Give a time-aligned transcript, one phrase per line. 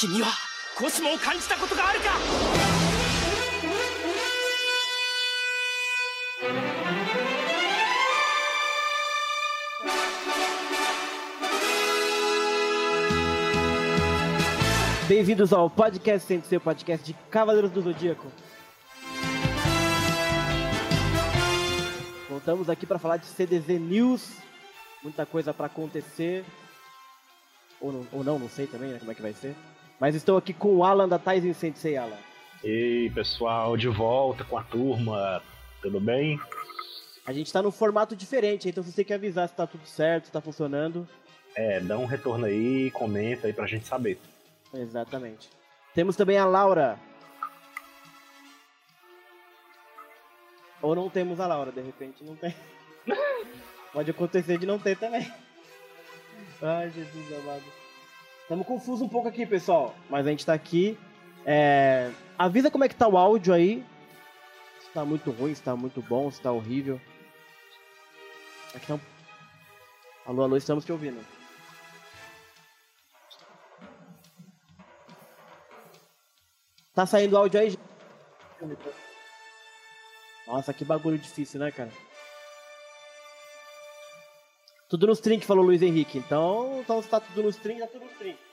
[0.00, 0.28] 君は
[0.76, 2.06] コスモを感じたことがあるか
[15.08, 18.26] Bem-vindos ao podcast sem ser o podcast de Cavaleiros do Zodíaco.
[22.28, 24.32] Voltamos aqui para falar de CDZ News,
[25.04, 26.44] muita coisa para acontecer.
[27.80, 29.54] Ou não, ou não, não sei também né, como é que vai ser.
[30.01, 32.17] Mas estou aqui com o Alan da Tyson Sensei, Alan.
[32.63, 35.43] E aí, pessoal, de volta com a turma,
[35.79, 36.41] tudo bem?
[37.23, 40.25] A gente está num formato diferente, então você tem que avisar se tá tudo certo,
[40.25, 41.07] se tá funcionando.
[41.55, 44.19] É, dá um retorno aí, comenta aí pra gente saber.
[44.73, 45.47] Exatamente.
[45.93, 46.97] Temos também a Laura.
[50.81, 52.55] Ou não temos a Laura, de repente não tem.
[53.93, 55.31] Pode acontecer de não ter também.
[56.59, 57.80] Ai, Jesus amado.
[58.51, 59.95] Estamos confusos um pouco aqui, pessoal.
[60.09, 60.99] Mas a gente tá aqui.
[61.45, 62.11] É...
[62.37, 63.81] Avisa como é que tá o áudio aí.
[64.81, 66.99] Se tá muito ruim, se tá muito bom, se tá horrível.
[68.75, 68.99] Aqui tá um...
[70.25, 71.25] Alô, alô, estamos te ouvindo.
[76.93, 77.79] Tá saindo áudio aí?
[80.45, 81.89] Nossa, que bagulho difícil, né, cara?
[84.91, 86.17] Tudo nos trinks, falou Luiz Henrique.
[86.17, 88.50] Então, então se tá tudo nos trinks, tá tudo nos trinks.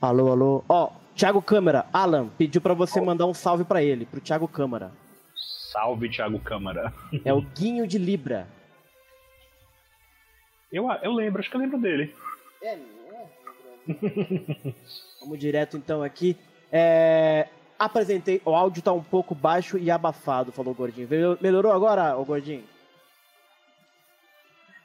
[0.00, 0.64] Alô, alô.
[0.68, 4.92] Ó, Thiago Câmara, Alan, pediu pra você mandar um salve pra ele, pro Thiago Câmara.
[5.72, 6.92] Salve, Thiago Câmara.
[7.24, 8.48] É o Guinho de Libra.
[10.72, 12.14] Eu, eu lembro, acho que eu lembro dele.
[12.62, 12.78] É,
[15.20, 16.36] Vamos direto então aqui.
[16.72, 17.48] É,
[17.78, 21.08] apresentei, o áudio tá um pouco baixo e abafado, falou o Gordinho.
[21.08, 22.64] Melhor- Melhorou agora, o Gordinho?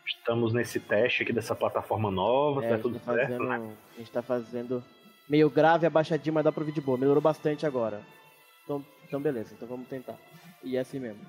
[0.07, 3.47] Estamos nesse teste aqui dessa plataforma nova, É, tá a, gente tudo tá certo, fazendo,
[3.47, 3.73] né?
[3.94, 4.84] a gente tá fazendo
[5.28, 6.97] meio grave, abaixadinho, mas dá pra ouvir de boa.
[6.97, 8.02] Melhorou bastante agora.
[8.63, 10.16] Então, então beleza, então vamos tentar.
[10.63, 11.22] E é assim mesmo.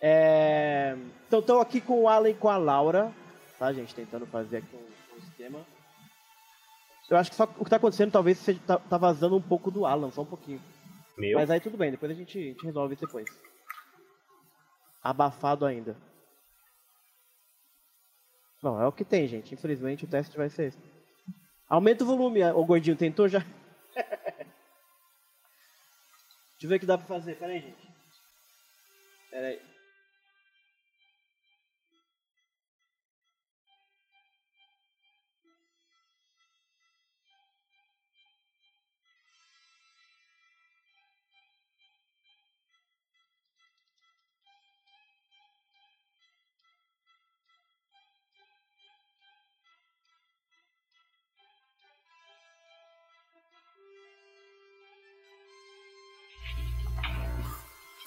[0.00, 0.96] É,
[1.26, 3.12] Então estou aqui com o Alan e com a Laura,
[3.58, 3.94] tá, gente?
[3.94, 5.60] Tentando fazer aqui um, um esquema.
[7.10, 9.70] Eu acho que só o que tá acontecendo talvez seja, tá, tá vazando um pouco
[9.70, 10.60] do Alan, só um pouquinho.
[11.18, 13.26] Meu, Mas aí tudo bem, depois a gente, a gente resolve isso depois.
[15.02, 15.96] Abafado ainda.
[18.62, 19.52] Não, é o que tem, gente.
[19.52, 20.78] Infelizmente o teste vai ser esse.
[21.70, 23.38] Aumenta o volume, o gordinho tentou já?
[23.94, 24.50] Deixa
[26.64, 27.36] eu ver o que dá pra fazer.
[27.36, 27.88] Pera aí, gente.
[29.30, 29.69] Pera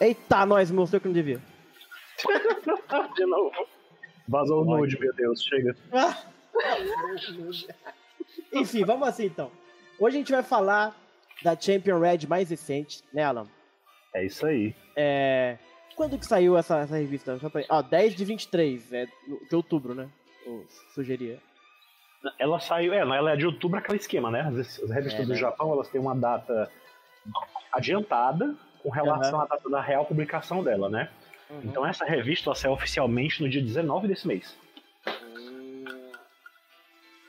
[0.03, 1.39] Eita, nós, mostrou que não devia.
[3.15, 3.67] de novo.
[4.27, 5.73] Vazou o nude, meu Deus, chega.
[8.51, 9.49] Enfim, vamos assim então.
[9.97, 10.93] Hoje a gente vai falar
[11.41, 13.47] da Champion Red mais recente, né, Alan?
[14.13, 14.75] É isso aí.
[14.93, 15.57] É...
[15.95, 17.39] Quando que saiu essa, essa revista?
[17.69, 20.09] Ó, 10 de 23, é de outubro, né?
[20.45, 21.39] Eu sugeria.
[22.37, 24.41] Ela saiu, é, ela é de outubro aquele esquema, né?
[24.41, 25.35] As, as revistas É, do né?
[25.35, 26.69] Japão, elas têm uma data
[27.71, 28.53] adiantada
[28.83, 29.45] com relação Aham.
[29.45, 31.09] à data da real publicação dela, né?
[31.49, 31.61] Uhum.
[31.63, 34.55] Então essa revista ela saiu oficialmente no dia 19 desse mês.
[35.07, 35.85] Hum,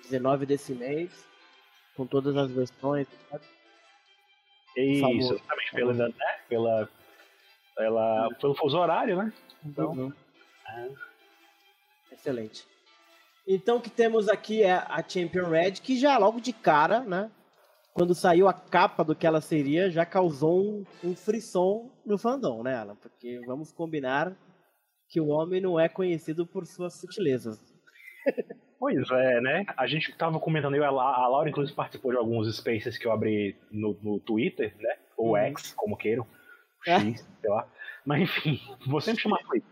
[0.03, 1.27] 19 desse mês,
[1.97, 3.07] com todas as versões.
[4.77, 6.13] Isso, exatamente pela, né,
[6.49, 6.89] pela,
[7.77, 9.33] pela, pelo fuso horário, né?
[9.65, 10.13] Então, Uhum.
[12.11, 12.67] Excelente.
[13.47, 17.31] Então o que temos aqui é a Champion Red, que já logo de cara, né?
[17.95, 22.63] Quando saiu a capa do que ela seria, já causou um, um frisson no fandom,
[22.65, 22.97] né, Alan?
[22.97, 24.37] Porque vamos combinar
[25.09, 27.59] que o homem não é conhecido por suas sutilezas.
[28.77, 29.65] Pois é, né?
[29.79, 33.07] A gente tava comentando, eu, a La- a Laura inclusive participou de alguns spaces que
[33.07, 34.97] eu abri no, no Twitter, né?
[35.17, 35.37] Ou Uhum.
[35.37, 36.27] X, como queiram.
[36.87, 37.01] É.
[37.01, 37.67] X, sei lá.
[38.05, 39.71] Mas enfim, vou sempre chamar Twitter.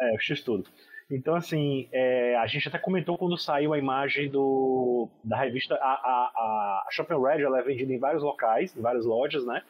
[0.00, 0.66] É, o X tudo.
[1.10, 5.76] Então, assim, é, a gente até comentou quando saiu a imagem do, da revista.
[5.76, 9.62] A, a, a, Shopping Red ela é vendida em vários locais, em várias lojas, né?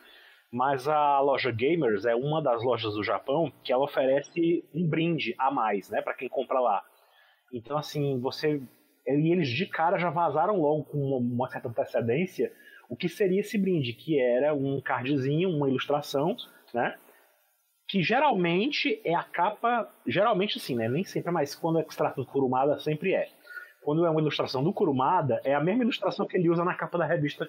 [0.51, 5.35] Mas a loja Gamers é uma das lojas do Japão que ela oferece um brinde
[5.37, 6.83] a mais, né, para quem compra lá.
[7.53, 8.63] Então, assim, você.
[9.07, 12.51] E eles de cara já vazaram logo com uma certa antecedência
[12.89, 16.37] o que seria esse brinde, que era um cardzinho, uma ilustração,
[16.73, 16.97] né?
[17.89, 19.89] Que geralmente é a capa.
[20.07, 20.89] Geralmente, sim, né?
[20.89, 23.29] Nem sempre, mas quando é extrato do Kurumada, sempre é.
[23.83, 26.99] Quando é uma ilustração do Kurumada, é a mesma ilustração que ele usa na capa
[26.99, 27.49] da revista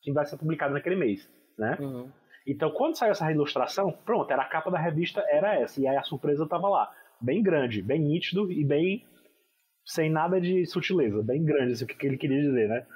[0.00, 1.28] que vai ser publicada naquele mês,
[1.58, 1.76] né?
[1.78, 2.10] Uhum.
[2.46, 5.80] Então, quando saiu essa ilustração, pronto, era a capa da revista, era essa.
[5.80, 6.90] E aí a surpresa estava lá.
[7.20, 9.04] Bem grande, bem nítido e bem.
[9.84, 11.22] sem nada de sutileza.
[11.22, 12.86] Bem grande, isso que ele queria dizer, né?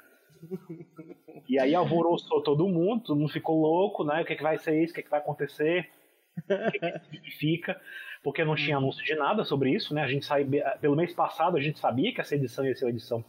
[1.48, 4.22] E aí alvoroçou todo mundo, todo mundo ficou louco, né?
[4.22, 4.92] O que, é que vai ser isso?
[4.92, 5.90] O que, é que vai acontecer?
[6.36, 7.80] O que, que significa?
[8.22, 10.02] Porque não tinha anúncio de nada sobre isso, né?
[10.02, 12.90] A gente sabia, pelo mês passado a gente sabia que essa edição ia ser uma
[12.90, 13.24] edição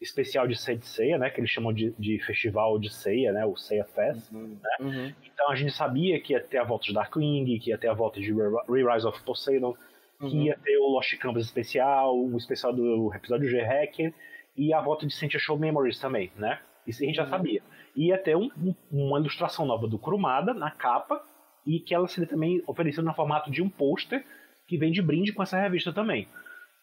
[0.00, 1.28] especial de Ceia né?
[1.30, 3.44] Que eles chamam de, de festival de ceia, né?
[3.44, 4.32] O Ceia Fest.
[4.32, 4.76] Uhum, né?
[4.80, 5.12] Uhum.
[5.24, 7.94] Então a gente sabia que ia ter a volta de Darkwing, que ia ter a
[7.94, 9.74] volta de Re-Rise of Poseidon,
[10.20, 10.30] uhum.
[10.30, 14.14] que ia ter o Lost Campus especial, o especial do episódio G-Hack
[14.56, 16.60] e a volta de Sentia Show Memories também, né?
[16.86, 17.30] Isso a gente já uhum.
[17.30, 17.62] sabia.
[17.94, 21.22] E ia ter um, um, uma ilustração nova do Kurumada na capa
[21.68, 24.24] e que ela seria também oferecida no formato de um pôster
[24.66, 26.26] que vem de brinde com essa revista também.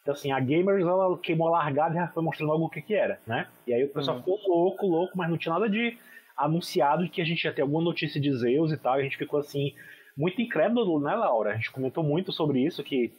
[0.04, 2.84] Então, assim, a Gamers ela queimou a largada e já foi mostrando logo o que,
[2.84, 3.48] que era, né?
[3.66, 4.22] E aí o pessoal uhum.
[4.22, 5.98] ficou louco, louco, mas não tinha nada de
[6.38, 8.98] anunciado de que a gente ia ter alguma notícia de Zeus e tal.
[8.98, 9.74] E a gente ficou, assim,
[10.16, 11.54] muito incrédulo, né, Laura?
[11.54, 13.12] A gente comentou muito sobre isso, que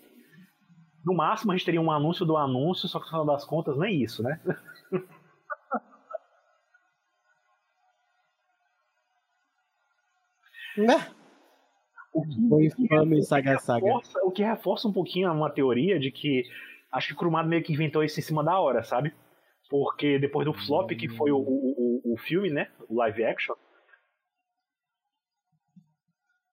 [1.05, 3.77] no máximo a gente teria um anúncio do anúncio, só que no final das contas
[3.77, 4.41] nem isso, né?
[10.77, 10.95] Né?
[12.19, 13.87] O que, infame saga saga.
[13.87, 16.45] Reforça, o que reforça um pouquinho uma teoria de que
[16.93, 19.13] acho que o Kurumada meio que inventou isso em cima da hora, sabe?
[19.69, 22.69] Porque depois do flop que foi o, o, o, o filme, né?
[22.89, 23.55] O live action,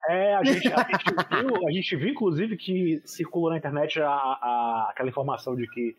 [0.08, 1.06] é, a gente, a, gente
[1.42, 5.96] viu, a gente viu, inclusive, que circulou na internet a, a, aquela informação de que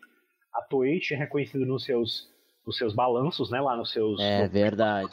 [0.53, 2.29] a Toei tinha reconhecido nos seus,
[2.65, 4.19] nos seus balanços, né, lá nos seus...
[4.21, 5.09] É verdade.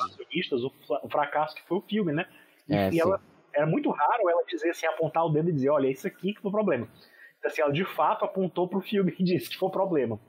[0.53, 2.27] O, o, fracasso que foi o filme, né?
[2.69, 3.21] E, é, e ela,
[3.55, 6.41] era muito raro ela dizer assim, apontar o dedo e dizer, olha, isso aqui que
[6.41, 6.89] foi o problema.
[7.39, 10.21] Então, assim, ela de fato apontou pro filme e disse que foi o problema.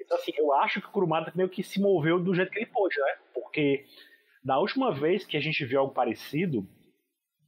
[0.00, 2.66] Então, assim, eu acho que o Kurumada meio que se moveu do jeito que ele
[2.66, 3.16] pôde, né?
[3.34, 3.84] Porque
[4.42, 6.66] da última vez que a gente viu algo parecido,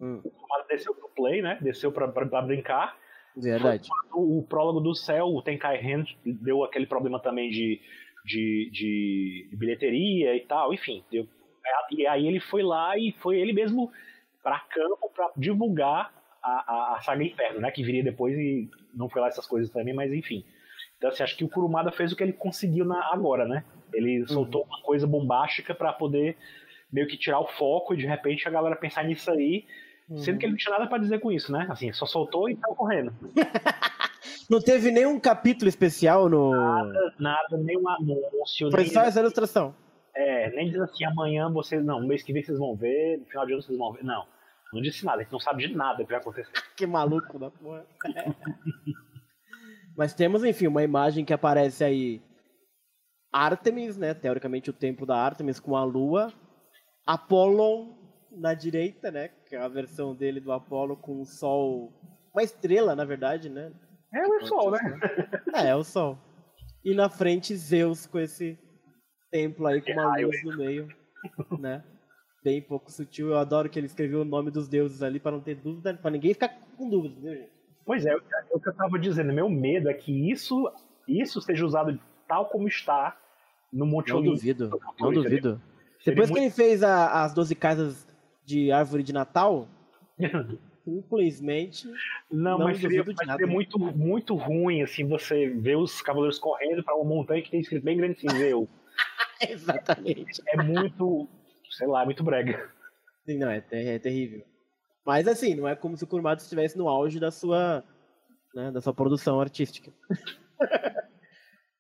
[0.01, 0.21] Hum.
[0.25, 1.59] O Tomada desceu pro play, né?
[1.61, 2.97] Desceu pra, pra, pra brincar.
[3.37, 3.89] Verdade.
[4.13, 7.81] O, o, prólogo do céu, o Tenkai Hand, deu aquele problema também de,
[8.25, 11.05] de, de bilheteria e tal, enfim.
[11.11, 11.29] Deu,
[11.93, 13.93] e aí ele foi lá e foi ele mesmo
[14.43, 17.71] para campo para divulgar a, a, a, saga Inferno, né?
[17.71, 20.45] Que viria depois e não foi lá essas coisas também, mas enfim.
[20.97, 23.65] Então, assim, acho que o Kurumada fez o que ele conseguiu na, agora, né?
[23.93, 24.69] Ele soltou uhum.
[24.69, 26.37] uma coisa bombástica para poder
[26.93, 29.65] meio que tirar o foco e de repente a galera pensar nisso aí
[30.17, 31.67] Sendo que ele não tinha nada pra dizer com isso, né?
[31.71, 33.13] Assim, só soltou e tava correndo.
[34.51, 36.51] não teve nenhum capítulo especial no.
[36.51, 38.71] Nada, nada, nenhum anúncio.
[38.73, 39.73] Foi só essa ilustração.
[40.15, 41.85] É, nem diz assim, amanhã vocês.
[41.85, 44.05] Não, mês que vem vocês vão ver, no final de ano vocês vão ver.
[44.05, 44.27] Não.
[44.73, 46.53] Não disse nada, a gente não sabe de nada que vai acontecer.
[46.77, 47.85] que maluco da porra.
[49.97, 52.23] Mas temos, enfim, uma imagem que aparece aí.
[53.33, 54.15] Artemis, né?
[54.15, 56.33] Teoricamente o templo da Artemis com a lua.
[57.07, 57.95] Apollon
[58.31, 59.29] na direita, né?
[59.49, 61.93] Que é a versão dele do Apollo com o Sol.
[62.33, 63.73] Uma estrela, na verdade, né?
[64.15, 64.79] É o Sol, né?
[65.55, 66.19] É, é o Sol.
[66.85, 68.59] E na frente, Zeus com esse
[69.31, 70.89] templo aí com uma luz no meio,
[71.59, 71.83] né?
[72.43, 73.29] Bem pouco sutil.
[73.29, 76.11] Eu adoro que ele escreveu o nome dos deuses ali para não ter dúvida, para
[76.11, 77.51] ninguém ficar com dúvida, viu, gente?
[77.85, 78.17] Pois é, é
[78.53, 79.33] o que eu tava dizendo.
[79.33, 80.71] Meu medo é que isso,
[81.09, 83.17] isso seja usado tal como está
[83.73, 85.61] no Monte Não duvido, não duvido.
[86.05, 88.07] Depois que ele fez a, as 12 casas
[88.45, 89.69] de árvore de Natal,
[90.85, 91.87] simplesmente.
[92.31, 96.83] Não, não mas seria, mas seria muito, muito ruim, assim, você ver os cavaleiros correndo
[96.83, 98.69] para uma montanha que tem escrito bem grande assim, eu.
[99.49, 100.43] Exatamente.
[100.49, 101.29] É muito,
[101.71, 102.71] sei lá, muito brega.
[103.25, 104.45] Sim, não, é, é, terrível.
[105.05, 107.83] Mas assim, não é como se o Kurumada estivesse no auge da sua,
[108.55, 109.93] né, da sua produção artística.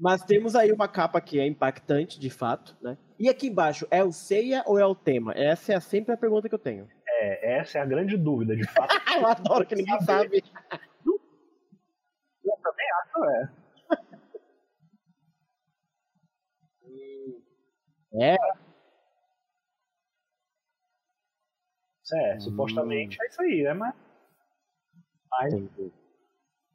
[0.00, 2.96] Mas temos aí uma capa que é impactante, de fato, né?
[3.18, 5.34] E aqui embaixo, é o ceia ou é o tema?
[5.36, 6.88] Essa é sempre a pergunta que eu tenho.
[7.06, 8.94] É, essa é a grande dúvida, de fato.
[9.14, 10.42] eu adoro que ninguém sabe.
[12.42, 13.59] Eu também acho, é.
[18.14, 18.36] É.
[22.12, 23.22] É, supostamente hum.
[23.22, 23.74] é isso aí, né?
[23.74, 23.94] Mas.
[25.30, 25.52] Mas,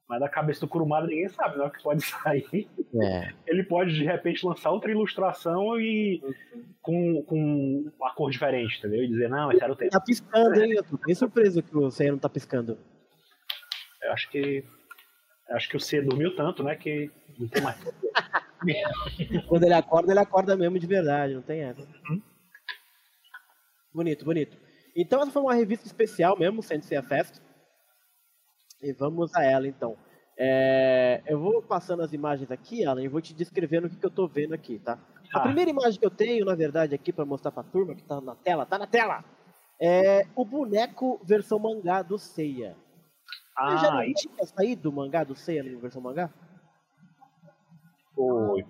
[0.08, 1.66] Mas da cabeça do Kurumada ninguém sabe, né?
[1.66, 2.70] O que pode sair.
[3.02, 3.34] É.
[3.46, 6.22] Ele pode, de repente, lançar outra ilustração e
[6.82, 9.04] com, com uma cor diferente, entendeu?
[9.04, 9.92] E dizer, não, esse era o tempo.
[9.92, 10.74] Tá piscando, hein?
[10.74, 12.78] Eu tô bem surpreso que o Seiya não tá piscando.
[14.02, 14.64] Eu acho que.
[15.52, 16.76] Acho que o C dormiu tanto, né?
[16.76, 17.78] Que não tem mais.
[19.48, 21.82] Quando ele acorda, ele acorda mesmo de verdade, não tem essa.
[21.82, 22.22] Uhum.
[23.94, 24.58] Bonito, bonito.
[24.96, 27.40] Então essa foi uma revista especial mesmo, Sensei Fest.
[28.82, 29.98] E vamos a ela então.
[30.38, 34.06] É, eu vou passando as imagens aqui, Alan, e vou te descrevendo o que, que
[34.06, 35.00] eu tô vendo aqui, tá?
[35.34, 35.42] A Ah.
[35.44, 38.36] primeira imagem que eu tenho, na verdade, aqui pra mostrar pra turma, que tá na
[38.36, 39.24] tela, tá na tela!
[39.80, 42.76] É o boneco versão mangá do Seiya.
[43.56, 46.30] Você já Ah, não tinha saído o mangá do Seiya na versão mangá?
[48.16, 48.66] foi.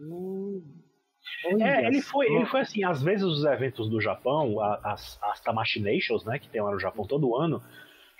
[0.00, 0.62] Hum.
[1.60, 6.24] É, ele foi, ele foi assim, às vezes os eventos do Japão, as, as Tamashinations,
[6.24, 7.62] né, que tem lá no Japão todo ano,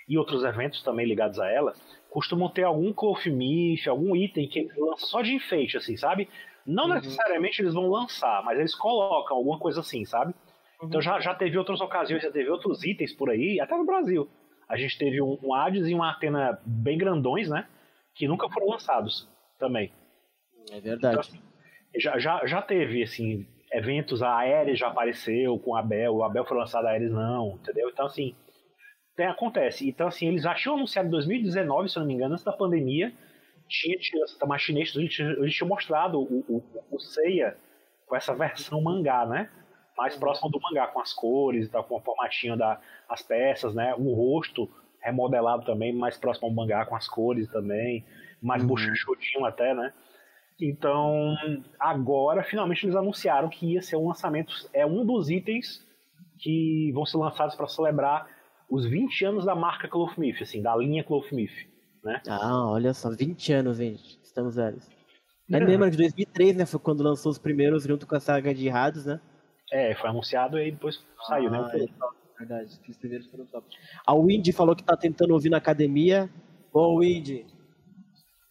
[0.08, 1.74] e outros eventos também ligados a ela,
[2.10, 6.28] costumam ter algum Cloth Myth, algum item que eles lançam só de enfeite, assim, sabe?
[6.64, 6.94] Não Uhum.
[6.94, 10.34] necessariamente eles vão lançar, mas eles colocam alguma coisa assim, sabe?
[10.80, 10.88] Uhum.
[10.88, 14.28] Então já, já teve outras ocasiões, já teve outros itens por aí, até no Brasil.
[14.68, 17.66] A gente teve um, um Hades e um Atena bem grandões, né?
[18.14, 19.92] Que nunca foram lançados também.
[20.70, 21.18] É Então, verdade.
[21.20, 21.40] assim,
[21.96, 26.44] já, já, já teve, assim, eventos, a Ares já apareceu com a Abel, o Abel
[26.44, 27.88] foi lançado, a Ares não, entendeu?
[27.88, 28.34] Então, assim,
[29.16, 29.88] tem, acontece.
[29.88, 32.52] Então, assim, eles já tinham anunciado em 2019, se eu não me engano, antes da
[32.52, 33.12] pandemia,
[33.68, 37.56] tinha, tinha essa machinista, eles eles tinham mostrado o, o, o Seiya
[38.06, 39.50] com essa versão mangá, né?
[39.96, 43.74] Mais próximo do mangá, com as cores e tal, com o formatinho das as peças,
[43.74, 43.94] né?
[43.96, 44.68] O rosto
[45.00, 48.04] remodelado também, mais próximo ao mangá, com as cores também,
[48.42, 48.68] mais Uhum.
[48.68, 49.92] bochechudinho até, né?
[50.60, 51.36] Então,
[51.78, 55.86] agora finalmente eles anunciaram que ia ser um lançamento, é um dos itens
[56.38, 58.26] que vão ser lançados para celebrar
[58.68, 61.68] os 20 anos da marca Cloth Myth, assim, da linha Cloth Myth,
[62.02, 62.20] né?
[62.26, 64.18] Ah, olha só, 20 anos, gente.
[64.22, 64.88] Estamos velhos.
[65.52, 66.66] É mesmo, de 2003, né?
[66.66, 69.20] Foi quando lançou os primeiros junto com a saga de Hades, né?
[69.72, 71.84] É, foi anunciado e aí depois saiu, Ah, né?
[71.84, 72.78] é verdade.
[72.80, 73.66] que Os primeiros foram top.
[74.06, 76.30] A Windy falou que tá tentando ouvir na academia.
[76.72, 77.46] Ô, Windy.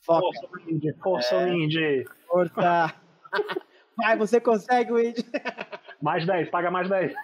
[0.01, 0.93] Foca, Força, Indy!
[1.01, 1.53] Força, É.
[1.53, 2.05] Indy!
[2.27, 2.93] força.
[3.97, 5.23] Vai, você consegue, Windy.
[6.01, 7.13] Mais 10, paga mais 10.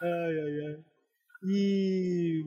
[0.00, 0.78] Ai, ai, ai.
[1.44, 2.42] E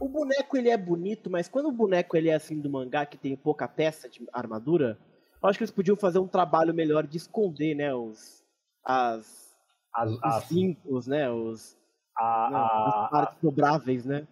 [0.00, 3.16] o boneco ele é bonito, mas quando o boneco ele é assim do mangá que
[3.18, 4.98] tem pouca peça de armadura,
[5.44, 8.42] eu acho que eles podiam fazer um trabalho melhor de esconder, né, os
[8.84, 9.54] as
[9.94, 11.76] As, os as, cintos, né, os
[12.16, 14.26] a, não, a- as partes dobráveis, né?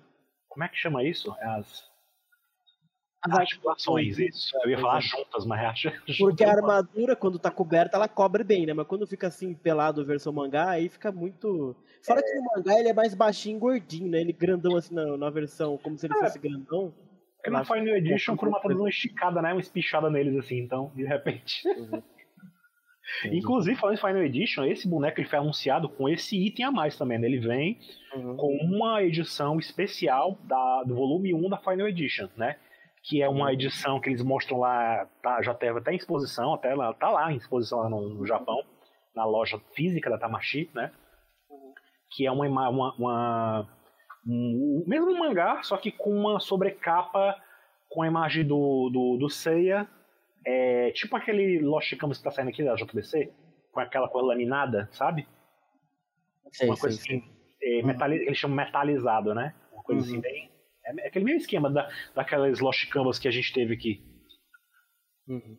[0.49, 1.35] como é que chama isso?
[1.41, 1.85] É As,
[3.25, 4.55] As articulações, isso.
[4.65, 5.89] Eu ia falar juntas, mas acho.
[6.19, 8.75] Porque a armadura, quando tá coberta, ela cobre bem, né?
[8.75, 11.75] Mas quando fica assim, pelado versão mangá, aí fica muito.
[12.03, 14.21] Fora que no mangá ele é mais baixinho e gordinho, né?
[14.21, 16.19] Ele grandão assim na, na versão, como se ele É.
[16.19, 16.93] fosse grandão.
[17.43, 19.53] Porque na Final Edition, o Kuruma tá dando uma esticada, né?
[19.53, 21.63] Uma espichada neles, assim, então, de repente.
[23.25, 26.97] Inclusive, falando em Final Edition, esse boneco ele foi anunciado com esse item a mais
[26.97, 27.27] também, né?
[27.27, 27.79] Ele vem
[28.15, 28.37] Uhum.
[28.37, 32.57] com uma edição especial da, do volume 1 da Final Edition, né?
[33.03, 36.75] Que é uma edição que eles mostram lá, tá, já teve até em exposição, até
[36.75, 38.63] lá, tá lá em exposição lá no, no Japão,
[39.17, 40.93] na loja física da Tamashi, né?
[42.15, 43.67] Que é uma, uma, uma um,
[44.27, 47.37] o mesmo mangá, só que com uma sobrecapa
[47.89, 49.87] com a imagem do, do, do Seiya,
[50.47, 53.33] é, tipo aquele Lost Canvas que tá saindo aqui da JBC,
[53.71, 55.27] com aquela cor laminada, sabe?
[56.53, 57.17] Sei, uma sei, coisa sei.
[57.19, 57.31] assim,
[57.63, 59.55] é, metali- eles chamam metalizado, né?
[59.73, 60.07] Uma coisa Uhum.
[60.09, 60.51] assim bem.
[60.85, 64.03] É aquele mesmo esquema da, daquelas Lost Canvas que a gente teve aqui.
[65.29, 65.57] Uhum.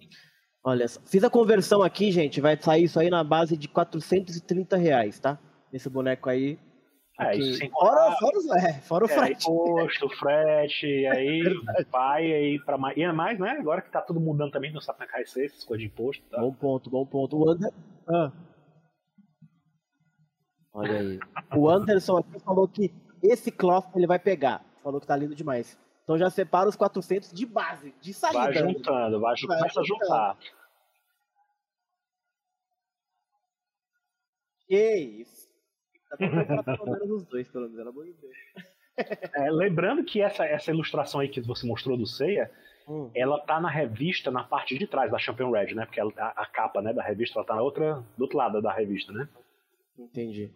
[0.66, 0.86] Olha.
[1.06, 2.42] Fiz a conversão aqui, gente.
[2.42, 5.40] Vai sair isso aí na base de 430 reais, tá?
[5.72, 6.58] Esse boneco aí.
[7.20, 9.44] É, isso sem fora, fora, é, fora o É, frete.
[9.44, 11.44] imposto, frete, e aí
[11.92, 12.98] vai aí pra mais.
[12.98, 13.52] E é mais, né?
[13.52, 16.24] Agora que tá tudo mudando também, não sabe é vai ser essas coisas de imposto.
[16.30, 16.40] Tá?
[16.40, 17.38] Bom ponto, bom ponto.
[17.38, 17.72] O Ander...
[18.08, 18.32] Ah.
[20.74, 21.20] Olha aí.
[21.56, 22.92] O Anderson aqui falou que
[23.22, 24.66] esse cloth ele vai pegar.
[24.84, 25.78] Falou que tá lindo demais.
[26.04, 28.40] Então já separa os 400 de base, de saída.
[28.40, 30.06] Vai juntando, vai, Vai começa a juntando.
[30.10, 30.38] juntar.
[34.68, 35.43] Que isso.
[36.20, 38.36] Dá pra comprar pelo menos os dois, pelo menos, pelo amor de Deus.
[39.36, 42.52] É, lembrando que essa, essa ilustração aí que você mostrou do Seiya,
[42.88, 43.10] Hum.
[43.16, 45.86] ela tá na revista na parte de trás da Champion Red, né?
[45.86, 48.62] Porque ela- a, a capa né, da revista ela tá na outra, do outro lado
[48.62, 49.28] da revista, né?
[49.98, 50.52] Entendi.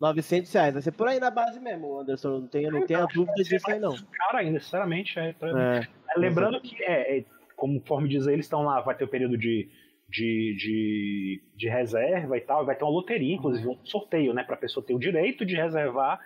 [0.00, 2.40] 900 reais, vai ser por aí na base mesmo, Anderson.
[2.40, 3.94] Não tenha, não tenha dúvida disso aí, não.
[4.12, 5.88] Cara, ainda, sinceramente, é, pra- É.
[6.14, 7.24] É, Lembrando que, é, é,
[7.56, 9.68] conforme diz aí, eles estão lá, vai ter o período de,
[10.10, 14.56] de, de, de reserva e tal, vai ter uma loteria, inclusive um sorteio, né, pra
[14.56, 16.20] pessoa ter o direito de reservar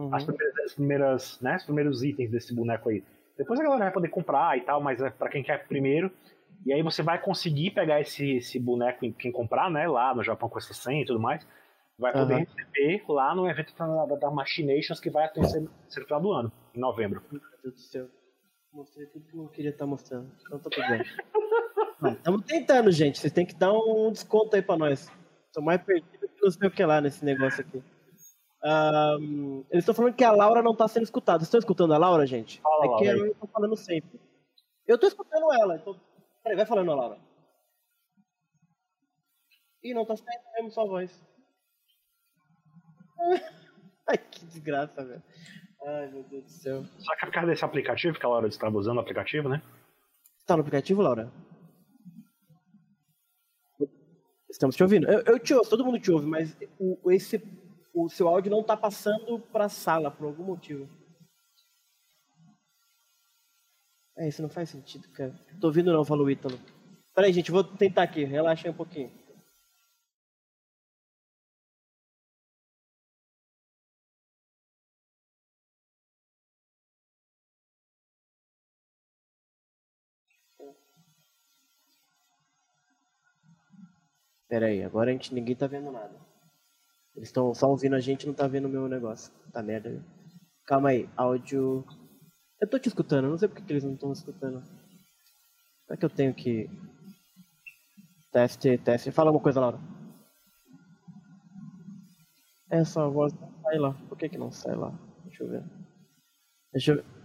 [0.00, 0.14] Uhum.
[0.14, 3.04] as, primeiras, as primeiras, né, os primeiros itens desse boneco aí.
[3.36, 6.10] Depois a galera vai poder comprar e tal, mas é pra quem quer primeiro.
[6.64, 10.22] E aí você vai conseguir pegar esse, esse boneco em quem comprar, né, lá no
[10.22, 11.46] Japão com essa senha e tudo mais.
[11.98, 12.44] Vai poder Aham.
[12.44, 16.80] receber lá no evento da, da, Machinations que vai acontecer no final do ano, em
[16.80, 17.22] novembro.
[17.30, 18.08] Meu Deus do céu.
[18.72, 20.30] Mostrei tudo que eu não queria estar mostrando.
[20.46, 21.02] Então tá tudo bem.
[22.08, 23.18] Estamos tentando, gente.
[23.18, 25.10] Vocês têm que dar um desconto aí pra nós.
[25.52, 27.82] Tô mais perdido que não sei o que lá nesse negócio aqui.
[28.62, 31.38] Ahn, eles estão falando que a Laura não tá sendo escutada.
[31.38, 32.60] Vocês estão escutando a Laura, gente?
[32.60, 33.28] Fala, é que Laura, aí.
[33.28, 34.20] eu tô falando sempre.
[34.86, 35.98] Eu tô escutando ela, então.
[36.42, 37.18] Peraí, vai falando, Laura.
[39.82, 41.22] Ih, não tá saindo mesmo sua voz.
[44.08, 45.22] Ai, que desgraça, velho.
[45.86, 46.84] Ai, meu Deus do céu.
[46.98, 49.62] Só que é por causa desse aplicativo, que a Laura estava usando o aplicativo, né?
[50.36, 51.32] Você tá no aplicativo, Laura?
[54.50, 55.08] Estamos te ouvindo.
[55.08, 57.40] Eu, eu te ouço, todo mundo te ouve, mas o, esse,
[57.94, 60.88] o seu áudio não tá passando pra sala por algum motivo.
[64.18, 65.32] É, isso não faz sentido, cara.
[65.60, 66.58] Tô ouvindo não, falou o Ítalo.
[67.14, 69.10] Peraí, gente, vou tentar aqui, relaxa um pouquinho.
[84.50, 86.10] Pera aí, agora a gente, ninguém tá vendo nada.
[87.14, 89.32] Eles estão só ouvindo a gente não tá vendo o meu negócio.
[89.52, 90.04] Tá merda.
[90.66, 91.84] Calma aí, áudio.
[92.60, 94.60] Eu tô te escutando, não sei porque que eles não estão escutando.
[95.86, 96.68] Será que eu tenho que.
[98.32, 99.12] Teste, teste.
[99.12, 99.78] Fala alguma coisa, Laura.
[102.68, 103.92] É só a voz não sai lá.
[104.08, 104.92] Por que que não sai lá?
[105.26, 105.64] Deixa eu ver.
[106.72, 107.19] Deixa eu ver.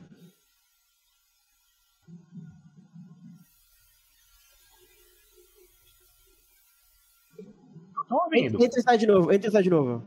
[8.08, 8.64] Tô ouvindo.
[8.64, 10.04] Entra e sai de novo, entra e sai de novo.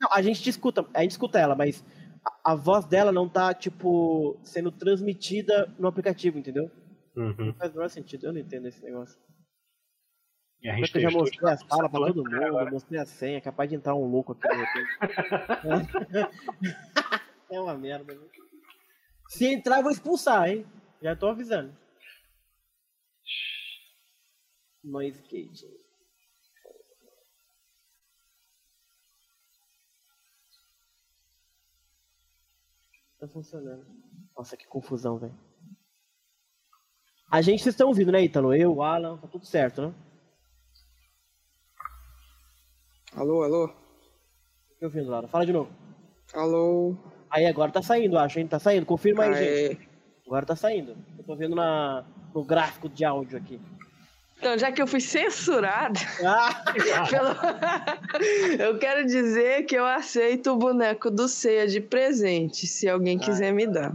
[0.00, 1.84] Não, a gente te escuta, a gente escuta ela, mas
[2.24, 6.70] a, a voz dela não tá, tipo, sendo transmitida no aplicativo, entendeu?
[7.16, 7.46] Uhum.
[7.46, 9.20] Não faz o menor sentido, eu não entendo esse negócio.
[10.62, 12.70] E a Mas gente eu já mostrei a sala pra todo né, mundo, agora.
[12.70, 14.90] mostrei a senha, capaz de entrar um louco aqui de repente.
[17.50, 18.14] é uma merda.
[18.14, 18.30] Viu?
[19.28, 20.64] Se entrar, eu vou expulsar, hein?
[21.02, 21.76] Já tô avisando.
[24.84, 25.64] Noise gate.
[33.22, 33.86] Tá funcionando.
[34.36, 35.32] Nossa, que confusão, velho.
[37.30, 38.52] A gente, vocês estão ouvindo, né, Ítalo?
[38.52, 39.94] Eu, Alan, tá tudo certo, né?
[43.14, 43.68] Alô, alô?
[44.80, 45.28] Tô ouvindo, Laura.
[45.28, 45.70] Fala de novo.
[46.34, 46.96] Alô?
[47.30, 48.48] Aí, agora tá saindo, acho, hein?
[48.48, 48.84] Tá saindo.
[48.84, 49.68] Confirma aí, Aê.
[49.68, 49.88] gente.
[50.26, 50.96] Agora tá saindo.
[51.16, 52.04] Eu tô vendo na,
[52.34, 53.60] no gráfico de áudio aqui.
[54.42, 56.64] Então, já que eu fui censurada, Ah!
[57.08, 63.20] pelo- eu quero dizer que eu aceito o boneco do Ceia de presente, se alguém
[63.20, 63.92] quiser me dar.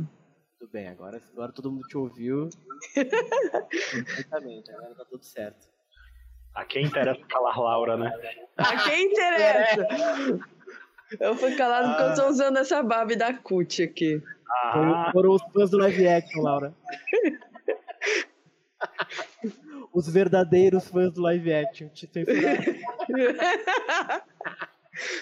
[0.57, 2.49] Tudo bem, agora, agora todo mundo te ouviu.
[2.95, 5.67] Perfeitamente, agora tá tudo certo.
[6.55, 8.09] A quem interessa calar Laura, né?
[8.57, 9.85] A quem interessa?
[11.19, 14.23] Eu fui calado porque eu tô usando essa Barbie da CUT aqui.
[14.63, 16.73] Ah, Foram os fãs do live action, Laura.
[19.97, 21.89] os verdadeiros fãs do live action.
[21.89, 22.63] Te censuraram.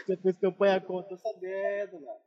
[0.05, 2.19] Você fez campanha contra, tô sabendo, mano.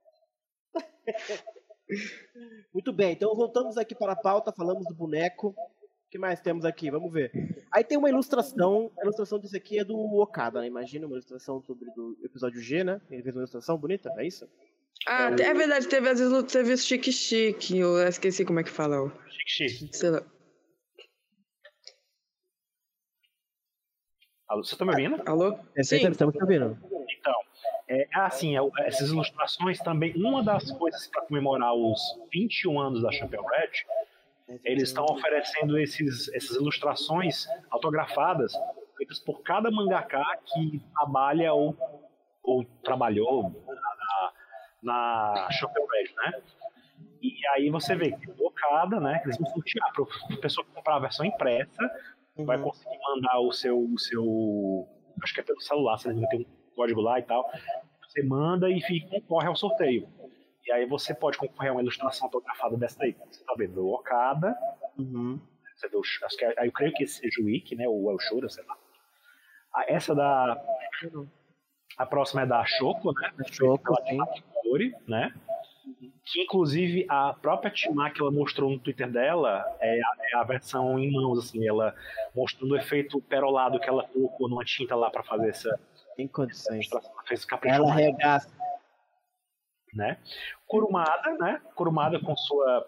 [2.72, 5.48] Muito bem, então voltamos aqui para a pauta, falamos do boneco.
[5.48, 6.90] O que mais temos aqui?
[6.90, 7.30] Vamos ver.
[7.70, 10.66] Aí tem uma ilustração, a ilustração desse aqui é do Okada, né?
[10.66, 12.98] Imagina uma ilustração sobre do episódio G, né?
[13.10, 14.48] Ele fez uma ilustração bonita, é isso?
[15.06, 18.70] Ah, é verdade, teve às vezes teve o Chique Chique, eu esqueci como é que
[18.70, 19.02] fala.
[19.02, 19.10] ó.
[19.46, 19.96] chique, chique.
[19.96, 20.24] Sei lá.
[24.48, 25.22] Alô, Você tá me ouvindo?
[25.26, 25.58] Alô?
[25.76, 25.96] É, Sim.
[25.96, 26.78] estamos te ouvindo.
[27.10, 27.34] Então,
[27.86, 32.00] é assim, essas ilustrações também, uma das coisas para comemorar os
[32.32, 38.52] 21 anos da Chapéu Red, eles estão oferecendo esses, essas ilustrações autografadas
[38.96, 41.76] feitas por cada mangaka que trabalha ou,
[42.42, 44.32] ou trabalhou na,
[44.82, 46.42] na Chapéu Red, né?
[47.20, 50.64] E aí você vê que o Okada, né, que eles vão sortear para a pessoa
[50.64, 51.90] que comprar a versão impressa,
[52.44, 52.64] vai Uhum.
[52.64, 54.88] conseguir mandar o seu, o seu.
[55.22, 57.50] Acho que é pelo celular, você tem um código lá e tal.
[58.06, 60.08] Você manda e fica, concorre ao sorteio.
[60.66, 63.16] E aí você pode concorrer a uma ilustração autografada dessa daí.
[63.30, 64.56] Você tá vendo o Okada,
[64.98, 65.40] Uhum.
[65.74, 67.88] você vê o, acho que é- aí eu creio que esse seja o Wiki, né?
[67.88, 68.76] Ou é o Shura, sei lá.
[69.74, 70.60] Ah, essa da.
[71.96, 73.32] A próxima é da Shoko, né?
[73.36, 73.46] Pela
[74.06, 74.18] sim.
[74.18, 75.32] Takamori, né?
[76.24, 80.44] Que inclusive a própria Timá que ela mostrou no Twitter dela é a, é a
[80.44, 81.94] versão em mãos, assim, ela
[82.34, 85.80] mostrando o efeito perolado que ela colocou numa tinta lá pra fazer essa
[86.16, 86.88] Tem condições.
[86.92, 87.46] Ela fez.
[87.64, 88.50] Ela arregaça.
[89.94, 90.18] né?
[90.66, 91.60] Kurumada, né?
[91.74, 92.86] Kurumada com sua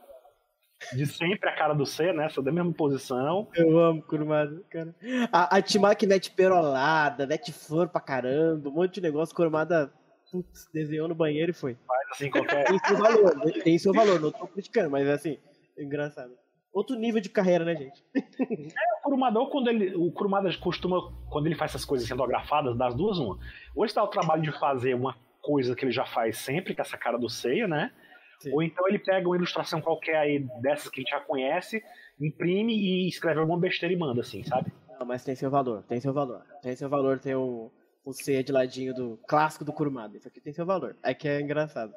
[0.95, 2.29] de sempre a cara do C, né?
[2.31, 3.49] Só da mesma posição.
[3.55, 4.95] Eu amo Kurumada, cara.
[5.31, 9.35] A, a Timaki mete perolada, mete flor pra caramba, um monte de negócio.
[9.35, 9.93] Kurumada
[10.31, 11.77] putz, desenhou no banheiro e foi.
[11.87, 12.65] Faz assim qualquer.
[12.65, 13.53] Tem seu valor, né?
[13.63, 15.39] tem seu valor, não tô criticando, mas é assim,
[15.77, 16.33] é engraçado.
[16.73, 18.05] Outro nível de carreira, né, gente?
[19.01, 23.19] O Kurumada, quando ele, o Kurumada costuma, quando ele faz essas coisas endografadas, das duas,
[23.19, 23.39] uma.
[23.75, 26.85] Ou está o trabalho de fazer uma coisa que ele já faz sempre, que é
[26.85, 27.91] essa cara do Seiya, né?
[28.39, 28.53] Sim.
[28.53, 31.83] Ou então ele pega uma ilustração qualquer aí dessas que a gente já conhece,
[32.21, 34.71] imprime e escreve alguma besteira e manda, assim, sabe?
[34.99, 36.45] Não, mas tem seu valor, tem seu valor.
[36.63, 37.73] Tem seu valor ter o,
[38.05, 40.17] o C de ladinho do clássico do Kurumada.
[40.17, 40.97] Isso aqui tem seu valor.
[41.03, 41.93] É que é engraçado.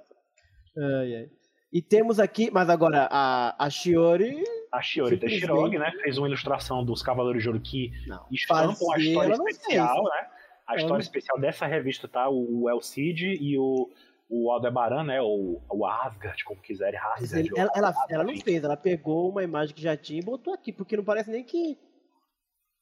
[0.78, 1.30] Ai, ai.
[1.72, 4.44] E temos aqui, mas agora a, a Shiori.
[4.72, 5.42] A Shiori Simplesmente.
[5.42, 5.92] Teshirogi, né?
[6.04, 10.28] Fez uma ilustração dos Cavaleiros de Ouro que Não, estampam a história especial, né?
[10.68, 12.30] A história especial dessa revista, tá?
[12.30, 13.89] O, o El Cid e o,
[14.30, 15.20] o Aldebaran, né?
[15.20, 17.00] Ou o Asgard, como quiserem.
[17.00, 20.54] Asgard, ela, ela, ela não fez, ela pegou uma imagem que já tinha e botou
[20.54, 21.78] aqui, porque não parece nem que.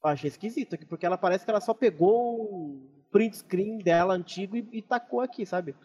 [0.03, 4.55] Eu achei esquisito aqui, porque ela parece que ela só pegou print screen dela antigo
[4.55, 5.75] e, e tacou aqui, sabe?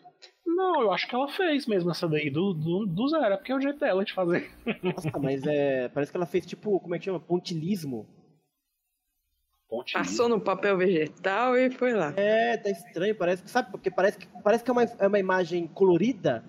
[0.47, 3.53] Não, eu acho que ela fez mesmo essa daí do, do, do zero, é porque
[3.53, 4.51] é o jeito dela de fazer.
[4.83, 5.89] Nossa, mas é.
[5.89, 7.21] Parece que ela fez tipo, como é que chama?
[7.21, 8.07] Pontilismo.
[9.69, 12.15] Ponte Passou no papel vegetal e foi lá.
[12.17, 13.51] É, tá estranho, parece que.
[13.51, 16.45] Sabe, porque parece que, parece que é, uma, é uma imagem colorida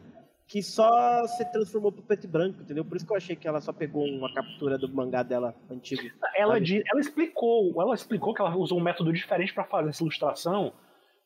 [0.48, 2.86] que só se transformou pro preto e branco, entendeu?
[2.86, 6.02] Por isso que eu achei que ela só pegou uma captura do mangá dela antigo.
[6.36, 6.66] Ela, Sabe?
[6.66, 10.72] di- ela explicou, ela explicou que ela usou um método diferente para fazer essa ilustração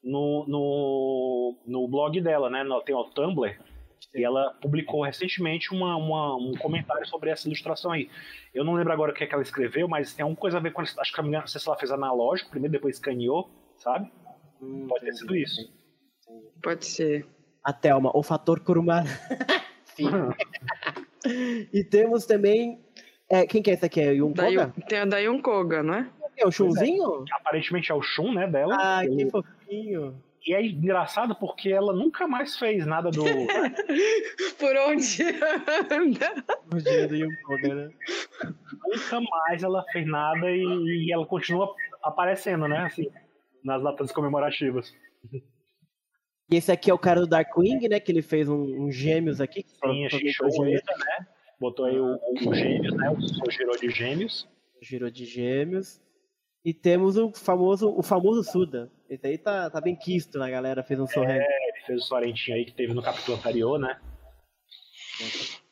[0.03, 2.63] no, no, no blog dela, né?
[2.63, 3.59] No, tem o Tumblr.
[4.15, 8.09] E ela publicou recentemente uma, uma- um comentário sobre essa ilustração aí.
[8.53, 10.59] Eu não lembro agora o que, é que ela escreveu, mas tem alguma coisa a
[10.61, 10.81] ver com.
[10.81, 14.11] Acho que a menina- não sei se ela fez analógico primeiro, depois escaneou, sabe?
[14.59, 15.71] Hum, Pode ter sido isso.
[16.63, 17.27] Pode ser.
[17.63, 19.07] A Thelma, o fator Kurumada.
[19.95, 20.07] Sim.
[21.73, 22.79] e temos também.
[23.29, 24.01] é, quem que é esse aqui?
[24.01, 24.73] É o Yun Daí, Koga?
[24.87, 26.09] tem a Dayun Koga, não é?
[26.37, 27.25] É o Chunzinho?
[27.33, 28.75] Aparentemente é o Shun, né, dela.
[28.79, 30.15] Ah, Eu- que fofinho.
[30.43, 33.23] E é engraçado porque ela nunca mais fez nada do.
[34.57, 35.21] Por onde
[35.91, 36.33] anda?
[36.81, 37.89] Dia do Yun Koga, né?
[38.87, 41.71] nunca mais ela fez nada e, e ela continua
[42.01, 42.79] aparecendo, né?
[42.85, 43.07] Assim,
[43.63, 44.91] nas datas comemorativas.
[46.51, 47.99] E esse aqui é o cara do Darkwing, né?
[47.99, 49.63] Que ele fez um, um gêmeos aqui.
[49.65, 51.27] Sim, gêmeos, Ueda, né?
[51.57, 53.09] Botou aí o, o, Gêmeos, né?
[53.09, 54.49] O Sojiro de Gêmeos.
[54.81, 56.01] Girou de gêmeos.
[56.65, 58.91] E temos o famoso, o famoso Suda.
[59.09, 61.39] Esse aí tá, tá bem quisto na galera, fez um sorriso.
[61.39, 63.99] Ele fez o Sorentinho aí que teve no capítulo anterior, né?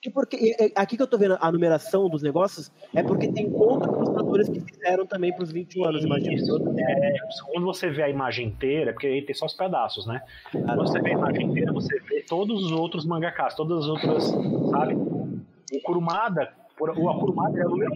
[0.01, 3.93] E porque, aqui que eu tô vendo a numeração dos negócios, é porque tem outros
[3.93, 6.41] ilustradores que fizeram também pros 21 anos, imagina.
[6.79, 7.17] É,
[7.51, 10.21] quando você vê a imagem inteira, porque aí tem só os pedaços, né?
[10.53, 14.23] Quando você vê a imagem inteira, você vê todos os outros mangakas, todas as outras,
[14.71, 14.93] sabe?
[14.95, 16.85] O Kurumada, o
[17.19, 17.91] Kurumada é o número.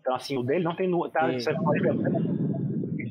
[0.00, 0.90] Então, assim, o dele não tem.
[1.10, 1.38] Tá, Sim.
[1.40, 1.94] você pode ver.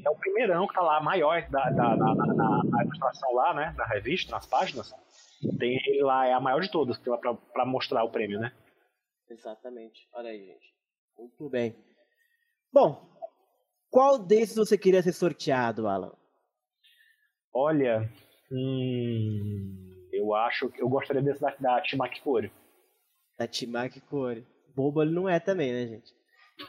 [0.04, 3.54] É o primeirão que tá lá, maior da, da, da- na, na- na ilustração lá,
[3.54, 3.74] né?
[3.78, 4.92] Na revista, nas páginas.
[5.58, 8.40] Tem ele lá, é a maior de todas, que é pra, pra mostrar o prêmio,
[8.40, 8.52] né?
[9.30, 10.08] Exatamente.
[10.14, 10.74] Olha aí, gente.
[11.18, 11.76] Muito bem.
[12.72, 13.10] Bom,
[13.90, 16.14] qual desses você queria ser sorteado, Alan?
[17.54, 18.10] Olha,
[18.52, 22.52] hum, eu acho que eu gostaria desse da, da Timaki Kori.
[23.38, 24.48] Da Timaki Core.
[24.76, 26.14] Bobo ele não é também, né, gente?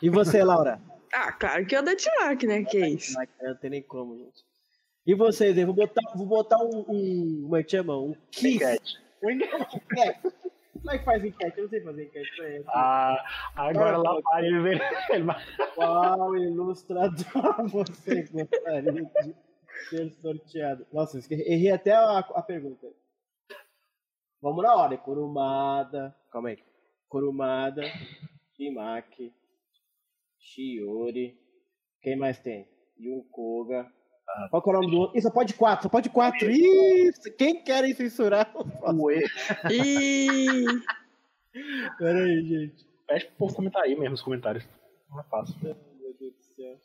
[0.01, 0.81] E você, Laura?
[1.13, 2.65] Ah, claro que é o da Timac, né?
[2.65, 3.13] Que isso.
[3.13, 4.45] Timaki, Não tem nem como, gente.
[5.05, 7.43] E vocês, eu vou botar, vou botar um, um.
[7.43, 7.99] Como é que chama?
[7.99, 8.55] Um kiss.
[9.23, 9.83] Enquete.
[9.99, 10.13] É.
[10.73, 11.59] Como é que faz enquete?
[11.59, 12.41] Eu não sei fazer enquete.
[12.41, 12.65] É assim.
[12.69, 13.25] Ah,
[13.57, 14.81] agora lá vai ele ver.
[15.75, 19.35] Qual ilustrador você gostaria de
[19.89, 20.87] ser sorteado?
[20.93, 22.87] Nossa, errei até a, a pergunta.
[24.41, 24.99] Vamos na ordem.
[24.99, 26.15] Kurumada.
[26.31, 26.59] Calma aí.
[27.09, 27.83] Kurumada.
[28.57, 29.33] Shimaki.
[30.39, 31.37] Shiori.
[32.01, 32.69] Quem mais tem?
[32.99, 33.91] Yukoga.
[34.51, 35.19] Qual que é o nome do outro?
[35.19, 36.51] Ih, só pode quatro, só pode quatro.
[36.51, 37.33] Isso!
[37.37, 38.51] Quem querem censurar?
[38.55, 39.25] O E.
[39.71, 40.65] Ih,
[41.99, 42.87] Pera aí, gente.
[43.07, 44.67] Pede pro povo comentar aí mesmo nos comentários.
[45.11, 45.55] Não é fácil.
[45.63, 45.75] Meu
[46.19, 46.77] Deus do céu.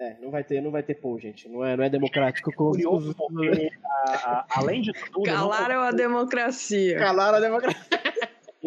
[0.00, 1.48] É, não vai ter, não vai ter poll, gente.
[1.48, 5.28] Não é, não é democrático com os, Curioso os, porque, a- a- além de tudo,
[5.28, 6.96] eu, não calaram a democracia.
[6.98, 7.98] Calaram a democracia.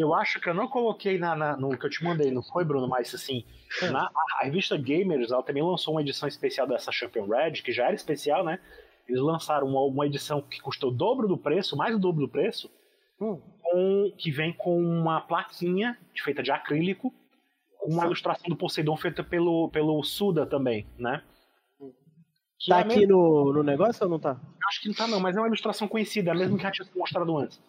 [0.02, 2.64] Eu acho que eu não coloquei na, na- no que eu te mandei, não foi,
[2.66, 2.88] Bruno?
[2.88, 3.46] Mas assim,
[3.92, 4.10] na,
[4.40, 7.94] a revista Gamers, ela também lançou uma edição especial dessa Champion Red, que já era
[7.96, 8.60] especial, né?
[9.08, 12.30] Eles lançaram uma, uma edição que custou o dobro do preço, mais do dobro do
[12.32, 12.70] preço,
[13.20, 13.40] Hum.
[13.62, 17.14] com- que vem com uma plaquinha feita de acrílico,
[17.80, 21.22] com uma ilustração do Poseidon feita pelo, pelo Suda também, né?
[22.60, 24.40] Que Tá é aqui no, no negócio ou não tá?
[24.68, 26.72] Acho que não tá não, mas é uma ilustração conhecida, é a mesma que já
[26.72, 27.60] tinha mostrado antes.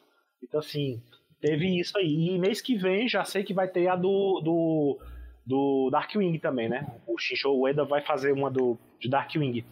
[0.42, 1.02] Então, assim,
[1.42, 2.30] teve isso aí.
[2.30, 4.98] E mês que vem já sei que vai ter a do, do,
[5.44, 6.86] do Darkwing também, né?
[7.06, 9.64] O Shinjo Ueda vai fazer uma do, de Darkwing.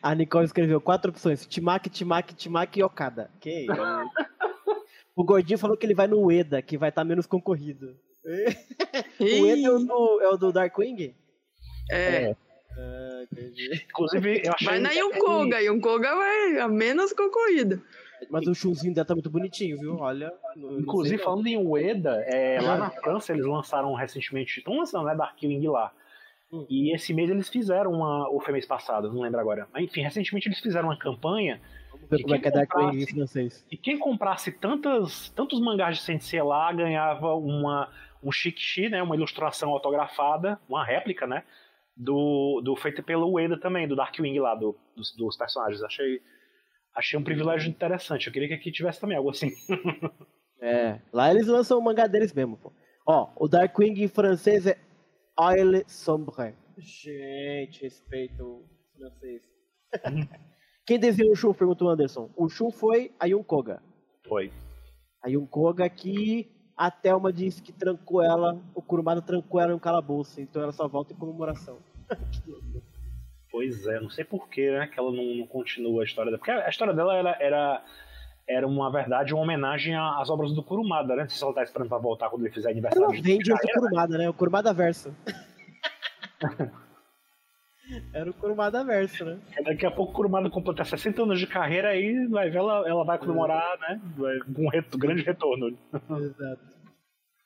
[0.00, 3.30] A Nicole escreveu quatro opções: Timaki, Timaki, Timaki e Okada.
[3.40, 3.82] Que isso?
[5.14, 7.94] O Gordinho falou que ele vai no Ueda, que vai estar menos concorrido.
[9.20, 11.14] o Ueda é o do, é o do Darkwing?
[11.90, 12.34] É.
[12.78, 13.84] Ah, entendi.
[13.90, 14.66] Inclusive, eu achei.
[14.66, 17.82] Vai na Yonkoga, Yonkoga vai a menos concorrida.
[18.30, 19.96] Mas o chunzinho dela tá muito bonitinho, viu?
[19.96, 20.32] Olha.
[20.56, 25.66] Inclusive, falando em Ueda, é, lá na França eles lançaram recentemente, estão lançando, né, Darkwing
[25.68, 25.92] lá.
[26.52, 26.66] Hum.
[26.68, 29.66] E esse mês eles fizeram uma, ou foi mês passado, não lembro agora.
[29.72, 31.60] Mas, enfim, recentemente eles fizeram uma campanha
[32.10, 33.66] ver como é que é quem comprasse- francês.
[33.70, 37.88] e quem comprasse tantas, tantos mangás de Sensei lá ganhava uma,
[38.22, 41.42] um chique né, uma ilustração autografada, uma réplica, né,
[41.96, 45.82] do, do feito pelo Ueda também, do Darkwing lá, do, dos, dos personagens.
[45.82, 46.20] Achei,
[46.94, 48.26] achei um privilégio interessante.
[48.26, 49.50] Eu queria que aqui tivesse também algo assim.
[50.64, 52.72] É, lá eles lançam o mangá deles mesmo, pô.
[53.04, 54.78] Ó, o Darkwing em francês é
[55.36, 56.54] Oil Sombre.
[56.78, 58.64] Gente, respeito o
[58.96, 59.42] francês.
[60.86, 61.52] Quem desenhou o Shun?
[61.52, 62.30] Perguntou o Anderson.
[62.36, 63.82] O Shun foi a Yunkoga.
[64.28, 64.52] Foi.
[65.20, 70.40] A Yunkoga que a Thelma disse que trancou ela, o Kurumada trancou ela no calabouço,
[70.40, 71.78] então ela só volta em comemoração.
[73.52, 76.38] Pois é, não sei porquê, né, que ela não, não continua a história dela.
[76.38, 77.84] Porque a história dela era, era,
[78.48, 81.22] era uma verdade, uma homenagem às obras do Kurumada, né?
[81.24, 83.52] Não sei se ela tá esperando pra voltar quando ele fizer aniversário Ela de vende
[83.52, 83.80] o carreira.
[83.80, 84.28] Kurumada, né?
[84.30, 85.14] O Kurumada Verso.
[88.14, 89.38] Era o Kurumada Verso, né?
[89.64, 93.04] Daqui a pouco o Kurumada completa 60 anos de carreira aí vai ver ela, ela
[93.04, 94.00] vai comemorar, né?
[94.56, 95.76] um reto- grande retorno.
[95.92, 96.62] Exato.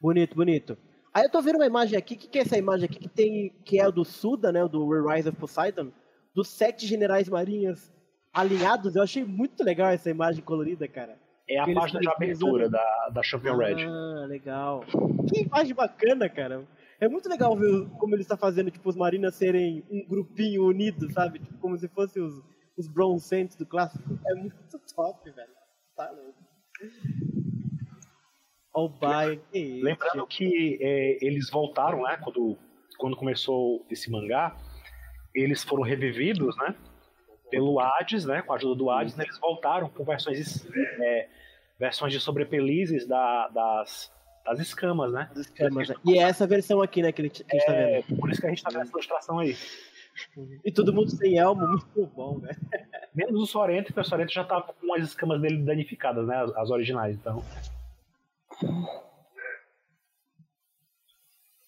[0.00, 0.78] Bonito, bonito.
[1.16, 3.08] Aí eu tô vendo uma imagem aqui, o que, que é essa imagem aqui que
[3.08, 5.90] tem, que é o do Suda, né, o do Rise of Poseidon,
[6.34, 7.90] dos sete generais marinhas
[8.34, 11.18] alinhados, eu achei muito legal essa imagem colorida, cara.
[11.48, 13.82] É a Eles página de abertura da, da Champion Red.
[13.82, 14.84] Ah, legal.
[15.26, 16.68] Que imagem bacana, cara.
[17.00, 21.10] É muito legal ver como ele está fazendo, tipo, os marinas serem um grupinho unido,
[21.12, 21.38] sabe?
[21.38, 22.42] Tipo, como se fossem os,
[22.76, 24.04] os Bronze Saints do clássico.
[24.26, 24.54] É muito
[24.94, 25.48] top, velho.
[25.96, 26.44] Tá louco.
[28.76, 29.84] Ó o Bayern, que isso.
[29.84, 32.18] Lembrando que é, eles voltaram, né?
[32.22, 32.58] Quando,
[32.98, 34.54] quando começou esse mangá,
[35.34, 36.74] eles foram revividos, né?
[37.50, 38.42] Pelo Hades, né?
[38.42, 40.66] Com a ajuda do Hades, né, eles voltaram com versões,
[41.00, 41.28] é,
[41.78, 44.12] versões de sobrepelizes da, das,
[44.44, 45.30] das escamas, né?
[45.34, 45.94] Dos camas, né?
[46.04, 48.18] E é essa versão aqui, né, que, ele- que a gente tá É, vendo.
[48.20, 49.56] por isso que a gente tá vendo essa ilustração aí.
[50.64, 52.56] E todo mundo sem elmo, muito bom, velho.
[53.14, 56.36] Menos o Sorento, porque o Sorento já tava com as escamas dele danificadas, né?
[56.42, 57.42] As, as originais, então.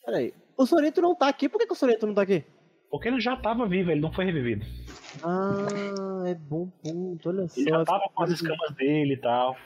[0.05, 2.45] Peraí, o Sorento não tá aqui, por que, que o Sorento não tá aqui?
[2.91, 4.65] Porque ele já tava vivo, ele não foi revivido.
[5.23, 7.61] Ah, é bom ponto, olha só.
[7.61, 9.57] Ele já tava com as escamas dele e tal.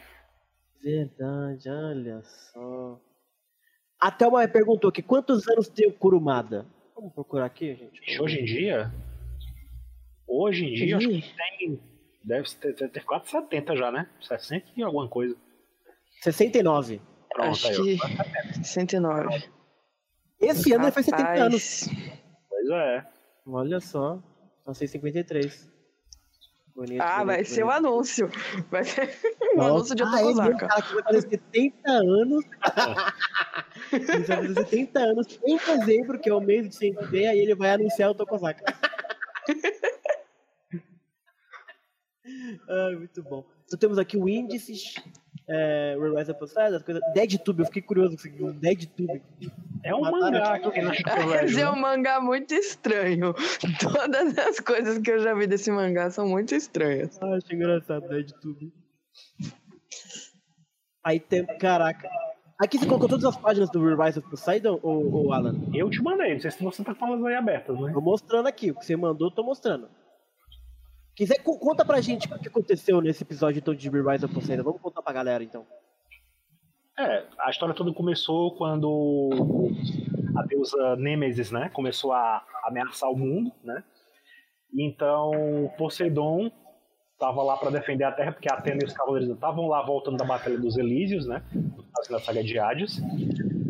[0.82, 3.00] Verdade, olha só.
[4.00, 6.66] A Thelma perguntou aqui, quantos anos tem o Kurumada?
[6.96, 8.02] Vamos procurar aqui, gente.
[8.04, 8.92] E hoje em dia.
[10.26, 11.80] Hoje em dia, acho que tem.
[12.24, 14.08] Deve ter, ter quase 70 já, né?
[14.20, 15.36] 60 e alguma coisa.
[16.22, 17.00] 69.
[17.32, 19.48] Pronto, Acho aí, que 109.
[20.40, 21.82] Esse ano ele faz 70 anos.
[21.82, 22.18] Rapaz.
[22.48, 23.06] Pois é.
[23.46, 24.22] Olha só.
[24.66, 25.72] Nasceu em 53.
[26.74, 27.00] Bonito.
[27.00, 27.86] Ah, bonito, vai ser um bonito.
[27.86, 28.30] anúncio.
[28.70, 29.10] Vai ser
[29.54, 30.66] um Nossa, anúncio de ah, é Otokosaka.
[30.68, 32.44] cara que vai fazer 70 anos.
[33.92, 37.54] ele vai fazer 70 anos em dezembro, que é o mês de Sensei, aí ele
[37.54, 38.64] vai anunciar o Tokozaka.
[42.68, 43.44] Ai, muito bom.
[43.66, 45.02] Então temos aqui o índice,
[45.48, 47.02] é, Rise of Poseidon, as coisas.
[47.14, 49.22] DeadTube, eu fiquei curioso com isso aqui, DeadTube.
[49.84, 50.70] É um Mataram mangá aqui.
[50.70, 51.60] que Champion Esse Red.
[51.62, 53.34] é um mangá muito estranho.
[53.80, 57.18] Todas as coisas que eu já vi desse mangá são muito estranhas.
[57.20, 58.72] Ah, achei engraçado, DeadTube.
[61.04, 61.44] Aí tem.
[61.58, 62.08] Caraca.
[62.60, 65.60] Aqui você colocou todas as páginas do Rise of Poseidon, ou, ou Alan?
[65.74, 67.90] Eu te mandei, não sei se você tá com elas aí abertas, né?
[67.92, 69.88] Tô mostrando aqui, o que você mandou, eu tô mostrando.
[71.14, 74.62] Quiser, co- conta pra gente o que aconteceu nesse episódio então, de Rise of Poseidon.
[74.64, 75.66] Vamos contar pra galera então.
[76.98, 79.70] É, a história toda começou quando
[80.36, 83.82] a deusa Nêmesis, né, começou a ameaçar o mundo, né?
[84.74, 85.30] Então,
[85.76, 86.50] Poseidon
[87.12, 90.16] estava lá para defender a Terra, porque a Atena e os cavaleiros estavam lá voltando
[90.16, 91.42] da Batalha dos Elísios, né?
[91.94, 92.98] Fazendo a saga de Hades.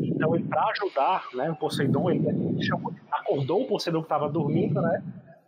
[0.01, 2.25] Então, ele para ajudar, né, o Poseidon, ele
[3.11, 5.03] acordou o Poseidon que estava dormindo, né?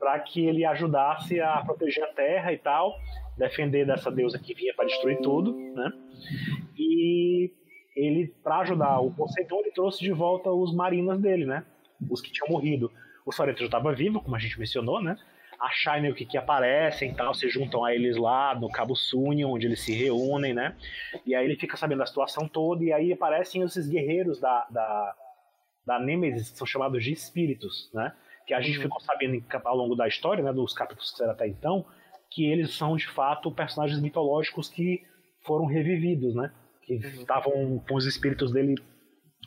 [0.04, 2.94] Para que ele ajudasse a proteger a Terra e tal,
[3.38, 5.90] defender dessa deusa que vinha para destruir tudo, né?
[6.76, 7.50] E
[7.96, 11.64] ele, para ajudar o Poseidon, ele trouxe de volta os marinas dele, né?
[12.10, 12.92] Os que tinham morrido.
[13.24, 15.16] O Sorento já estava vivo, como a gente mencionou, né?
[15.58, 18.94] a Shai meio que, que aparecem e tal, se juntam a eles lá no Cabo
[18.94, 20.76] Suni, onde eles se reúnem, né?
[21.24, 25.16] E aí ele fica sabendo da situação toda, e aí aparecem esses guerreiros da, da,
[25.86, 28.12] da Nemesis, que são chamados de espíritos, né?
[28.46, 28.82] Que a gente Uhum.
[28.84, 31.84] ficou sabendo ao longo da história, né, dos capítulos que saíram até então,
[32.30, 35.02] que eles são de fato personagens mitológicos que
[35.46, 36.52] foram revividos, né?
[36.82, 38.74] Que estavam com os espíritos dele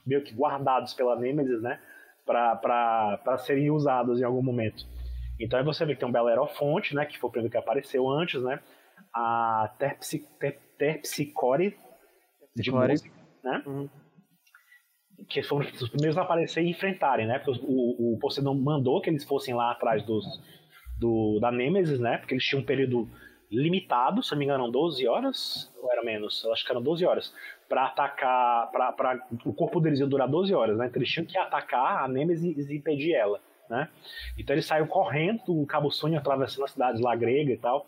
[0.05, 1.79] meio que guardados pela Nemesis, né?
[2.25, 4.85] Para serem usados em algum momento.
[5.39, 7.05] Então aí você vê que tem um Belerofonte, né?
[7.05, 8.59] Que foi o primeiro que apareceu antes, né?
[9.13, 11.77] A Terpsi, Ter, Terpsicore
[12.55, 13.09] de música,
[13.43, 13.63] né?
[13.65, 13.89] Uhum.
[15.27, 17.39] Que foram os primeiros a aparecer e enfrentarem, né?
[17.39, 20.25] Porque o, o Poseidon mandou que eles fossem lá atrás dos,
[20.99, 22.17] do, da Nemesis, né?
[22.17, 23.09] Porque eles tinham um período
[23.51, 26.43] limitado, se não me engano, eram 12 horas, ou era menos?
[26.43, 27.33] Eu acho que eram 12 horas,
[27.67, 30.87] para atacar, pra, pra, o corpo deles ia durar 12 horas, né?
[30.87, 33.89] Então eles tinham que atacar a Nemesis e impedir ela, né?
[34.37, 37.85] Então eles saíram correndo do Cabo Sônia, atravessando as cidades lá grega e tal,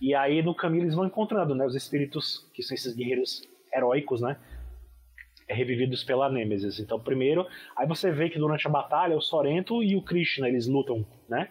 [0.00, 1.64] e aí no caminho eles vão encontrando, né?
[1.64, 3.42] Os espíritos, que são esses guerreiros
[3.74, 4.36] heróicos, né?
[5.52, 6.78] Revividos pela Nemesis.
[6.78, 10.66] Então, primeiro, aí você vê que durante a batalha o Sorento e o Krishna eles
[10.66, 11.48] lutam, né,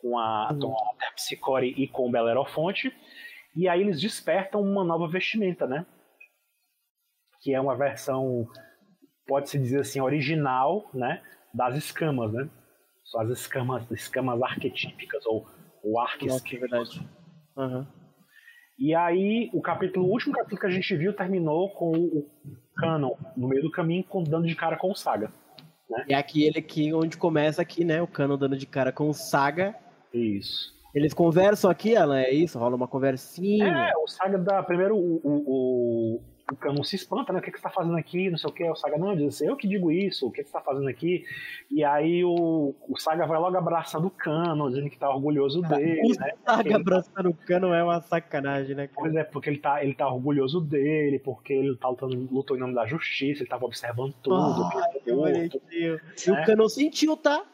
[0.00, 2.92] com a, com a Terpsicore e com o Belerofonte,
[3.54, 5.86] e aí eles despertam uma nova vestimenta, né,
[7.42, 8.46] que é uma versão,
[9.26, 12.48] pode-se dizer assim, original, né, das escamas, né,
[13.04, 15.46] são as escamas, escamas arquetípicas ou,
[15.82, 16.00] ou
[16.78, 17.60] Nossa, é.
[17.60, 17.99] Aham.
[18.80, 22.26] E aí, o capítulo, o último capítulo que a gente viu terminou com o
[22.76, 25.30] Canon no meio do caminho, com- dando de cara com o Saga.
[26.08, 28.00] É aquele aqui onde começa aqui, né?
[28.00, 29.74] O Cano dando de cara com o Saga.
[30.14, 30.72] Isso.
[30.94, 32.58] Eles conversam aqui, Alan, é isso?
[32.58, 33.66] Rola uma conversinha.
[33.66, 34.62] É, o Saga dá.
[34.62, 37.38] Primeiro o, o, o, o Canon se espanta, né?
[37.38, 38.30] O que, que você tá fazendo aqui?
[38.30, 38.64] Não sei o que.
[38.68, 40.88] O Saga, não, diz assim, eu que digo isso, o que, que você tá fazendo
[40.88, 41.24] aqui?
[41.70, 46.00] E aí o, o Saga vai logo abraçando o Canon, dizendo que tá orgulhoso dele,
[46.04, 46.32] o né?
[46.44, 48.86] Saga Ele- abraçando o Cano é uma sacanagem, né?
[48.86, 49.00] cara?
[49.00, 52.60] Pois é, porque ele tá, ele tá orgulhoso dele, porque ele tá lutando, lutou em
[52.60, 54.68] nome da justiça, ele tava observando tudo.
[54.92, 55.16] Que tudo.
[55.22, 56.00] bonitinho.
[56.26, 56.44] E o É.
[56.46, 57.44] Cano sentiu, tá?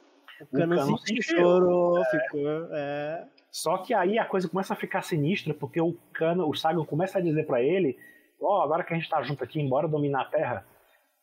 [0.41, 2.49] O Cano Cano sentiu, sentiu, chorou, ficou.
[2.73, 3.25] É.
[3.51, 7.19] Só que aí a coisa começa a ficar sinistra, porque o Cano, o Saga começa
[7.19, 7.97] a dizer pra ele,
[8.40, 10.66] ó, agora que a gente tá junto aqui, embora dominar a Terra,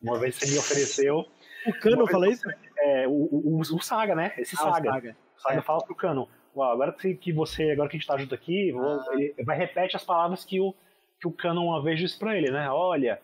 [0.02, 1.24] uma vez você me ofereceu,
[1.66, 2.42] O Cano fala isso?
[2.78, 4.32] é, o, o, o Saga, né?
[4.36, 4.90] Esse Ah, o Saga.
[4.92, 5.16] Saga.
[5.36, 5.62] O Saga É.
[5.62, 8.84] fala pro Cano, ó, agora que você, agora que a gente tá junto aqui, vou-
[8.84, 9.06] Ah.
[9.12, 10.74] ele vai repete as palavras que o,
[11.20, 12.68] que o Cano uma vez disse pra ele, né?
[12.70, 13.20] Olha,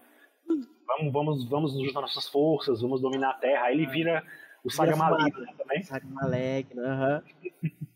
[0.86, 3.64] vamos, vamos, vamos juntar nossas forças, vamos dominar a Terra.
[3.66, 4.24] Aí ele vira
[4.64, 5.82] o Saga maligno né, também.
[5.82, 7.22] Saga maligno, aham.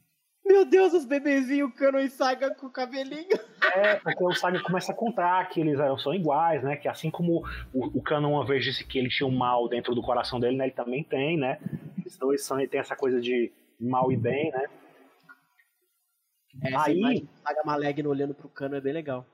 [0.54, 3.26] Meu Deus, os bebezinhos, Cano e Saga com o cabelinho.
[3.74, 6.76] É, porque o Saga começa a contar que eles eram, são iguais, né?
[6.76, 9.96] Que assim como o, o Canon uma vez disse que ele tinha um mal dentro
[9.96, 10.66] do coração dele, né?
[10.66, 11.58] Ele também tem, né?
[11.98, 14.66] Eles dois são, ele tem essa coisa de mal e bem, né?
[16.62, 19.26] Essa Aí- Saga maligno olhando pro Cano é bem legal.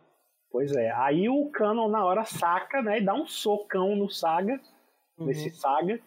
[0.50, 0.90] Pois é.
[0.92, 2.98] Aí o Canon na hora saca, né?
[2.98, 4.58] E dá um socão no Saga,
[5.18, 5.26] Uhum.
[5.26, 6.00] nesse Saga.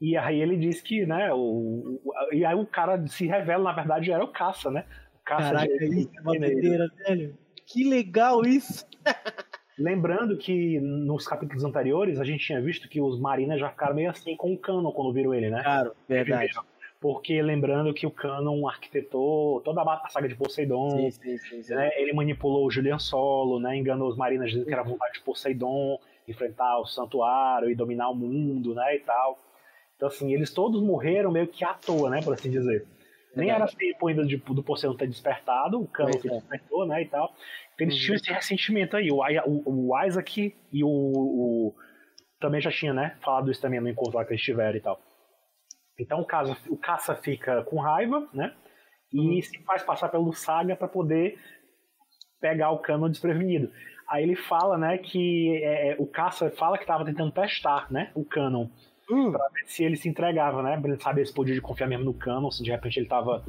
[0.00, 1.32] E aí ele diz que, né?
[1.32, 4.84] O, o- e aí o cara se revela, na verdade, era o Caça, né?
[5.20, 7.38] O Caça Caraca, de- isso é uma doideira, velho.
[7.66, 8.86] Que legal isso.
[9.78, 14.10] Lembrando que nos capítulos anteriores a gente tinha visto que os Marinas já ficaram meio
[14.10, 15.62] assim com o Canon quando viram ele, né?
[15.62, 16.52] Claro, verdade.
[17.00, 21.62] Porque lembrando que o Canon arquitetou toda a saga de Poseidon, Sim, sim, sim.
[21.62, 21.74] sim.
[21.74, 21.90] né?
[21.96, 23.76] ele manipulou o Julian Solo, né?
[23.76, 28.16] enganou os Marinas dizendo que era vontade de Poseidon enfrentar o santuário e dominar o
[28.16, 28.96] mundo, né?
[28.96, 29.38] E tal.
[29.98, 32.22] Então, assim, eles todos morreram meio que à toa, né?
[32.22, 32.86] Por assim dizer.
[33.34, 36.30] Nem era tempo ainda de, do Poseidon ter despertado, o Pois que é.
[36.30, 37.02] despertou, né?
[37.02, 37.26] E tal.
[37.74, 38.00] Então, eles Uhum.
[38.00, 39.10] tinham esse ressentimento aí.
[39.10, 41.74] O, o, o Isaac e o, o-
[42.40, 43.16] Também já tinha, né?
[43.20, 45.00] Falado isso também no encontro lá que eles tiveram e tal.
[46.00, 48.54] Então o, caso, o caça fica com raiva, né?
[49.12, 51.36] E se faz passar pelo Saga para poder
[52.40, 53.72] pegar o Canon desprevenido.
[54.08, 58.24] Aí ele fala, né, que é, o caça fala que estava tentando testar, né, o
[58.24, 58.68] Canon,
[59.10, 62.04] Hum, pra ver se ele se entregava, né, pra ele saber se podia confiar mesmo
[62.04, 63.42] no Canon, se de repente ele tava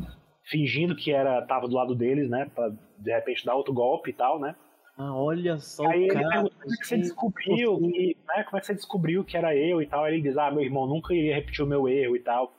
[0.45, 4.13] fingindo que era tava do lado deles, né, pra de repente dar outro golpe e
[4.13, 4.55] tal, né.
[4.97, 6.29] ah, olha só Aí o ele cara.
[6.29, 9.55] pergunta como é que você descobriu, que, né, como é que você descobriu que era
[9.55, 10.03] eu e tal.
[10.03, 12.53] Aí ele diz, ah, meu irmão nunca iria repetir o meu erro e tal.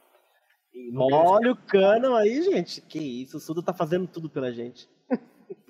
[0.72, 2.80] E ia Olha o Cano aí, gente.
[2.82, 4.88] Que isso, o Sudo tá fazendo tudo pela gente.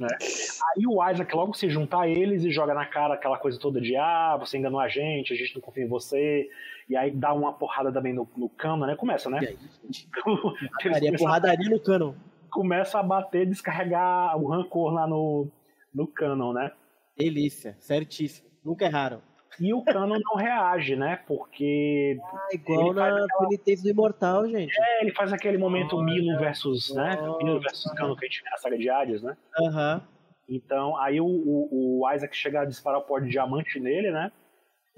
[0.00, 3.80] Aí o Isaac logo se junta a eles e joga na cara aquela coisa toda
[3.80, 6.46] de ah, você enganou a gente, a gente não confia em você.
[6.90, 8.96] E aí dá uma porrada também no, no cano, né?
[8.96, 9.38] Começa, né?
[9.42, 9.56] E aí,
[10.82, 12.16] começam, porradaria no Cano.
[12.50, 15.46] começam a bater, descarregar o rancor lá no,
[15.94, 16.72] no canon, né?
[17.16, 18.48] Delícia, certíssimo.
[18.64, 19.22] Nunca erraram.
[19.60, 21.20] E o Cano não reage, né?
[21.28, 24.72] Porque Ah, igual na aquela- penitência do Imortal, gente.
[24.76, 27.16] é, ele faz aquele momento Milo versus, né?
[27.20, 27.44] Nossa.
[27.44, 29.36] Milo versus Cano que a gente vê na saga de Hades, né?
[29.60, 30.02] Aham.
[30.48, 34.32] Então, aí o, o, o Isaac chega a disparar o pó de diamante nele, né?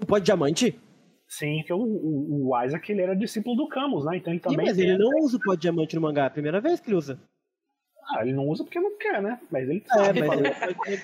[0.01, 0.79] O pó de diamante?
[1.27, 4.17] Sim, que o, o, o Isaac ele era discípulo do Camus, né?
[4.17, 4.65] Então ele também.
[4.65, 6.89] mas ele não usa o pó de diamante no mangá, é a primeira vez que
[6.89, 7.19] ele usa.
[8.09, 9.39] Ah, ele não usa porque não quer, né?
[9.51, 10.21] Mas ele É, sabe.
[10.23, 10.49] mas ele...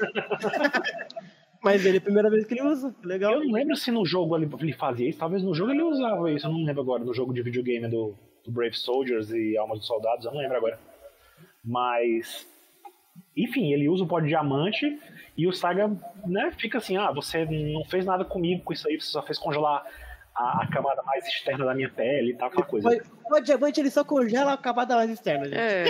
[1.63, 2.93] mas ele é a primeira vez que ele usa.
[3.03, 3.33] Legal.
[3.33, 6.31] Eu não lembro se no jogo ele, ele fazia isso, talvez no jogo ele usava
[6.31, 9.79] isso, eu não lembro agora, no jogo de videogame do, do Brave Soldiers e Almas
[9.79, 10.79] dos Soldados, eu não lembro agora.
[11.63, 12.47] Mas,
[13.35, 14.99] enfim, ele usa o pó de diamante
[15.37, 15.89] e o Saga
[16.25, 19.37] né, fica assim: ah, você não fez nada comigo com isso aí, você só fez
[19.37, 19.85] congelar
[20.39, 22.89] a, a camada mais externa da minha pele e tal, aquela coisa.
[23.31, 25.57] O diamante ele só congela a camada mais externa, gente.
[25.57, 25.85] É.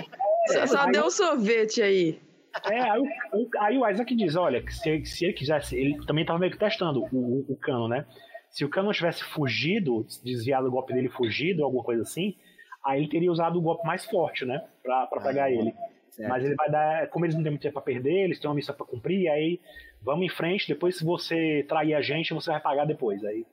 [0.48, 2.20] Só, só deu um sorvete aí.
[2.66, 3.04] É, aí o,
[3.38, 6.58] o- aí o Isaac diz, olha, se, se ele quisesse, ele também tava meio que
[6.58, 8.06] testando o, o, o cano, né?
[8.50, 12.36] Se o cano não tivesse fugido, desviado do golpe dele fugido, alguma coisa assim,
[12.84, 14.64] aí ele teria usado o golpe mais forte, né?
[14.82, 15.72] Pra, pra pegar ele.
[16.10, 16.28] certo.
[16.30, 18.56] Mas ele vai dar, como eles não têm muito tempo pra perder, eles têm uma
[18.56, 19.60] missão pra cumprir, aí
[20.02, 23.24] vamos em frente, depois se você trair a gente, você vai pagar depois.
[23.24, 23.46] Aí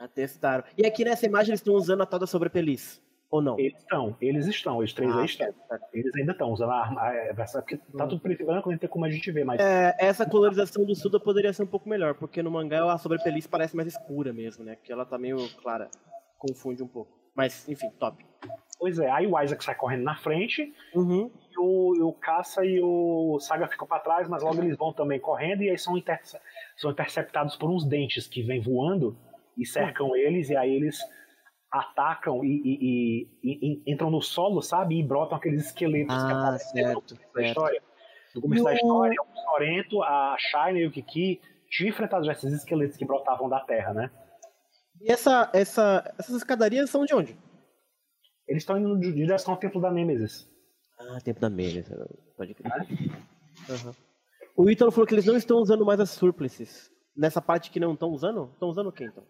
[0.00, 0.64] Atestaram.
[0.76, 3.00] E aqui nessa imagem eles estão usando a tal da sobrepeliz.
[3.30, 3.56] Ou não?
[3.60, 5.46] eles estão, eles estão, os três Ah, aí estão.
[5.68, 5.84] certo.
[5.92, 7.00] Eles ainda estão usando a arma,
[7.52, 10.28] porque tá tudo preto e branco, não tem como a gente ver, mas É, essa
[10.28, 13.86] colorização do Suda poderia ser um pouco melhor, porque no mangá a sobrepeliz parece mais
[13.86, 14.76] escura mesmo, né?
[14.82, 15.88] Que ela tá meio clara.
[16.38, 17.12] Confunde um pouco.
[17.32, 18.26] Mas, enfim, top.
[18.80, 21.30] Pois é, aí o Isaac sai correndo na frente, Uhum.
[21.52, 25.20] e o, o Caça e o Saga ficam pra trás, mas logo eles vão também
[25.20, 25.94] correndo, e aí são,
[26.76, 29.16] são interceptados por uns dentes que vêm voando
[29.60, 30.98] e cercam eles, e aí eles
[31.70, 34.98] atacam e, e- e- e- entram no solo, sabe?
[34.98, 37.46] E brotam aqueles esqueletos que Ah, aparecem no certo, começo da certo.
[37.48, 37.82] história.
[38.34, 42.52] No começo da história, o Sorento, a Shine e o Kiki tinham enfrentado já esses
[42.52, 44.10] esqueletos que brotavam da terra, né?
[45.00, 47.36] E essa, essa, essas escadarias são de onde?
[48.48, 50.48] Eles estão indo em direção ao templo da Nêmesis.
[50.98, 51.84] Ah, tempo da meia.
[52.36, 52.72] Pode crer.
[53.70, 53.94] Aham.
[54.56, 56.90] O Ítalo falou que eles não estão usando mais as surplices.
[57.16, 58.50] Nessa parte que não estão usando?
[58.52, 59.24] Estão usando o que então?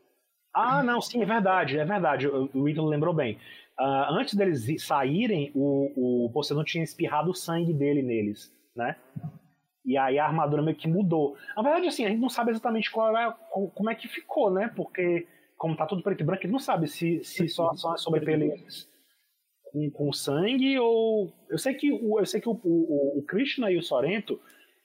[0.52, 2.26] Ah, não, sim, é verdade, é verdade.
[2.26, 3.38] O, Ítalo lembrou bem.
[3.78, 8.96] Ah, antes deles saírem, o, o Poseidon tinha espirrado o sangue dele neles, né?
[9.84, 11.36] E aí a armadura meio que mudou.
[11.56, 14.50] Na verdade, assim, a gente não sabe exatamente qual é, co- como é que ficou,
[14.50, 14.70] né?
[14.76, 15.26] Porque,
[15.56, 18.88] como tá tudo preto e branco, ele não sabe se, se só são as sobrepelentes
[19.64, 21.32] com, com sangue ou.
[21.48, 24.38] Eu sei que, o, eu sei que o, o, o Krishna e o Sorento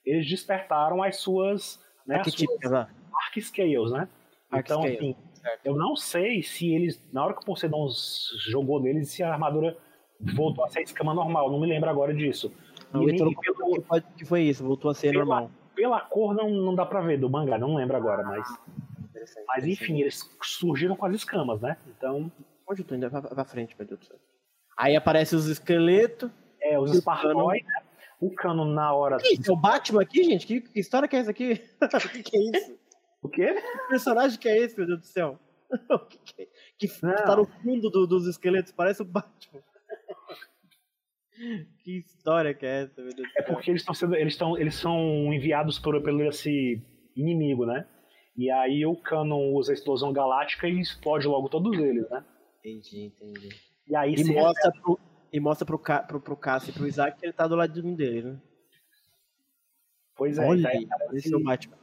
[0.06, 1.84] eles despertaram as suas.
[2.06, 2.90] Né, as suas lá.
[3.26, 4.08] Arc-Scales, né?
[4.54, 5.16] Então, assim.
[5.64, 7.88] Eu não sei se eles, na hora que o Poseidon
[8.48, 9.78] jogou neles, se a armadura
[10.36, 11.52] voltou a ser escama normal.
[11.52, 12.52] Não me lembro agora disso.
[12.92, 13.36] Não, E nem- pelo-
[14.18, 15.52] que, foi isso, voltou a ser Pela- normal.
[15.76, 18.48] pela cor não, não dá pra ver do mangá, não lembro agora, mas.
[19.10, 21.78] Interessante, Mas enfim, eles surgiram com as escamas, né?
[21.88, 22.32] Então,
[22.68, 23.08] Onde eu tô indo?
[23.10, 24.18] Vai pra frente, meu Deus do céu.
[24.78, 26.30] Aí aparecem os esqueletos.
[26.60, 27.82] é, os E o Spartoi, né?
[28.20, 29.18] O cano na hora.
[29.18, 29.52] Que isso?
[29.52, 30.48] É o Batman aqui, gente?
[30.48, 31.62] Que, que história que é essa aqui?
[31.80, 32.76] O que, que é isso?
[33.26, 33.54] O quê?
[33.54, 35.40] Que personagem que é esse, meu Deus do céu?
[36.10, 36.48] Que, que, é?
[36.78, 39.62] que tá no fundo do- dos esqueletos, parece o Batman.
[41.84, 44.16] Que história que é essa, meu Deus do É porque eles estão sendo.
[44.16, 46.82] Eles, estão, eles são enviados por, pelo esse
[47.16, 47.86] inimigo, né?
[48.38, 52.24] E aí o Canon usa a explosão galáctica e explode logo todos eles, né?
[52.60, 53.50] Entendi, entendi.
[53.88, 55.00] E aí E mostra pro,
[55.32, 57.74] e mostra pro, Ca- pro, pro Cássio e pro Isaac que ele tá do lado
[57.74, 58.40] de um deles, né?
[60.16, 61.78] Pois é, Olha tá- aí, esse é o Batman.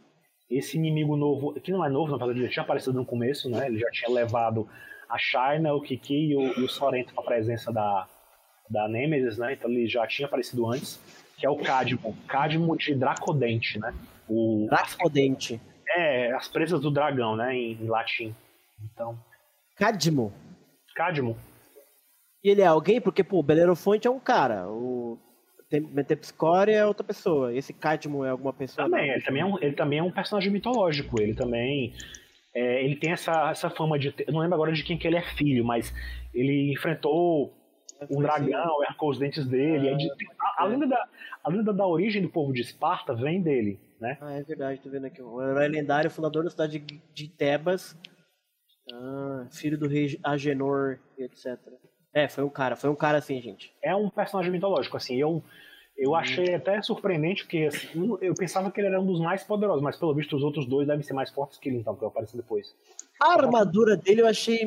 [0.56, 3.48] Esse inimigo novo, que não é novo, na verdade, ele já tinha aparecido no começo,
[3.48, 3.66] né?
[3.66, 4.68] Ele já tinha levado
[5.08, 8.08] a China, o Kiki e o, e o Sorento para a presença da,
[8.68, 9.52] da Nemesis, né?
[9.54, 11.00] Então ele já tinha aparecido antes,
[11.36, 13.94] que é o Cadmo, Cadmo de Dracodente, né?
[14.28, 15.60] O, Dracodente.
[15.96, 17.54] é, as presas do dragão, né?
[17.54, 18.34] Em, em latim.
[18.84, 19.18] Então,
[19.76, 20.32] Cadmo.
[20.94, 21.36] Cadmo,
[22.44, 23.00] E ele é alguém?
[23.00, 24.68] Porque, pô, o Belerofonte é um cara.
[24.68, 25.18] O
[25.80, 27.52] Metepscore é outra pessoa.
[27.54, 28.88] Esse Cadmo é alguma pessoa?
[28.88, 31.94] também, ele também, é um, ele também é um personagem mitológico, ele também...
[32.54, 34.14] é, ele tem essa, essa fama de...
[34.26, 35.92] Eu não lembro agora de quem que ele é filho, mas
[36.34, 37.52] ele enfrentou
[38.10, 39.88] um dragão, arrancou os dentes dele.
[39.88, 41.08] aí de- a, a lenda da,
[41.44, 44.18] a lenda da origem do povo de Esparta vem dele, né?
[44.20, 45.22] Ah, é verdade, tô vendo aqui.
[45.22, 47.96] O herói lendário, fundador da cidade de, de Tebas.
[48.92, 51.56] Ah, filho do rei Agenor, e etc.
[52.14, 53.72] É, foi um cara, foi um cara assim, gente.
[53.82, 55.16] É um personagem mitológico, assim.
[55.16, 55.42] Eu,
[55.96, 59.42] eu achei até surpreendente, porque assim, eu- eu pensava que ele era um dos mais
[59.44, 62.00] poderosos, mas pelo visto os outros dois devem ser mais fortes que ele, então, que
[62.00, 62.74] vai aparecer depois.
[63.22, 64.64] A armadura dele eu achei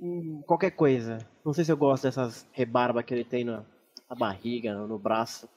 [0.00, 1.18] hum, qualquer coisa.
[1.44, 3.64] Não sei se eu gosto dessas rebarbas que ele tem na,
[4.08, 5.48] na barriga, no, no braço.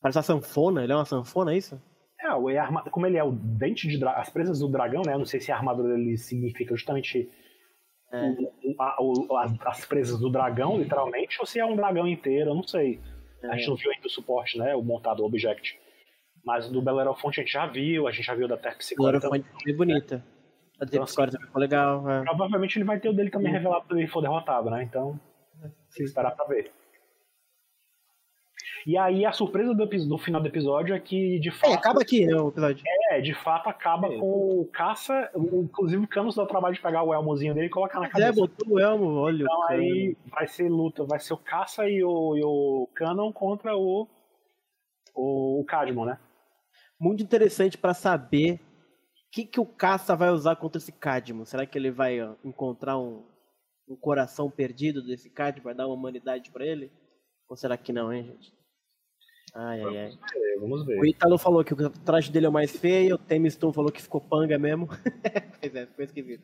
[0.00, 1.80] Parece uma sanfona, ele é uma sanfona, é isso?
[2.20, 2.26] É.
[2.26, 2.90] É.
[2.90, 4.12] Como ele é o dente de dra...
[4.12, 5.12] as presas do dragão, né?
[5.14, 7.28] Eu não sei se a armadura dele significa justamente.
[8.12, 12.50] O- a- o- as, as presas do dragão, literalmente, ou se é um dragão inteiro,
[12.50, 13.00] eu não sei.
[13.42, 14.74] A gente não viu ainda o suporte, né?
[14.74, 15.78] O montado o Object.
[16.44, 19.28] Mas do Belerofonte a gente já viu, a gente já viu da Psicóloga.
[19.28, 20.24] foi bem bonita.
[20.80, 22.10] A Então, Deep também ficou legal.
[22.10, 22.22] é.
[22.24, 24.82] Provavelmente ele vai ter o dele também revelado quando ele for derrotado, né?
[24.82, 25.18] Então,
[25.94, 26.70] que esperar pra ver.
[28.86, 31.70] E aí a surpresa do, do final do episódio é que, de fato.
[31.70, 32.84] É, acaba aqui, né, o episódio.
[33.10, 34.18] É, de fato acaba É.
[34.18, 35.30] com o caça.
[35.34, 38.10] Inclusive o Canos dá o trabalho de pegar o elmozinho dele e colocar na É,
[38.10, 38.32] cabeça.
[38.34, 39.42] botou o Elmo, olha.
[39.42, 43.74] Então aí vai ser luta, vai ser o Caça e o, e o Canon contra
[43.76, 44.06] o.
[45.14, 46.18] O, o Cadmon, né?
[47.00, 48.60] Muito interessante pra saber o
[49.32, 51.46] que, que o caça vai usar contra esse Cadmo.
[51.46, 53.24] Será que ele vai ó, encontrar um,
[53.88, 55.62] um coração perdido desse Cadmo?
[55.64, 56.90] Vai dar uma humanidade pra ele?
[57.48, 58.52] Ou será que não, hein, gente?
[59.54, 60.18] Ai, ai, ai.
[60.34, 60.98] É, vamos ver.
[60.98, 64.02] O Italo falou que o traje dele é o mais feio, o Temiston falou que
[64.02, 64.88] ficou panga mesmo.
[65.60, 66.42] pois é, ficou esquisito.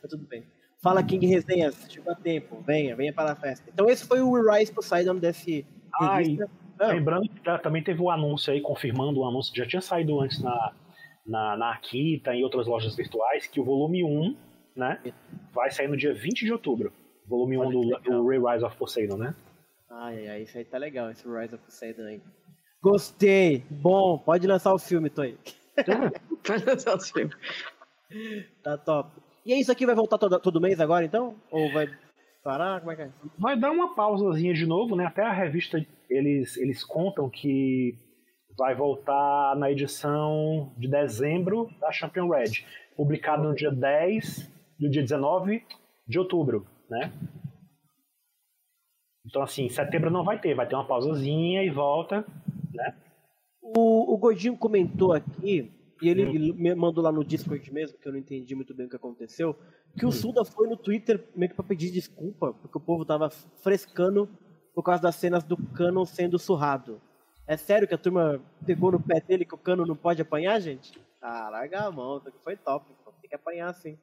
[0.00, 0.44] Mas tudo bem.
[0.78, 3.68] Fala King Resenhas, chegou a tempo, venha, venha para a festa.
[3.72, 5.66] Então esse foi o Rise Poseidon desse
[6.00, 6.48] revista.
[6.78, 9.80] Ah, Lembrando que tá- também teve o anúncio aí, confirmando o anúncio que já tinha
[9.80, 10.72] saído antes na,
[11.26, 14.36] na, na Akita e em outras lojas virtuais, que o volume 1,
[14.76, 15.00] né,
[15.52, 16.92] vai sair no dia 20 de outubro.
[17.26, 18.22] Volume 1 Olha do, que legal.
[18.22, 19.34] do Re-Rise of Poseidon, né?
[19.90, 22.22] Ai, ai, ai, isso aí tá legal, esse Rise of Poseidon aí.
[22.82, 25.38] Gostei, bom, pode lançar o filme, Toy.
[26.46, 27.36] Vai lançar os filmes.
[28.62, 29.20] Tá top.
[29.44, 31.36] E é isso aqui vai voltar todo, todo mês agora, então?
[31.50, 31.88] Ou vai
[32.42, 32.80] parar?
[32.80, 33.10] Como é que é?
[33.38, 35.04] Vai dar uma pausazinha de novo, né?
[35.04, 37.98] Até a revista, eles, eles contam que
[38.56, 42.64] vai voltar na edição de dezembro da Champion Red,
[42.96, 45.62] publicado no dia 10, no dia 19
[46.08, 47.12] de outubro, né?
[49.26, 52.24] Então, assim, setembro não vai ter, vai ter uma pausazinha e volta,
[52.72, 52.94] né?
[53.60, 58.06] O, o Gordinho comentou aqui, e ele, ele me mandou lá no Discord mesmo, que
[58.06, 59.56] eu não entendi muito bem o que aconteceu,
[59.98, 63.30] que o Suda foi no Twitter meio que pra pedir desculpa, porque o povo tava
[63.30, 64.28] frescando
[64.74, 67.00] por causa das cenas do Canon sendo surrado.
[67.46, 70.60] É sério que a turma pegou no pé dele que o Canon não pode apanhar,
[70.60, 71.00] gente?
[71.20, 72.86] Ah, larga a mão, isso aqui foi top.
[73.20, 73.98] Tem que apanhar sim.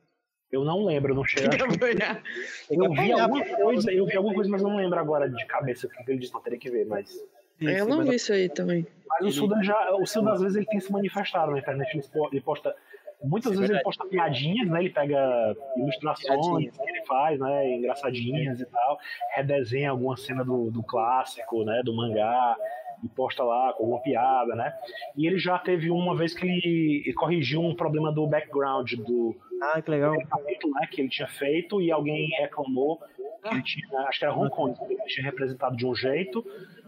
[0.53, 1.49] Eu não lembro, não chega.
[1.49, 5.43] Tem que Eu vi alguma coisa, eu vi alguma coisa, mas não lembro agora de
[5.47, 7.09] cabeça o que ele disse, não teria que ver, mas.
[7.09, 7.25] Sim,
[7.61, 8.85] Eu sim, não mas vi isso aí também.
[9.09, 9.95] Mas o Suda já.
[9.95, 12.75] O Suda às vezes ele tem se manifestado na internet, ele ele posta.
[13.23, 13.83] Muitas Isso é vezes ele verdade.
[13.83, 14.79] posta piadinhas, né?
[14.81, 17.73] Ele pega ilustrações que ele faz, né?
[17.75, 18.99] Engraçadinhas e tal.
[19.35, 21.81] Redesenha alguma cena do, do clássico, né?
[21.83, 22.55] Do mangá.
[23.03, 24.73] E posta lá com alguma piada, né?
[25.15, 29.81] E ele já teve uma vez que ele, corrigiu um problema do background do, Ah,
[29.81, 30.13] que legal.
[30.13, 32.99] né, que ele tinha feito e alguém reclamou
[33.41, 36.45] que ele tinha, acho que era Hong Kong, que ele tinha representado de um jeito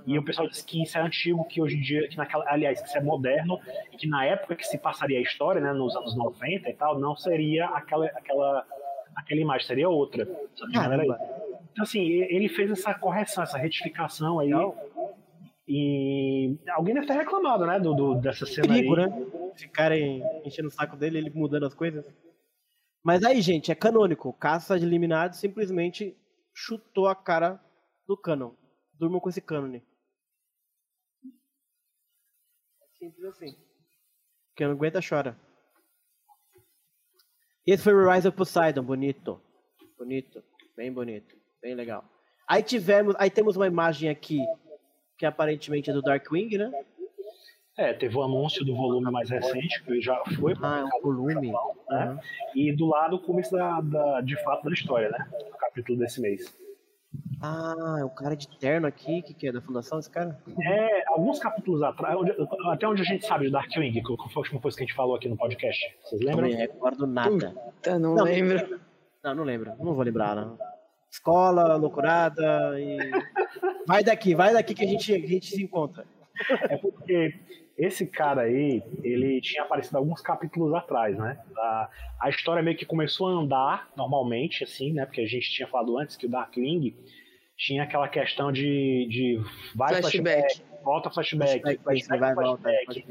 [0.07, 2.79] e o pessoal disse que isso é antigo, que hoje em dia, que naquela, aliás,
[2.79, 3.59] que isso é moderno
[3.91, 6.99] e que na época que se passaria a história, né, nos anos 90 e tal,
[6.99, 8.65] não seria aquela, aquela,
[9.15, 10.27] aquela imagem, seria outra.
[11.71, 14.53] Então assim, ele fez essa correção, essa retificação aí
[15.67, 19.07] e alguém deve ter reclamado, né, do, do- dessa cena perigo, aí.
[19.09, 19.51] né?
[19.55, 22.05] Ficarem enchendo o saco dele, ele mudando as coisas.
[23.03, 24.31] Mas aí, gente, é canônico.
[24.33, 26.15] Caça de eliminado simplesmente
[26.53, 27.59] chutou a cara
[28.07, 28.51] do Canon.
[28.93, 29.83] Durmam com esse cânone.
[32.97, 33.55] Simples assim.
[34.55, 35.37] Quem não aguenta, chora.
[37.65, 38.83] Esse foi o Rise of Poseidon.
[38.83, 39.41] Bonito.
[39.97, 40.43] Bonito.
[40.77, 41.35] Bem bonito.
[41.61, 42.03] Bem legal.
[42.47, 43.15] Aí tivemos.
[43.17, 44.39] Aí temos uma imagem aqui
[45.17, 46.71] que aparentemente é do Darkwing, né?
[47.77, 51.51] É, teve o anúncio do volume mais recente, que já foi Ah, é um volume.
[51.89, 52.19] né?
[52.55, 55.27] E do lado o começo da, da- de fato da história, né?
[55.53, 56.57] O capítulo desse mês.
[57.41, 60.37] Ah, é o cara de terno aqui, que, que é da fundação, esse cara?
[60.63, 62.33] É, alguns capítulos atrás, onde-
[62.71, 64.95] até onde a gente sabe de Darkwing, que foi a última coisa que a gente
[64.95, 65.81] falou aqui no podcast.
[66.03, 66.47] Vocês Não lembram?
[66.47, 67.53] me recordo nada.
[67.81, 68.79] Tá, não, Não, lembro.
[69.21, 69.71] Não, não lembro.
[69.79, 70.57] Não vou lembrar, não.
[71.15, 72.97] Escola, loucurada e.
[73.87, 76.05] Vai daqui, vai daqui que a gente, a gente se encontra.
[76.69, 77.33] É porque
[77.77, 81.37] esse cara aí, ele tinha aparecido alguns capítulos atrás, né?
[81.57, 81.89] A,
[82.21, 85.05] a história meio que começou a andar normalmente, assim, né?
[85.05, 86.93] Porque a gente tinha falado antes que o Darkwing
[87.57, 89.39] tinha aquela questão de, de
[89.73, 90.41] vai Flashback.
[90.41, 92.61] flashback, volta flashback, Vai, flashback, vai, volta.
[92.63, 93.05] flashback.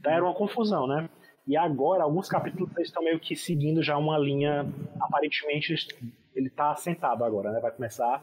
[0.00, 1.08] Então era uma confusão, né?
[1.46, 4.66] E agora, alguns capítulos estão meio que seguindo já uma linha,
[5.00, 5.72] aparentemente
[6.34, 7.60] ele está assentado agora, né?
[7.60, 8.22] Vai começar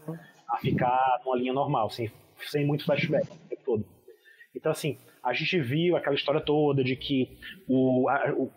[0.49, 2.11] a ficar numa linha normal, sem,
[2.47, 3.85] sem muito flashback o tempo todo.
[4.55, 7.37] Então, assim, a gente viu aquela história toda de que
[7.67, 8.51] o, a- o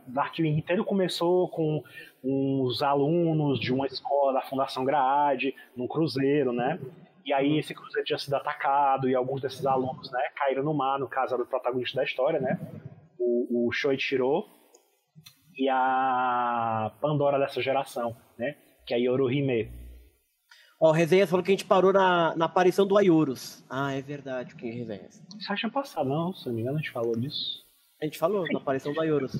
[0.46, 1.82] inteiro começou com
[2.22, 6.80] uns alunos de uma escola da Fundação Grade, num cruzeiro, né?
[7.24, 10.98] E aí esse cruzeiro tinha sido atacado e alguns desses alunos, né, caíram no mar,
[10.98, 12.58] no caso era o protagonista da história, né?
[13.18, 14.44] O, o Shoichiro
[15.56, 18.56] e a Pandora dessa geração, né?
[18.86, 19.70] Que é a Yoruhime.
[20.80, 23.64] Ó, o Resenhas falou que a gente parou na, na aparição do Ayurus.
[23.70, 25.22] Ah, é verdade, que Resenhas.
[25.38, 27.64] Isso acha passado, não, se não me engano, a gente falou disso.
[28.00, 29.32] A gente falou na aparição do Ayurus.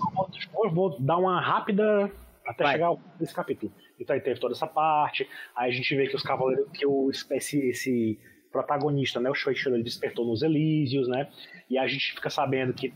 [0.63, 2.11] Eu vou dar uma rápida
[2.47, 2.73] até Vai.
[2.75, 3.73] chegar nesse capítulo.
[3.99, 7.11] Então aí teve toda essa parte, aí a gente vê que os cavaleiros, que o,
[7.11, 8.19] esse, esse
[8.51, 11.29] protagonista, né, o Shoichiro, ele despertou nos Elísios, né,
[11.69, 12.93] e a gente fica sabendo que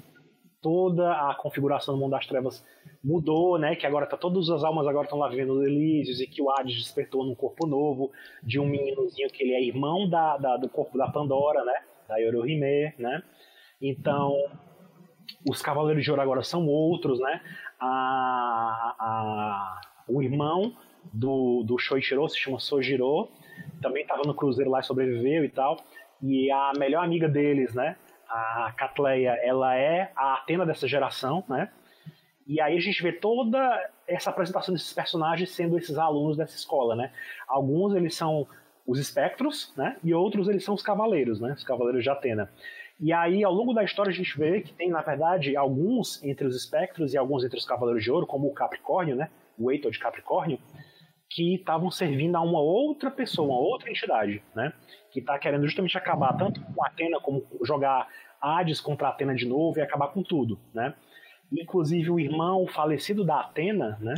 [0.60, 2.64] toda a configuração do mundo das trevas
[3.02, 6.26] mudou, né, que agora tá todas as almas agora estão lá vivendo nos Elísios e
[6.26, 8.10] que o Hades despertou num corpo novo
[8.42, 11.74] de um meninozinho que ele é irmão da, da- do corpo da Pandora, né,
[12.08, 13.22] da Yoruhime, né,
[13.80, 14.36] então
[15.48, 17.40] os Cavaleiros de Ouro agora são outros, né?
[17.78, 20.74] A, a- o irmão
[21.12, 23.28] do, do Shoichiro se chama Sojiro,
[23.80, 25.76] também estava no cruzeiro lá e sobreviveu e tal.
[26.22, 27.96] E a melhor amiga deles, né?
[28.28, 31.70] A Catleia, ela é a Atena dessa geração, né?
[32.48, 36.96] E aí a gente vê toda essa apresentação desses personagens sendo esses alunos dessa escola,
[36.96, 37.12] né?
[37.46, 38.48] Alguns eles são
[38.86, 39.98] os espectros, né?
[40.02, 41.52] E outros eles são os cavaleiros, né?
[41.52, 42.50] Os cavaleiros de Atena.
[43.00, 46.44] E aí, ao longo da história, a gente vê que tem, na verdade, alguns entre
[46.46, 49.30] os espectros e alguns entre os Cavaleiros de Ouro, como o Capricórnio, né?
[49.56, 50.58] O Eitor de Capricórnio,
[51.30, 54.72] que estavam servindo a uma outra pessoa, uma outra entidade, né?
[55.12, 58.08] Que está querendo justamente acabar tanto com Atena como jogar
[58.40, 60.92] Hades contra Atena de novo e acabar com tudo, né?
[61.50, 64.14] Inclusive o irmão falecido da Atena, né?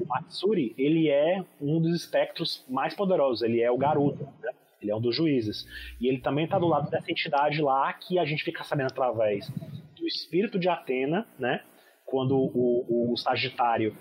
[0.00, 4.50] O Matsuri, ele é um dos espectros mais poderosos, ele é o Garuda, né?
[4.82, 5.66] Ele é um dos juízes.
[6.00, 9.48] E ele também está do lado dessa entidade lá que a gente fica sabendo através
[9.96, 11.62] do espírito de Atena, né?
[12.04, 13.96] Quando o, o Sagitário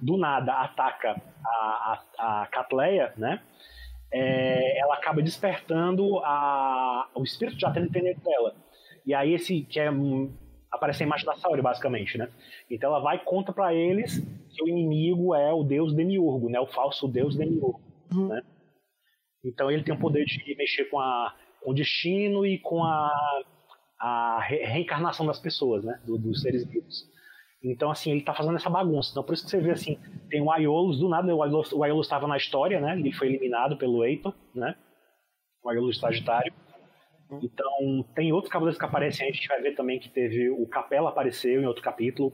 [0.00, 3.40] do nada ataca a, a, a Catleia, né?
[4.12, 8.54] É, ela acaba despertando a, o espírito de Atena dentro dela.
[9.06, 9.90] E aí esse que é
[10.74, 12.28] um, aparece a imagem da Saori, basicamente, né?
[12.70, 14.18] Então ela vai e conta para eles
[14.54, 16.58] que o inimigo é o deus Demiurgo, né?
[16.60, 17.80] O falso deus Demiurgo,
[18.12, 18.42] né?
[19.44, 23.10] Então ele tem o poder de mexer com, a, com o destino e com a,
[24.00, 26.00] a re- reencarnação das pessoas, né?
[26.06, 27.12] Do- dos seres vivos.
[27.62, 29.10] Então, assim, ele tá fazendo essa bagunça.
[29.10, 29.98] Então, por isso que você vê, assim,
[30.28, 32.92] tem o Aiolos, do nada, o Aiolos, o Aiolos estava na história, né?
[32.98, 34.74] Ele foi eliminado pelo Eitor, né?
[35.62, 36.52] O Aiolos Sagitário.
[37.42, 39.32] Então, tem outros cavaleiros que aparecem aí.
[39.32, 42.32] A gente vai ver também que teve o Capela apareceu em outro capítulo.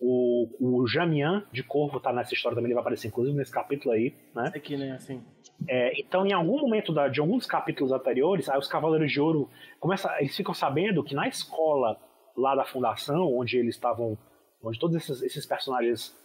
[0.00, 3.92] O, o Jamian de Corvo tá nessa história também, ele vai aparecer, inclusive, nesse capítulo
[3.92, 4.52] aí, né?
[4.54, 5.20] Aqui, né, assim.
[5.68, 9.50] É, então, em algum momento da- de alguns capítulos anteriores, aí os Cavaleiros de Ouro
[9.80, 11.98] começa, eles ficam sabendo que na escola
[12.36, 14.16] lá da Fundação, onde eles estavam,
[14.62, 16.16] onde todos esses, esses personagens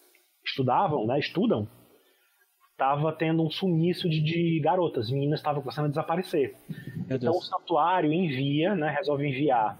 [0.45, 1.67] estudavam, né, estudam,
[2.83, 6.55] estava tendo um sumiço de, de garotas, meninas estavam começando a desaparecer.
[7.07, 7.47] Meu Então o Deus.
[7.47, 9.79] santuário envia, né, resolve enviar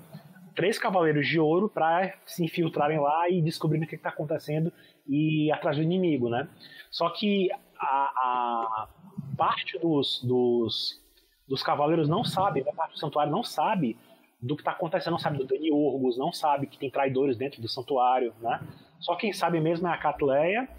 [0.56, 4.72] três cavaleiros de ouro para se infiltrarem lá e descobrirem o que está acontecendo
[5.08, 6.48] e ir atrás do inimigo, né?
[6.92, 8.88] Só que a, a
[9.36, 11.02] parte dos, dos,
[11.48, 13.98] dos cavaleiros não sabe, né, parte do santuário não sabe
[14.40, 17.68] do que está acontecendo, não sabe do Demiurgos, não sabe que tem traidores dentro do
[17.68, 18.62] santuário, né?
[19.00, 20.70] Só quem sabe mesmo é a Catleia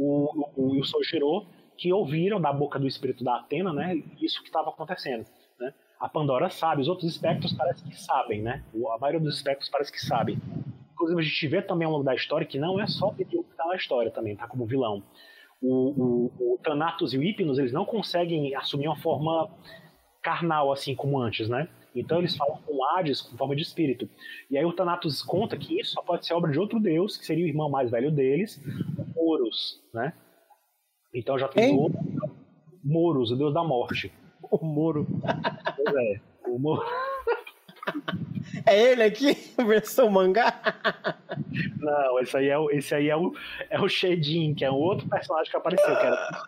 [0.00, 1.46] o, o, o Sojiro,
[1.80, 5.24] que ouviram da boca do espírito da Atena, né, isso que estava acontecendo,
[5.58, 5.72] né?
[5.98, 8.62] A Pandora sabe, os outros espectros parece que sabem, né?
[8.94, 10.38] A maioria dos espectros parece que sabem.
[10.92, 13.44] Inclusive a gente vê também ao longo da história que não é só o Demiurgo
[13.44, 15.02] que está na história também, tá como vilão.
[15.60, 19.50] O, o, o Thanatos e o Hypnos, eles não conseguem assumir uma forma
[20.22, 21.66] carnal assim como antes, né?
[21.94, 24.08] Então eles falam com Hades com forma de espírito.
[24.50, 27.24] E aí o Thanatos conta que isso só pode ser obra de outro deus, que
[27.24, 28.62] seria o irmão mais velho deles,
[29.16, 30.12] o Horus, né?
[31.14, 31.98] Então já tem outro
[32.82, 34.12] Moros, o deus da morte.
[34.42, 35.06] O Moro.
[35.76, 36.20] Pois é.
[36.48, 36.82] O Mo-
[38.66, 39.34] É ele aqui,
[39.66, 40.60] versão mangá?
[41.78, 43.32] Não, esse aí é o, esse aí é o,
[43.68, 45.86] é o Shedin, que é um outro personagem que apareceu.
[45.96, 46.42] Que era,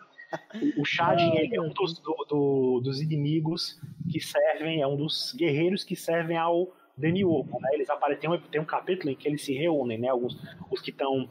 [0.77, 3.79] o- Shadin é um dos, do- do- dos inimigos
[4.11, 7.59] que servem, é um dos guerreiros que servem ao Demiurgo.
[7.61, 7.69] Né?
[7.73, 10.09] Eles aparecem, tem um, tem um capítulo em que eles se reúnem, né?
[10.09, 10.35] Alguns,
[10.71, 11.29] os que estão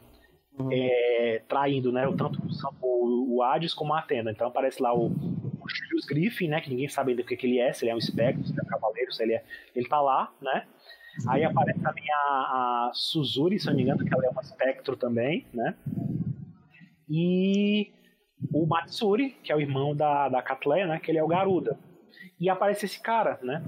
[0.70, 2.06] é, traindo, né?
[2.06, 2.38] o- Tanto
[2.82, 4.30] o, o Hades como a Atena.
[4.30, 6.60] Então aparece lá o, o Julius Griffin, né?
[6.60, 8.60] Que ninguém sabe do que, que ele é, se ele é um espectro, se ele
[8.60, 9.44] é um cavaleiro, se ele é.
[9.74, 10.66] Ele tá lá, né?
[11.28, 14.40] Aí aparece também a, a Suzuri, se eu não me engano, que ela é uma
[14.42, 15.74] espectro também, né?
[17.08, 17.92] E
[18.52, 20.98] o Matsuri, que é o irmão da, da Catleia, né?
[20.98, 21.78] Que ele é o Garuda.
[22.40, 23.62] E aparece esse cara, né?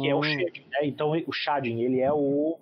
[0.00, 0.22] Que é o Hum.
[0.22, 0.78] Shadin, né?
[0.84, 2.58] Então o Shadin, ele é o.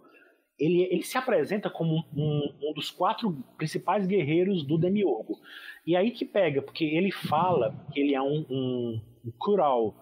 [0.58, 5.38] Ele, ele se apresenta como um, um dos quatro principais guerreiros do Demiurgo.
[5.86, 9.94] E aí que pega, porque ele fala que ele é um, um, um Kural,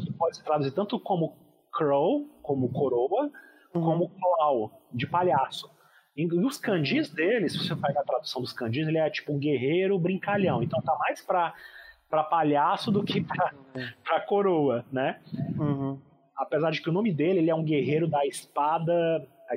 [0.00, 1.36] que pode se traduzir tanto como
[1.72, 3.30] Crow, como coroa,
[3.72, 5.70] como Claw, de palhaço.
[6.16, 9.38] E os kanjis dele, se você pegar a tradução dos kanjis, ele é tipo um
[9.38, 10.60] guerreiro brincalhão.
[10.60, 11.54] Então tá mais pra,
[12.10, 13.54] pra palhaço do que pra,
[14.02, 15.20] pra coroa, né?
[15.56, 16.00] Uhum.
[16.36, 18.92] Apesar de que o nome dele, ele é um guerreiro da espada.
[19.50, 19.54] A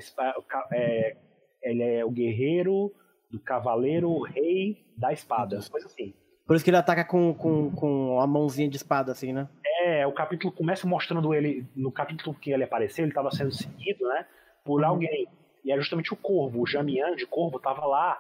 [0.73, 1.15] é,
[1.61, 2.91] ele é o guerreiro
[3.29, 5.59] do cavaleiro rei da espada.
[5.69, 6.13] Coisa assim.
[6.45, 9.47] Por isso que ele ataca com, com, com a mãozinha de espada, assim, né?
[9.83, 11.65] É, o capítulo começa mostrando ele.
[11.75, 14.25] No capítulo que ele apareceu, ele estava sendo seguido, né?
[14.65, 15.27] Por alguém.
[15.63, 18.19] E é justamente o corvo, o Jamian de corvo, estava lá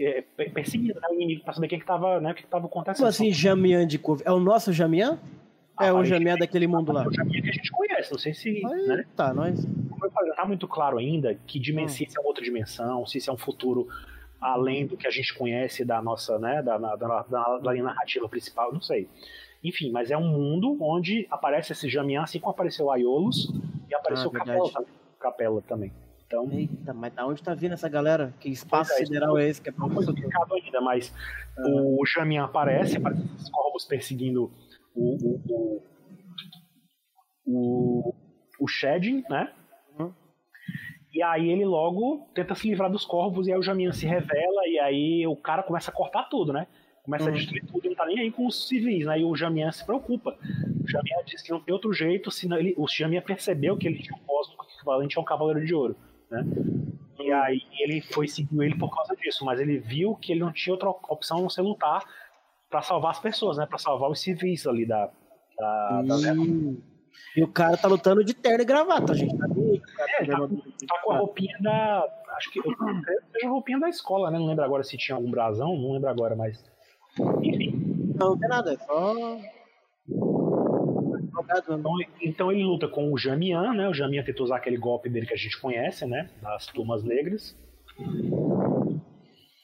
[0.00, 2.66] é, pe- perseguindo né, o inimigo para saber o que estava né, que que tava
[2.66, 2.96] acontecendo.
[2.98, 4.22] Como assim, Jamian de couve?
[4.24, 5.18] É o nosso Jamian?
[5.80, 7.06] É o Jamian daquele mundo lá.
[7.06, 8.62] O Jamian que a gente conhece, não sei se.
[8.62, 8.94] Né?
[8.98, 9.64] Aí, tá, nós.
[10.10, 12.10] Falei, não tá muito claro ainda que dimensão, Hum.
[12.10, 13.86] se é outra dimensão, se isso é um futuro
[14.40, 18.72] além do que a gente conhece da nossa, né, da, da, da, da- narrativa principal,
[18.72, 19.08] não sei.
[19.62, 23.52] Enfim, mas é um mundo onde aparece esse Jamian, assim como apareceu Aiolos
[23.88, 24.70] e apareceu Ah, Capela.
[25.20, 25.92] Capela também.
[26.26, 28.34] Então, Eita, mas da onde tá vindo essa galera?
[28.40, 31.14] Que espaço é, sideral é esse que é não foi explicado ainda, mas
[31.58, 34.50] o Jamian aparece, aparece esses corvos perseguindo
[34.96, 35.82] o, o, o,
[37.46, 38.14] o,
[38.58, 39.52] o Shedding, né?
[41.12, 41.18] Uhum.
[41.18, 44.66] E aí ele logo tenta se livrar dos corvos, e aí o Jamian se revela,
[44.66, 46.66] e aí o cara começa a cortar tudo, né?
[47.04, 47.34] Começa a Uhum.
[47.34, 49.20] destruir tudo, não tá nem aí com os civis, né?
[49.20, 50.30] E o Jamian se preocupa.
[50.84, 53.98] O Jamian diz que não tem outro jeito, senão ele, o Jamian percebeu que ele
[54.02, 55.96] tinha um cósmico equivalente a um cavaleiro de ouro,
[56.30, 56.44] né?
[57.20, 60.52] E aí ele foi seguiu ele por causa disso, mas ele viu que ele não
[60.52, 62.02] tinha outra opção a não ser lutar
[62.70, 63.66] pra salvar as pessoas, né?
[63.66, 65.10] Pra salvar os civis ali da.
[65.58, 66.80] da, da Hum.
[67.36, 69.36] E o cara tá lutando de terno e gravata, gente.
[69.36, 69.46] Tá
[70.22, 72.04] É, tá tá, com a roupinha da.
[72.36, 72.60] Acho que.
[72.62, 74.38] Seja a roupinha da escola, né?
[74.38, 76.64] Não lembro agora se tinha algum brasão, não lembro agora, mas.
[77.42, 78.14] Enfim.
[78.18, 79.14] Não, não tem nada, é só.
[79.14, 79.50] Né?
[81.68, 83.88] Então, então ele luta com o Jamian, né?
[83.88, 86.30] O Jamian tenta usar aquele golpe dele que a gente conhece, né?
[86.40, 87.56] Das plumas negras.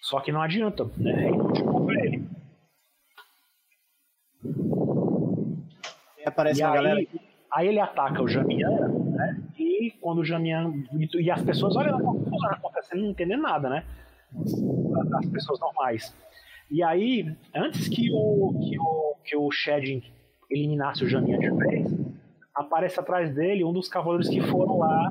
[0.00, 1.28] Só que não adianta, né?
[1.28, 2.24] Ele continua com ele.
[6.18, 6.98] E aparece E uma galera.
[6.98, 7.09] aí,
[7.52, 9.37] aí ele ataca o Jamian, né?
[9.59, 10.73] E quando o Jamian.
[10.93, 13.85] E, as pessoas olham lá o que está acontecendo, não entendendo nada, né?
[15.14, 16.14] As pessoas normais.
[16.71, 20.03] E aí, antes que o, que o, que o Shedding
[20.51, 21.93] eliminasse o Jamian de vez,
[22.55, 25.11] aparece atrás dele um dos cavaleiros que foram lá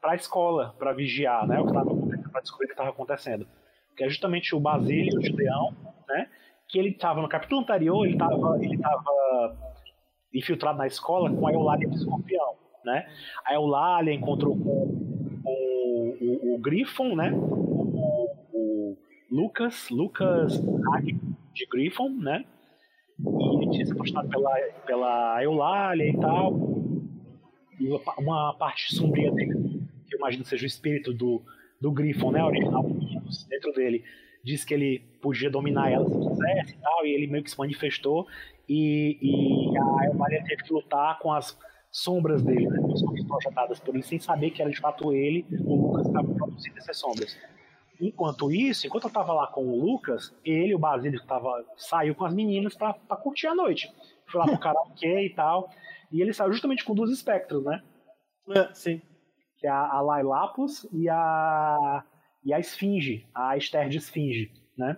[0.00, 1.58] pra escola, pra vigiar, né?
[1.58, 3.46] O que estava acontecendo, pra descobrir o que estava acontecendo.
[3.96, 5.74] Que é justamente o Basílio de Leão,
[6.06, 6.28] né?
[6.68, 9.56] Que ele estava no capítulo anterior, ele estava ele tava
[10.34, 12.56] infiltrado na escola com a Eulália de Escorpião,
[12.88, 13.06] né?
[13.44, 17.32] A Eulália encontrou com o, o, o Griffon, né?
[17.32, 18.96] O, o
[19.30, 20.58] Lucas, Lucas
[21.52, 22.44] de Griffon, né?
[23.20, 24.54] E ele tinha se apaixonado pela,
[24.86, 26.58] pela Eulália e tal.
[27.78, 29.54] E uma, parte sombria dele,
[30.08, 31.42] que eu imagino seja o espírito do,
[31.80, 32.42] do Griffon, né?
[32.42, 32.84] Original
[33.48, 34.02] dentro dele.
[34.44, 37.58] Diz que ele podia dominar ela se quisesse e tal, e ele meio que se
[37.58, 38.26] manifestou.
[38.68, 41.58] E, e a Eulália teve que lutar com as
[41.90, 42.80] sombras dele, né?
[42.96, 46.34] Sombras projetadas por ele, sem saber que era de fato ele, o Lucas, que estava
[46.34, 47.38] produzindo essas sombras.
[48.00, 52.24] Enquanto isso, enquanto eu tava lá com o Lucas, ele, o Basílio, tava, saiu com
[52.24, 53.92] as meninas pra, pra curtir a noite.
[54.30, 55.68] Foi lá pro karaokê e tal.
[56.12, 57.82] E ele saiu justamente com duas espectros, né?
[58.50, 59.02] É, sim.
[59.56, 62.04] Que é a, a Lailapus e a,
[62.44, 64.96] e a Esfinge, a Esther de Esfinge, né?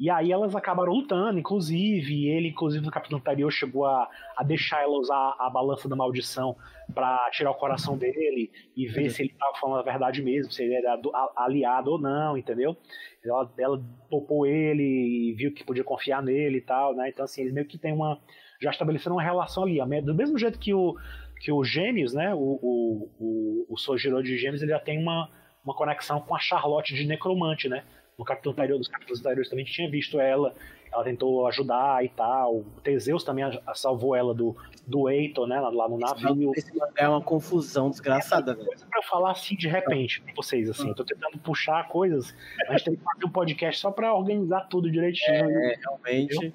[0.00, 4.80] E aí elas acabaram lutando, inclusive, ele, inclusive, no capítulo anterior chegou a, a deixar
[4.82, 6.56] ela usar a balança da maldição
[6.94, 10.62] para tirar o coração dele e ver se ele tava falando a verdade mesmo, se
[10.62, 10.98] ele era
[11.36, 12.74] aliado ou não, entendeu?
[13.22, 17.10] Ela, ela topou ele e viu que podia confiar nele e tal, né?
[17.10, 18.18] Então, assim, eles meio que tem uma.
[18.58, 19.80] Já estabeleceram uma relação ali.
[20.00, 20.96] Do mesmo jeito que o,
[21.42, 22.34] que o Gêmeos, né?
[22.34, 25.28] O, o, o, o Sojiro de Gêmeos, ele já tem uma,
[25.62, 27.84] uma conexão com a Charlotte de Necromante, né?
[28.20, 30.54] No capítulo anterior, dos capítulos anteriores também tinha visto ela,
[30.92, 32.56] ela tentou ajudar e tal.
[32.58, 34.54] O Teseus também a- a salvou ela do,
[34.86, 35.58] do Eitor, né?
[35.58, 36.52] Lá no navio.
[36.74, 38.66] Mangá é uma confusão desgraçada, velho.
[38.66, 40.88] Coisa pra eu falar assim de repente pra vocês, assim.
[40.88, 42.34] Eu tô tentando puxar coisas.
[42.68, 45.34] A gente tem que fazer um podcast só pra organizar tudo direitinho.
[45.34, 46.54] É, realmente.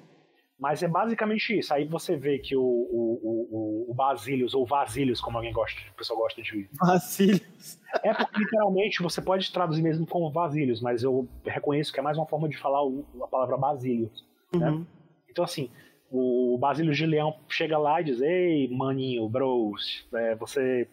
[0.58, 1.72] Mas é basicamente isso.
[1.74, 5.96] Aí você vê que o, o, o, o Basílios, ou Vasílios, como alguém gosta, o
[5.96, 6.68] pessoal gosta de.
[6.80, 7.78] Vacílios.
[8.02, 12.16] É porque literalmente você pode traduzir mesmo como Vasílios, mas eu reconheço que é mais
[12.16, 12.80] uma forma de falar
[13.22, 14.10] a palavra Basílio.
[14.54, 14.86] Uhum.
[15.28, 15.70] Então, assim,
[16.10, 20.88] o Basílio de Leão chega lá e diz: Ei, maninho, bros, é, você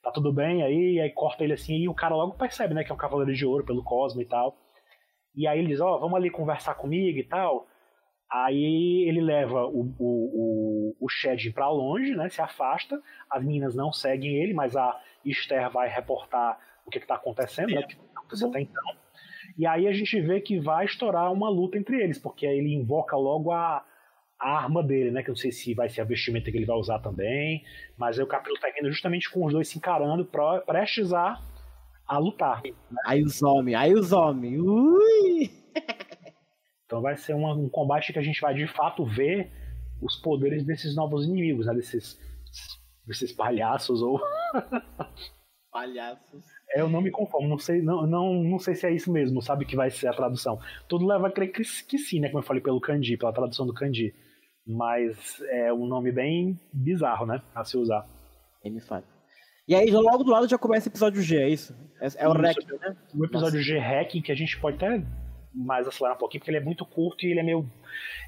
[0.00, 0.94] tá tudo bem aí?
[0.94, 3.34] E aí corta ele assim, e o cara logo percebe, né, que é um cavaleiro
[3.34, 4.56] de ouro pelo Cosmo e tal.
[5.34, 7.66] E aí ele diz: Ó, vamos ali conversar comigo e tal.
[8.30, 13.00] Aí ele leva o, o, o, o Shed pra longe, né, se afasta.
[13.30, 17.80] As meninas não seguem ele, mas a Esther vai reportar o que está acontecendo, né,
[17.80, 18.84] o que tá acontecendo até então.
[19.56, 22.74] E aí a gente vê que vai estourar uma luta entre eles, porque aí ele
[22.74, 23.84] invoca logo a,
[24.38, 25.22] a arma dele, né?
[25.22, 27.64] Que eu não sei se vai ser a vestimenta que ele vai usar também.
[27.96, 31.40] Mas aí o capítulo termina justamente com os dois se encarando, pro, prestes a,
[32.06, 32.62] a lutar.
[32.62, 32.72] Né?
[33.04, 34.60] Aí os homens, aí os homens.
[34.60, 35.50] Ui!
[36.88, 39.52] Então vai ser uma, um combate que a gente vai de fato ver
[40.00, 41.74] os poderes desses novos inimigos, né?
[41.74, 42.18] Desses,
[43.06, 44.18] desses palhaços ou.
[45.70, 46.42] Palhaços.
[46.70, 49.42] É, eu não me conformo, não sei, não, não, não sei se é isso mesmo,
[49.42, 50.58] sabe que vai ser a tradução.
[50.88, 52.28] Tudo leva a crer que, que sim, né?
[52.28, 54.14] Como eu falei pelo kanji, pela tradução do kanji.
[54.66, 57.42] Mas é um nome bem bizarro, né?
[57.54, 58.06] A se usar.
[58.64, 59.04] Ele me fala.
[59.66, 61.76] E aí, logo do lado já começa o episódio G, é isso?
[62.00, 62.32] É, é o.
[62.32, 62.96] REC, né?
[63.14, 65.02] O episódio G-Hack, que a gente pode até
[65.58, 67.68] mais acelerar um pouquinho, porque ele é muito curto e ele é meio.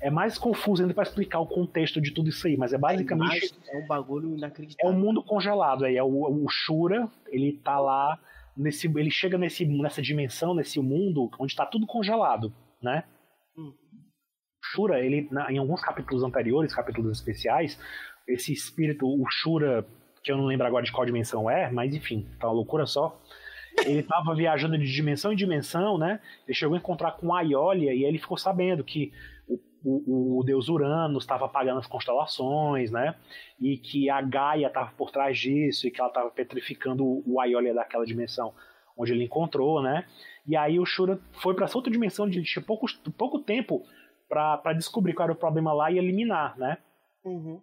[0.00, 3.54] É mais confuso ainda para explicar o contexto de tudo isso aí, mas é basicamente.
[3.68, 4.92] É um bagulho É inacreditável.
[4.94, 6.08] um mundo congelado aí, é o,
[6.44, 8.18] o Shura, ele tá lá
[8.56, 12.52] nesse, ele chega nesse, nessa dimensão, nesse mundo onde tá tudo congelado,
[12.82, 13.04] né?
[13.56, 13.72] Hum.
[14.62, 17.78] Shura, ele na- em alguns capítulos anteriores, capítulos especiais,
[18.26, 19.86] esse espírito, o Shura,
[20.22, 23.20] que eu não lembro agora de qual dimensão é, mas enfim, tá uma loucura só.
[23.84, 26.20] Ele tava viajando de dimensão em dimensão, né?
[26.46, 29.12] Ele chegou a encontrar com a Iolia e aí ele ficou sabendo que
[29.48, 33.14] o, o, o deus Uranus estava apagando as constelações, né?
[33.60, 37.40] E que a Gaia estava por trás disso e que ela estava petrificando o- o
[37.40, 38.52] Aiolia daquela dimensão
[38.96, 40.04] onde ele encontrou, né?
[40.46, 43.82] E aí o Shura foi para essa outra dimensão de tinha pouco, pouco tempo
[44.28, 46.76] para descobrir qual era o problema lá e eliminar, né?
[47.24, 47.60] Uhum.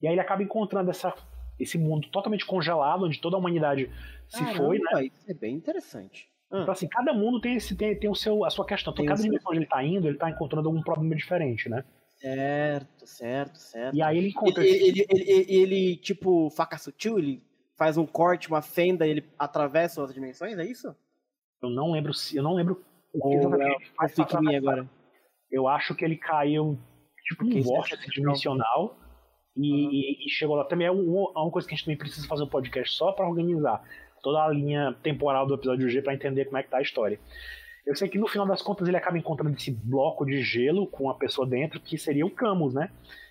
[0.00, 1.12] E aí ele acaba encontrando essa,
[1.58, 3.90] esse mundo totalmente congelado, onde toda a humanidade
[4.28, 5.06] se foi, né?
[5.06, 6.28] Isso é bem interessante.
[6.50, 8.92] Ah, Então, assim, cada mundo tem, esse, tem, tem o seu, a sua questão.
[8.92, 11.84] Então, Tem cada dimensão onde ele tá indo, ele tá encontrando algum problema diferente, né?
[12.20, 13.94] certo, certo, certo.
[13.94, 17.40] E aí ele encontra ele, ele, ele, ele, ele, tipo, faca sutil, ele
[17.76, 20.94] faz um corte, uma fenda, ele atravessa as dimensões, é isso?
[21.62, 22.36] Eu não lembro se.
[22.36, 22.84] Eu não lembro
[23.14, 24.88] o que exatamente é ele agora?
[25.50, 26.78] Eu acho que ele caiu
[27.24, 28.97] tipo um é vórtice dimensional
[29.66, 30.64] e, e chegou lá.
[30.64, 33.28] Também é um- uma coisa que a gente também precisa fazer um podcast só pra
[33.28, 33.82] organizar
[34.22, 37.18] toda a linha temporal do episódio G pra entender como é que tá a história.
[37.86, 41.08] Eu sei que no final das contas ele acaba encontrando esse bloco de gelo com
[41.08, 42.90] a pessoa dentro, que seria o Camus, né?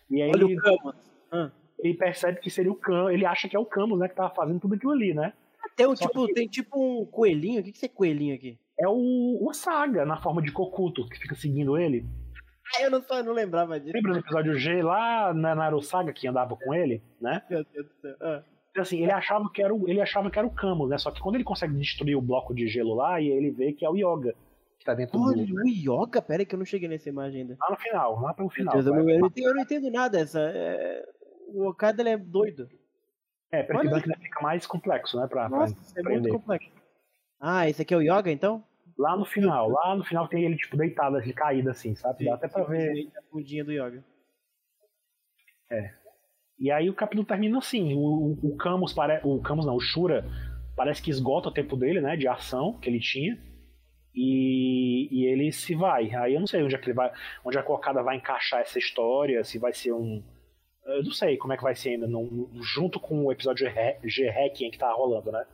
[0.09, 0.95] E aí Olha ele, o Camus.
[1.31, 1.51] Ah.
[1.79, 4.33] ele percebe que seria o Camus, ele acha que é o Camus, né, que tava
[4.33, 5.33] fazendo tudo aquilo ali, né?
[5.75, 7.59] Tem, um, tipo, que- tem tipo um coelhinho.
[7.61, 8.57] O que, que é coelhinho aqui?
[8.79, 12.03] É o, o Saga, na forma de Kokuto, que fica seguindo ele.
[12.75, 13.93] Ah, eu não, eu não lembrava disso.
[13.95, 17.41] Lembra do episódio G lá na Naru Saga que andava com ele, né?
[17.49, 18.15] Meu Deus do céu.
[18.21, 18.43] Ah.
[18.71, 20.97] Então, assim, ele achava que era o, ele achava que era o Camus, né?
[20.97, 23.83] Só que quando ele consegue destruir o bloco de gelo lá, e ele vê que
[23.83, 24.35] é o Yoga
[24.77, 25.55] que tá dentro Olha, do.
[25.55, 26.21] o Yoga?
[26.21, 27.57] Pera aí que eu não cheguei nessa imagem ainda.
[27.59, 28.73] Lá no final, lá pelo Meu final.
[28.73, 30.19] Deus, eu, não, eu não entendo, eu não entendo nada.
[30.19, 31.03] Essa, é...
[31.47, 32.69] O Okada ele é doido.
[33.51, 35.25] É, e branco ainda fica mais complexo, né?
[35.27, 36.69] Pra, pra Nossa, é muito complexo.
[37.39, 38.63] Ah, esse aqui é o Yoga, então?
[38.97, 42.25] Lá no final, lá no final tem ele, tipo, deitado, ele caído assim, sabe?
[42.25, 43.07] Dá até pra ver.
[43.17, 44.03] A fundinha do Yoga.
[46.59, 49.25] E aí o capítulo termina assim, o, o, o Camus parece.
[49.27, 50.25] O Camus não, o Shura
[50.75, 52.15] parece que esgota o tempo dele, né?
[52.17, 53.37] De ação que ele tinha.
[54.15, 56.09] E, e ele se vai.
[56.15, 57.11] Aí eu não sei onde é que ele vai.
[57.45, 60.23] Onde a Cocada vai encaixar essa história, se vai ser um.
[60.85, 63.67] Eu não sei como é que vai ser ainda, no- junto com o episódio
[64.03, 65.45] G-Hacking que tá rolando, né?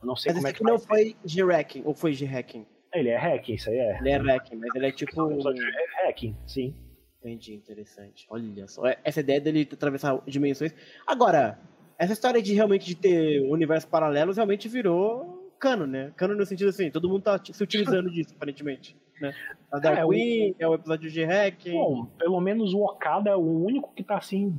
[0.00, 0.86] Eu não sei Mas como é que aqui vai não ser.
[0.86, 2.66] foi G-Hacking, ou foi G-Hacking?
[2.94, 3.98] Ele é hacking, isso aí é.
[3.98, 5.22] Ele é Hacking, mas ele é tipo...
[5.22, 6.74] O é hacking, sim.
[7.20, 8.26] Entendi, interessante.
[8.28, 10.74] Olha só, é- essa ideia dele atravessar dimensões.
[11.06, 11.58] Agora,
[11.98, 16.12] essa história de realmente de ter universos paralelos realmente virou cano, né?
[16.16, 18.96] Cano no sentido assim, todo mundo tá se utilizando disso, aparentemente.
[19.20, 19.32] Né?
[19.70, 21.72] A Dark É, o- Queen, é o episódio de Hacking.
[21.72, 24.58] Bom, pelo menos o Okada é o único que tá assim.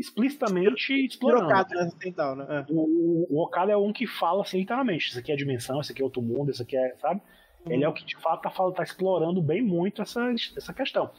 [0.00, 1.44] Explicitamente explorando.
[2.02, 2.46] Central, né?
[2.48, 2.72] É.
[2.72, 6.00] O, o Okada é um que fala assim, literalmente, isso aqui é dimensão, isso aqui
[6.02, 7.20] é outro mundo, isso aqui é, sabe?
[7.66, 11.10] Ele é o que de fato tá, tá explorando bem muito essa, essa questão.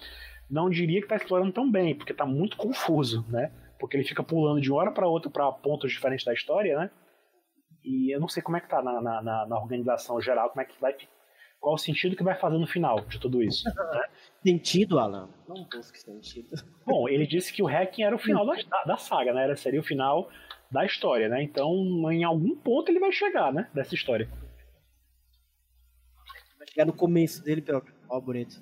[0.49, 3.51] Não diria que tá explorando tão bem, porque tá muito confuso, né?
[3.79, 6.89] Porque ele fica pulando de uma hora para outra para pontos diferentes da história, né?
[7.83, 10.61] E eu não sei como é que tá na, na, na- na organização geral, como
[10.61, 10.93] é que vai.
[11.61, 13.63] Qual o sentido que vai fazer no final de tudo isso.
[13.65, 14.03] né?
[14.43, 15.29] Sentido, Alan?
[15.47, 16.49] Não busque sentido.
[16.85, 19.43] Bom, ele disse que o hacking era o final da, da, saga, né?
[19.43, 20.27] Era, seria o final
[20.71, 21.43] da história, né?
[21.43, 21.71] Então,
[22.11, 23.69] em algum ponto ele vai chegar, né?
[23.75, 24.27] Dessa história.
[26.57, 27.93] Vai chegar no começo dele, próprio.
[28.09, 28.59] Ó, bonito.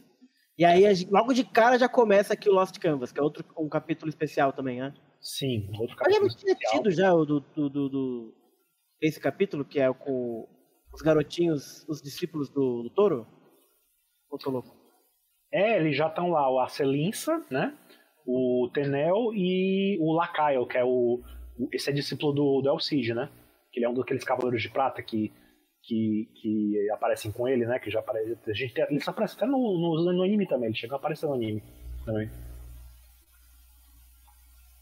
[0.57, 3.69] E aí, logo de cara já começa aqui o Lost Canvas, que é outro um
[3.69, 4.93] capítulo especial também, né?
[5.21, 8.35] Sim, outro Mas já capítulo não tinha tido já o do, do, do- do-
[9.01, 10.45] esse capítulo, que é com
[10.93, 13.27] os garotinhos, os discípulos do, do touro?
[14.29, 14.75] Ou tô louco?
[15.51, 17.75] É, eles já estão lá, o Arcelinsa, né?
[18.25, 21.21] O Tenel e o Lacaio, que é o.
[21.73, 23.29] Esse é discípulo do, do Elcid, né?
[23.71, 25.33] Que ele é um daqueles cavaleiros de prata que,
[25.83, 27.79] que, que aparecem com ele, né?
[27.79, 28.37] Que já aparece.
[28.47, 30.97] A gente tem, ele só aparece até no, no, no anime também, ele chega a
[30.97, 31.63] aparecer no anime
[32.05, 32.29] também.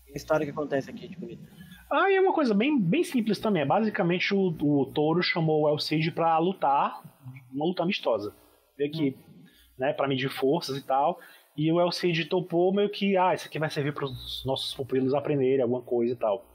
[0.05, 1.47] Que história que acontece aqui de bonito.
[1.89, 3.61] Ah, e é uma coisa bem, bem simples também.
[3.61, 7.01] É basicamente o, o Toro chamou o El Cid pra lutar,
[7.51, 8.35] uma luta amistosa.
[8.77, 9.17] Meio que,
[9.77, 11.19] né, pra medir forças e tal.
[11.55, 14.73] E o El Cid topou meio que, ah, isso aqui vai servir para os nossos
[14.75, 16.45] pupilos aprenderem alguma coisa e tal.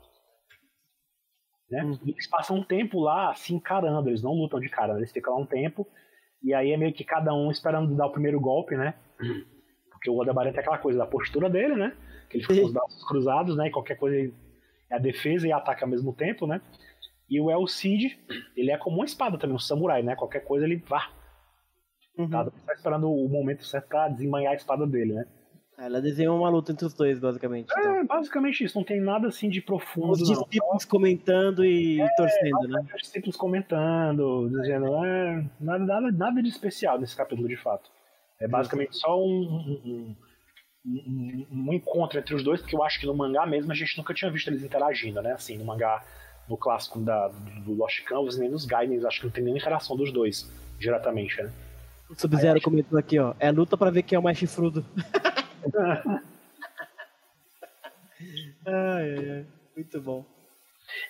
[1.71, 1.83] Né?
[1.83, 1.99] Uhum.
[2.05, 5.01] E eles passam um tempo lá se encarando, eles não lutam de cara, né?
[5.01, 5.89] eles ficam lá um tempo.
[6.43, 8.95] E aí é meio que cada um esperando dar o primeiro golpe, né?
[9.91, 11.97] Porque o Aldebaran tem aquela coisa da postura dele, né?
[12.29, 13.69] Que ele fica com os braços cruzados, né?
[13.69, 14.35] E qualquer coisa ele
[14.93, 16.61] é a defesa e ataque ao mesmo tempo, né?
[17.29, 18.19] E o El Cid,
[18.55, 20.15] ele é como uma espada também, um samurai, né?
[20.15, 21.11] Qualquer coisa ele vá.
[22.19, 22.29] Uhum.
[22.29, 25.25] Tá, tá esperando o momento certo pra desembanhar a espada dele, né?
[25.79, 27.73] Ela desenhou uma luta entre os dois, basicamente.
[27.73, 27.97] então.
[27.97, 32.87] É, basicamente isso, não tem nada assim de profundo, Os discípulos comentando e torcendo, né?
[32.95, 37.91] Os discípulos comentando, dizendo, é, nada, nada, nada de especial nesse capítulo de fato.
[38.39, 40.17] É basicamente só um, um, um,
[40.85, 43.97] um- um encontro entre os dois, porque eu acho que no mangá mesmo a gente
[43.97, 45.33] nunca tinha visto eles interagindo, né?
[45.33, 46.03] Assim, no mangá,
[46.49, 49.97] no clássico da, do Lost Canvas, nem nos Gaiden, acho que não tem nenhuma interação
[49.97, 51.53] dos dois diretamente, né?
[52.11, 53.35] O Sub-Zero comentou aqui, ó.
[53.39, 54.85] É luta pra ver quem é o mais chifrudo.
[58.67, 59.47] ai, ai, ai.
[59.77, 60.25] Muito bom.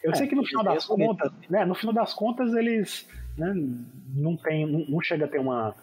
[0.03, 3.53] Eu sei que no final das contas, né, no final das contas eles né,
[4.15, 5.75] não tem, não, não chega a ter uma,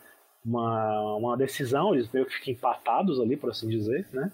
[0.45, 4.31] uma, uma decisão, eles meio que ficam empatados ali, por assim dizer, né?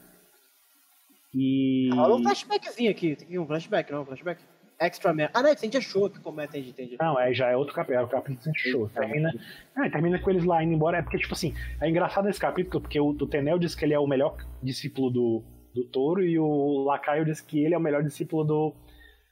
[1.34, 3.16] E Rola um flashbackzinho aqui.
[3.16, 4.04] Tem um flashback, não?
[4.04, 4.42] Um flashback?
[4.80, 5.30] Extra man.
[5.34, 6.98] Ah, não, a gente achou que como é, entendi, entendi.
[7.00, 8.90] não, é, já é outro capítulo, é o capítulo que a gente achou.
[8.90, 9.34] Termina,
[9.78, 12.82] é, termina com eles lá indo embora, é porque tipo assim, é engraçado esse capítulo
[12.82, 15.44] porque o, o Tenel diz que ele é o melhor discípulo do,
[15.74, 18.74] do Toro e o Lacaio diz que ele é o melhor discípulo do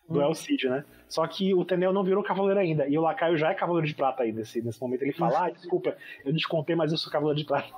[0.08, 0.84] do El Cid, né?
[1.08, 2.88] Só que o Tenel não virou cavaleiro ainda.
[2.88, 5.04] E o Lacaio já é cavaleiro de prata aí nesse, nesse momento.
[5.04, 5.96] Ele fala, ah, desculpa,
[6.26, 7.74] eu descontei, mas eu sou cavaleiro de prata.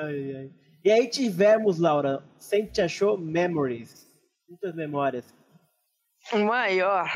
[0.00, 0.50] Ai, ai.
[0.84, 4.06] E aí tivemos, Laura, Sempre achou Memories.
[4.48, 5.34] Muitas memórias.
[6.32, 7.10] O maior.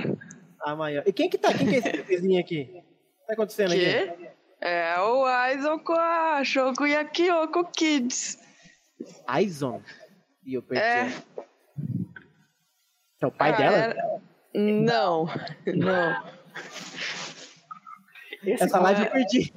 [0.63, 1.03] A maior.
[1.07, 1.57] E quem que tá?
[1.57, 2.63] Quem que é esse vizinho aqui?
[2.63, 4.33] O que tá acontecendo aqui?
[4.61, 8.39] É o Aizon com a Shoko e a Kyoko Kids.
[9.27, 9.83] Aizon.
[10.45, 10.85] E eu perdi.
[10.85, 11.23] É.
[13.23, 13.77] É o pai Ah, dela?
[13.77, 14.21] era-
[14.55, 15.27] Não,
[15.67, 16.23] não.
[18.45, 19.53] Esse, Essa live eu perdi.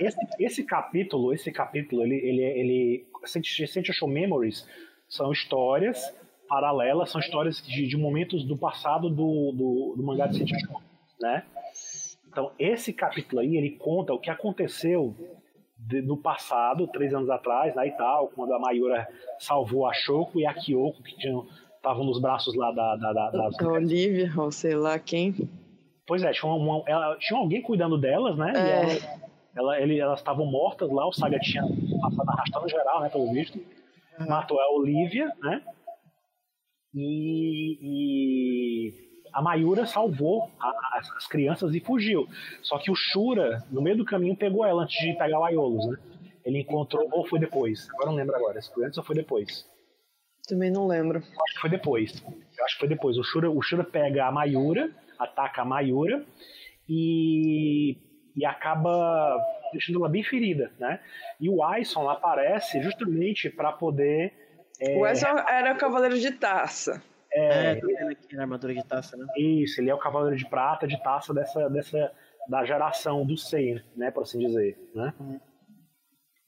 [0.00, 4.66] esse, esse capítulo, esse capítulo, ele, ele, ele Sente Sente Show Memories
[5.08, 6.12] são histórias
[6.48, 10.80] paralelas, são histórias de, de momentos do passado do, do, do mangá de Sente Show,
[11.20, 11.44] né?
[12.28, 15.14] Então, esse capítulo aí, ele conta o que aconteceu
[15.78, 19.06] de- no passado, três anos atrás, né, e tal, quando a Mayura
[19.38, 21.46] salvou a Shoko e a Kyoko, que tinham
[21.84, 23.60] estavam nos braços lá da, da, da, das...
[23.60, 25.34] A Olivia, ou sei lá quem.
[26.06, 28.52] Pois é, tinha, uma, ela, tinha alguém cuidando delas, né?
[28.56, 28.82] É.
[28.82, 29.24] ela-
[29.56, 31.62] ela- ele- elas estavam mortas lá, o Saga tinha
[32.00, 33.60] passado arrastando geral, né, pelo visto.
[34.28, 35.62] Matou a Olivia, né?
[36.94, 38.92] E, e
[39.32, 42.26] a Mayura salvou a- a- as crianças e fugiu.
[42.62, 45.86] Só que o Shura, no meio do caminho, pegou ela antes de pegar o Aiolos,
[45.86, 45.96] né?
[46.44, 49.66] Ele encontrou, ou foi depois, agora não lembro agora, se foi antes ou foi depois.
[50.46, 51.18] Também não lembro.
[51.18, 52.22] Eu acho que foi depois.
[52.58, 53.16] Eu acho que foi depois.
[53.16, 56.24] O Shura, o Shura pega a Mayura, ataca a Mayura
[56.88, 57.96] e,
[58.36, 59.38] e acaba
[59.72, 61.00] deixando ela bem ferida, né?
[61.40, 64.32] E o Aison aparece justamente para poder.
[64.80, 67.02] é, O Aizon era o Cavaleiro de Taça.
[67.36, 69.26] É, vendo aqui na armadura de taça, né?
[69.36, 72.12] Isso, ele é o cavaleiro de prata de taça dessa, dessa
[72.48, 75.12] da geração do Sei, né, por assim dizer, né?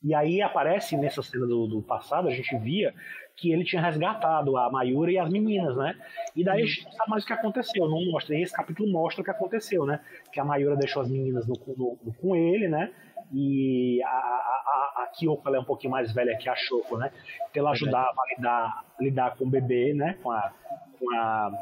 [0.00, 2.94] E aí aparece nessa cena do, do passado, a gente via
[3.36, 5.94] que ele tinha resgatado a Mayura e as meninas, né?
[6.34, 8.34] E daí a gente não sabe mais o que aconteceu, não mostra.
[8.34, 10.00] E esse capítulo mostra o que aconteceu, né?
[10.32, 12.90] Que a Mayura deixou as meninas no, no- no- com ele, né?
[13.32, 17.10] E a, a, a, Kyoko ela é um pouquinho mais velha que a Shoko, né?
[17.50, 20.16] Então ela ajudava a lidar, lidar com o bebê, né?
[20.22, 20.52] Com a,
[20.98, 21.52] com a,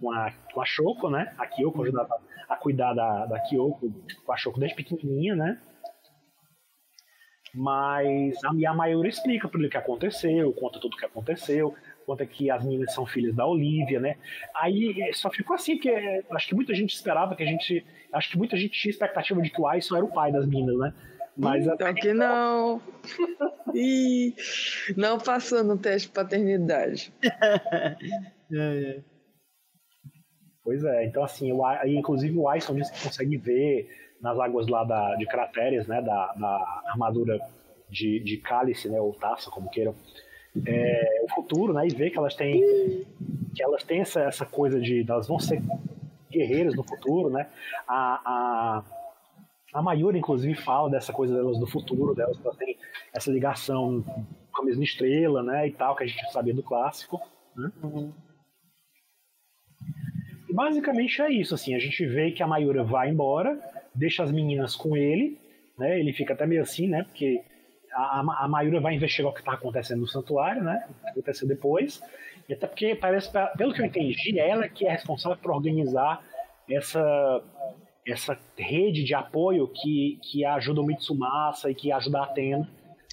[0.00, 1.34] com a, com a Shoko, né?
[1.36, 2.16] A Kyoko ajudava
[2.48, 3.92] a cuidar da, da Kyoko
[4.24, 5.60] com a Shoko desde pequenininha, né?
[7.54, 11.06] Mas a, e a Mayura explica para ele o que aconteceu, conta tudo o que
[11.06, 11.74] aconteceu,
[12.06, 14.16] conta que as meninas são filhas da Olivia, né?
[14.54, 15.90] Aí eh, só ficou assim, que
[16.30, 17.84] acho que muita gente esperava que a gente.
[18.12, 20.78] Acho que muita gente tinha expectativa de que o Aison era o pai das meninas,
[20.78, 20.94] né?
[21.36, 22.80] Mas Então que não.
[23.74, 24.34] Ih,
[24.96, 27.12] não passou no teste de paternidade.
[28.50, 29.02] É, é.
[30.64, 34.84] Pois é, então assim, aí, inclusive o Aison disse que consegue ver nas águas lá
[34.84, 37.38] da, de crateres, né, da, da armadura
[37.88, 39.94] de, de cálice, né, ou taça, como queiram,
[40.66, 42.62] é, o futuro, né, e ver que elas têm
[43.58, 45.04] que elas têm essa, essa coisa de.
[45.08, 45.60] Elas vão ser
[46.30, 47.48] guerreiras no futuro, né?
[47.88, 48.84] A, a,
[49.74, 52.76] a Mayura, inclusive, fala dessa coisa delas do futuro delas, que elas têm
[53.12, 54.04] essa ligação
[54.52, 55.66] com a mesma estrela, né?
[55.66, 57.20] E tal, que a gente sabia do clássico.
[57.56, 57.72] Né?
[60.48, 63.60] E basicamente é isso, assim, a gente vê que a Mayura vai embora,
[63.98, 65.38] deixa as meninas com ele,
[65.78, 65.98] né?
[65.98, 67.02] Ele fica até meio assim, né?
[67.02, 67.42] Porque
[67.92, 70.86] a, a Mayura vai investigar o que está acontecendo no santuário, né?
[70.88, 72.00] O que aconteceu depois.
[72.48, 76.22] E até porque parece, pelo que eu entendi, é ela que é responsável por organizar
[76.68, 77.42] essa
[78.06, 82.66] essa rede de apoio que, que ajuda o Mitsumasa e que ajuda a Atena.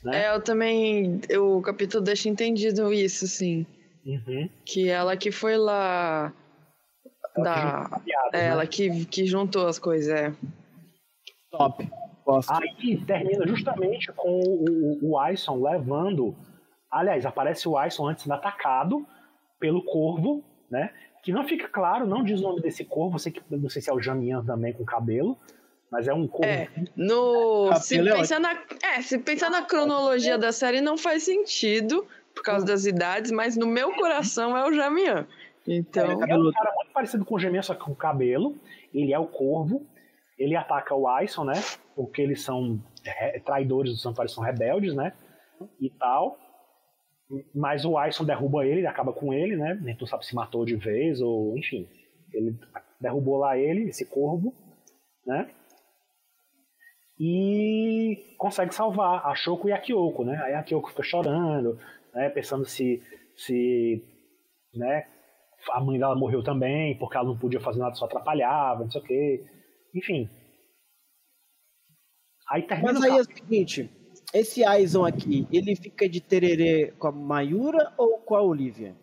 [0.06, 0.24] Né?
[0.24, 1.20] É, eu também.
[1.28, 3.66] Eu, o capítulo deixa entendido isso, sim.
[4.06, 4.50] Uhum.
[4.64, 6.34] Que ela que foi lá.
[7.36, 8.48] Ela da, que é, né?
[8.48, 10.34] ela que, que juntou as coisas, é.
[11.58, 11.90] Top.
[12.26, 12.54] Gosto.
[12.54, 16.36] Aí termina justamente com o, o, Aison levando.
[16.92, 19.06] Aliás, aparece o Aison antes sendo atacado
[19.60, 20.92] pelo corvo, né?
[21.24, 23.90] Que não fica claro, não diz o nome desse corvo, sei que, não sei se
[23.90, 25.38] é o Jamian também com cabelo,
[25.92, 26.46] mas é um corvo.
[26.46, 27.70] É, no.
[27.72, 28.54] Ah, Se é pensar, na,
[28.84, 33.56] é, se pensar na cronologia da série, não faz sentido por causa das idades, mas
[33.56, 35.28] no meu coração é o Jamian.
[35.68, 36.12] Então.
[36.12, 38.56] É um cara muito parecido com o Jamian, só que com cabelo.
[38.94, 39.86] Ele é o corvo.
[40.38, 41.54] Ele ataca o Aison, né?
[41.96, 45.14] Porque eles são é, traidores do santuário, são rebeldes, né?
[45.80, 46.38] E tal.
[47.54, 49.80] Mas o Aison derruba ele, ele acaba com ele, né?
[49.82, 51.88] Nem tu sabe se matou de vez ou, enfim.
[52.34, 52.58] Ele
[53.00, 54.54] derrubou lá ele, esse corvo,
[55.26, 55.50] né?
[57.20, 60.38] E consegue salvar a Shoko e a Kyoko, né?
[60.44, 61.80] Aí a Kyoko fica chorando,
[62.14, 62.30] né?
[62.30, 63.02] Pensando se,
[63.36, 64.04] se
[64.74, 65.08] né?
[65.72, 69.02] a mãe dela morreu também, porque ela não podia fazer nada, só atrapalhava, não sei
[69.02, 69.46] o quê.
[69.96, 70.30] Enfim.
[72.50, 73.90] Aí termina Mas aí é o seguinte,
[74.34, 78.96] esse Aison aqui, ele fica de tererê com a Mayura ou com a Olivia?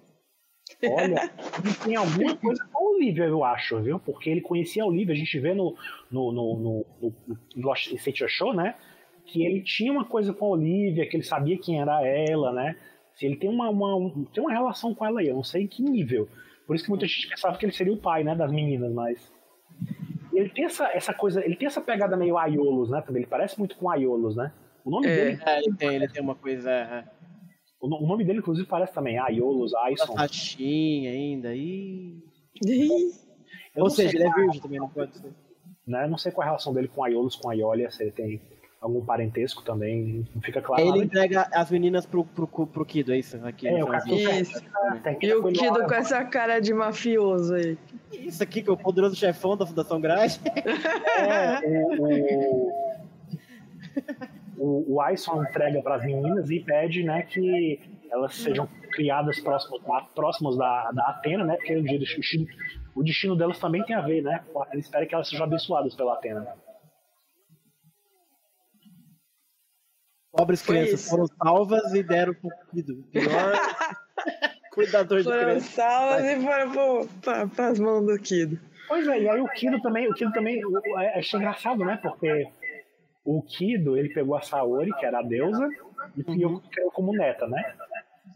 [0.85, 1.31] Olha,
[1.65, 3.99] ele tem alguma coisa com a Olivia, eu acho, viu?
[3.99, 5.77] Porque ele conhecia a Olivia, a gente vê no,
[6.11, 7.15] no, no, no, no,
[7.57, 7.93] no Lost
[8.29, 8.77] Show, né?
[9.27, 12.77] Que ele tinha uma coisa com a Olivia, que ele sabia quem era ela, né?
[13.15, 15.63] Se ele tem uma, uma, um- tem uma relação com ela aí, eu não sei
[15.65, 16.29] em que nível.
[16.67, 19.33] Por isso que muita gente pensava que ele seria o pai, né, das meninas, mas.
[20.33, 23.03] Ele tem essa, essa coisa, ele tem essa pegada meio Aiolos, né?
[23.03, 23.23] Também.
[23.23, 24.53] Ele parece muito com Aiolos, né?
[24.85, 25.15] O nome É.
[25.15, 25.43] dele.
[25.45, 26.71] É, ele tem, ele tem uma coisa.
[26.71, 27.05] É,
[27.81, 30.15] O no- o nome dele, inclusive, parece também Aiolos, é, Aison.
[30.17, 31.55] Sachinha ainda.
[31.55, 32.17] E...
[33.75, 35.33] Eu Ou seja, ele é virgem também, não pode ser.
[35.87, 36.07] né?
[36.07, 38.41] Não sei qual é a relação dele com Aiolos, com Aiolia, se ele tem
[38.83, 40.83] algum parentesco também, não fica claro.
[40.83, 43.39] Ele entrega as meninas pro, pro, pro Kido, é isso?
[43.47, 47.79] Aqui, É, o termina E o Kido com essa cara de mafioso aí.
[48.13, 50.41] Isso aqui que é o poderoso chefão da Fundação Grade.
[50.45, 51.61] É,
[51.99, 52.73] o,
[54.59, 57.81] o, o Aison entrega para as meninas e pede né, que
[58.11, 59.81] elas sejam criadas próximas,
[60.15, 61.57] próximas da, da Atena, né?
[61.57, 62.47] Porque o destino,
[62.95, 64.41] o destino delas também tem a ver, né?
[64.73, 66.47] Ele espera que elas sejam abençoadas pela Atena.
[70.33, 71.11] Pobres Foi crianças isso.
[71.11, 73.01] foram salvas e deram pro Kido.
[73.01, 73.53] O Pior
[74.73, 75.65] cuidador de Foram crianças.
[75.71, 77.09] salvas e foram
[77.55, 78.59] para as mãos do Kido.
[78.89, 81.85] Pois é, e aí o Kido também, o Kido também, o- o- é, achei engraçado,
[81.85, 81.99] né?
[82.03, 82.49] Porque
[83.25, 85.69] o Kido, ele pegou a Saori, que era a deusa,
[86.17, 87.75] e criou, criou como neta, né?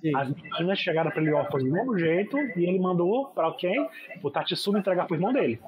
[0.01, 0.15] Sim.
[0.15, 3.89] As meninas chegaram pra ele órfãos do mesmo jeito, e ele mandou pra quem?
[4.23, 5.61] O Tatsumi entregar pro irmão dele.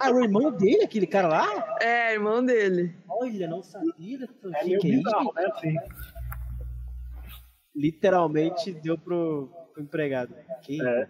[0.00, 1.76] Ah, o irmão dele, aquele cara lá?
[1.80, 2.94] É, irmão dele.
[3.08, 4.24] Olha, não sabia.
[4.24, 5.04] É que meio que é isso?
[5.04, 5.46] bizarro, né?
[5.46, 5.76] Assim.
[7.74, 10.34] Literalmente deu pro, pro empregado.
[10.62, 10.84] Que...
[10.84, 11.08] É.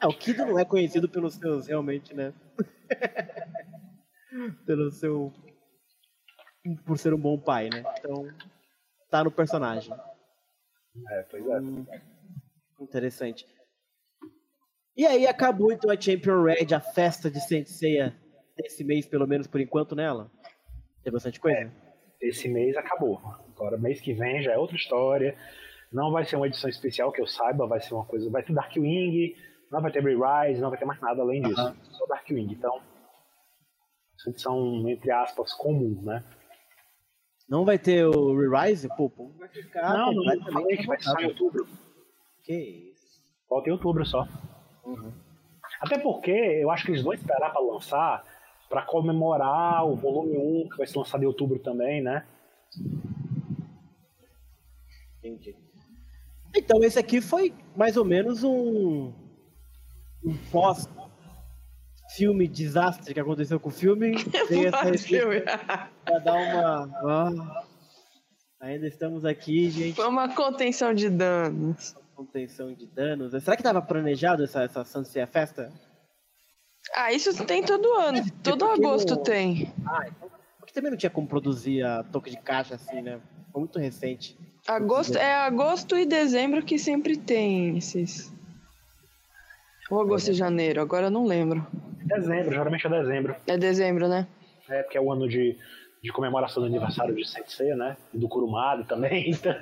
[0.00, 2.32] Ah, o Kido não é conhecido pelos seus, realmente, né?
[4.64, 5.32] Pelo seu.
[6.84, 7.82] Por ser um bom pai, né?
[7.98, 8.28] Então,
[9.10, 9.92] tá no personagem.
[11.10, 11.60] É, pois é.
[11.60, 11.86] Hum,
[12.80, 13.46] interessante.
[14.98, 18.16] E aí acabou então a Champion Red, a festa de Senseiya
[18.56, 20.28] desse mês, pelo menos por enquanto, nela?
[21.04, 21.72] Tem bastante coisa?
[22.20, 23.20] Esse mês acabou.
[23.54, 25.38] Agora, mês que vem já é outra história.
[25.92, 28.28] Não vai ser uma edição especial que eu saiba, vai ser uma coisa.
[28.28, 29.36] Vai ter Darkwing,
[29.70, 31.60] não vai ter Rise, não vai ter mais nada além disso.
[31.60, 31.76] Aham.
[31.92, 32.50] Só Darkwing.
[32.50, 32.82] Então,
[34.16, 36.24] essa edição, entre aspas, comum, né?
[37.48, 38.88] Não vai ter o Re-Rise?
[38.96, 41.68] Pô, pô, vai ficar não, não, completamente falei que vai ser só em outubro.
[42.42, 43.06] Que isso.
[43.48, 44.26] Volta em outubro só.
[44.88, 45.12] Uhum.
[45.80, 48.24] Até porque eu acho que eles vão esperar pra lançar
[48.68, 52.26] pra comemorar o volume 1, que vai ser lançado em outubro também, né?
[55.18, 55.56] Entendi.
[56.54, 59.12] Então esse aqui foi mais ou menos um,
[60.24, 60.88] um pós
[62.14, 64.22] filme desastre que aconteceu com o filme.
[64.48, 65.40] Tem essa Filme.
[65.40, 66.90] pra dar uma.
[67.04, 67.64] Ah,
[68.60, 69.94] ainda estamos aqui, gente.
[69.94, 71.94] Foi uma contenção de danos.
[72.22, 73.30] Contenção de danos.
[73.44, 75.72] Será que tava planejado essa, essa Sunset Festa?
[76.96, 78.18] Ah, isso tem todo ano.
[78.42, 79.72] Todo porque agosto no- tem.
[79.86, 80.28] Ah, então.
[80.58, 83.20] Porque também não tinha como produzir a toque de caixa assim, né?
[83.52, 84.36] Foi muito recente.
[84.66, 88.32] Agosto, é agosto e dezembro que sempre tem esses.
[89.88, 91.64] Ou agosto e janeiro, agora eu não lembro.
[92.04, 93.36] Dezembro, geralmente é dezembro.
[93.46, 94.26] É dezembro, né?
[94.68, 95.56] É, porque é o ano de,
[96.02, 97.96] de comemoração do aniversário de Sensei, né?
[98.12, 99.30] E do Kurumada também.
[99.38, 99.54] Então,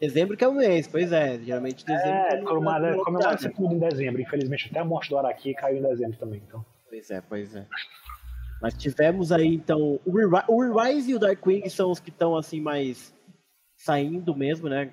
[0.00, 1.38] Dezembro que é o mês, pois é.
[1.38, 2.10] Geralmente dezembro.
[2.10, 4.20] é, não- Kurumada não- não- comemora tudo em dezembro.
[4.20, 6.42] Infelizmente, até a morte do Araki caiu em dezembro também.
[6.46, 6.64] Então.
[6.88, 7.66] Pois é, pois é.
[8.60, 12.36] Mas tivemos aí, então, o Reri- o Rise e o Darkwing são os que estão,
[12.36, 13.14] assim, mais
[13.76, 14.90] saindo mesmo, né?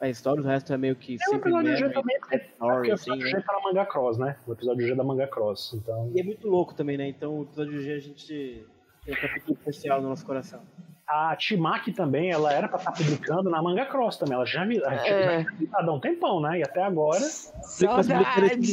[0.00, 3.10] A história, o resto é meio que Tem o episódio G também, story, o assim,
[3.12, 3.40] episódio né?
[3.40, 4.36] G tá na Manga Cross, né?
[4.46, 5.72] O episódio G é da Manga Cross.
[5.74, 7.06] Então, E é muito louco também, né?
[7.08, 8.66] Então, o episódio G a gente
[9.04, 10.60] tem um capítulo especial no nosso coração.
[11.06, 14.34] A Timaki também, ela era pra estar publicando na Manga Cross também.
[14.34, 15.46] Ela já tinha É.
[15.72, 16.58] há um tempão, né?
[16.58, 17.20] E até agora.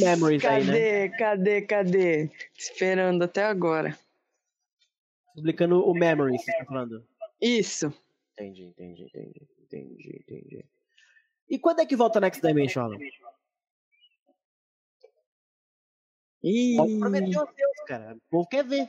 [0.00, 1.08] Memories aí, né?
[1.08, 2.30] Cadê, cadê, cadê?
[2.56, 3.96] Esperando até agora.
[5.34, 7.04] Publicando o Memory, você tá falando.
[7.40, 7.92] Isso.
[8.34, 10.64] Entendi, entendi, entendi, entendi, entendi.
[11.48, 12.98] E quando é que volta Next Dimension, Alan?
[16.42, 16.90] Ih, aos
[17.54, 18.14] Deus, cara.
[18.16, 18.88] O povo quer ver.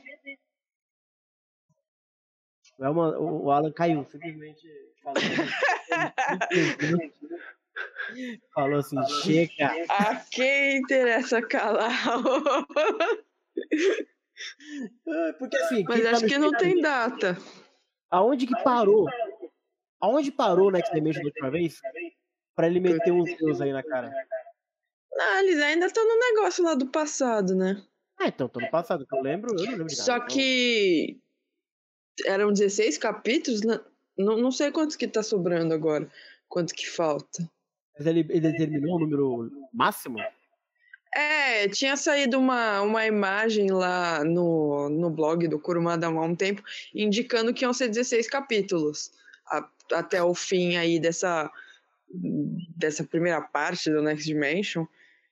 [2.80, 4.68] É uma- o Alan caiu, simplesmente
[5.02, 5.14] falou.
[8.54, 9.66] falou assim, chega.
[9.88, 11.92] a quem interessa calar?
[15.08, 17.36] Ah, Porque assim, Mas tá acho no que não tem data.
[18.10, 19.06] Aonde que parou?
[20.00, 21.80] Aonde parou o Next Dimension da última vez?
[22.54, 24.12] Pra ele meter uns deus aí na cara.
[25.18, 27.82] Ah, eles ainda estão no negócio lá do passado, né?
[28.18, 30.04] Ah, então, tô no passado, que eu lembro, eu não lembro de nada.
[30.04, 31.20] Só que
[32.26, 33.80] eram 16 capítulos, né?
[34.16, 36.10] não, não sei quantos que tá sobrando agora,
[36.48, 37.50] quantos que falta.
[37.96, 40.18] Mas ele, ele determinou o número máximo?
[41.14, 46.62] É, tinha saído uma, uma imagem lá no, no blog do Kurumada há um tempo,
[46.92, 49.12] indicando que iam ser 16 capítulos
[49.46, 51.48] a- até o fim aí dessa,
[52.76, 54.86] dessa primeira parte do Next Dimension.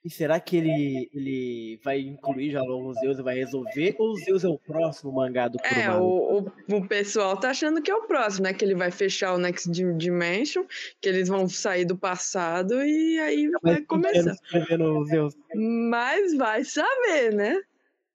[0.04, 3.94] E será que ele, ele vai incluir já logo os Zeus e vai resolver?
[4.00, 6.02] Ou os Zeus é o próximo mangá do É, Kurumada?
[6.02, 8.52] o, o, o pessoal tá achando que é o próximo, né?
[8.52, 10.64] Que ele vai fechar o Next Dim- Dimension,
[11.00, 14.32] que eles vão sair do passado e aí vai começar.
[14.32, 15.36] Escrevendo os Zeus.
[15.54, 17.62] Mas vai saber, né?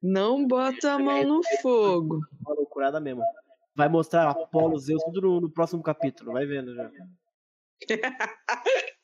[0.03, 2.19] Não bota a mão no fogo.
[2.45, 3.23] Uma loucurada mesmo.
[3.73, 6.33] Vai mostrar Apolo, Zeus, tudo no, no próximo capítulo.
[6.33, 6.91] Vai vendo já.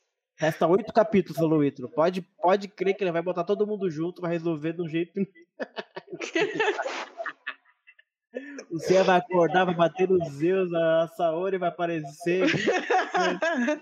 [0.44, 1.88] Resta oito capítulos, falou o Itro.
[1.88, 5.26] Pode, pode crer que ele vai botar todo mundo junto, vai resolver de um jeito.
[8.70, 12.46] o Zé vai acordar, vai bater nos Zeus, a Saori vai aparecer.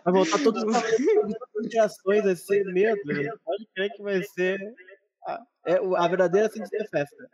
[0.03, 0.75] Vai voltar todos os
[1.77, 3.01] ações, vai ser medo.
[3.43, 4.59] Pode crer que vai ser
[5.25, 7.27] a, é, a verdadeira Cintia Festa.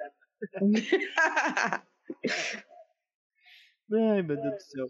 [3.91, 4.87] Ai, meu Deus do céu.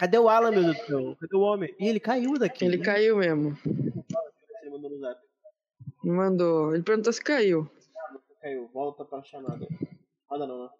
[0.00, 1.16] Cadê o Alan, meu Deus do céu?
[1.20, 1.76] Cadê o homem?
[1.78, 2.64] Ih, ele caiu daqui.
[2.64, 3.54] Ele caiu mesmo.
[4.62, 5.20] Ele mandou no zap.
[6.02, 6.74] Mandou.
[6.74, 7.70] Ele perguntou se caiu.
[8.40, 8.66] Caiu.
[8.68, 9.68] Volta pra chamada.
[10.30, 10.70] Nada não, né?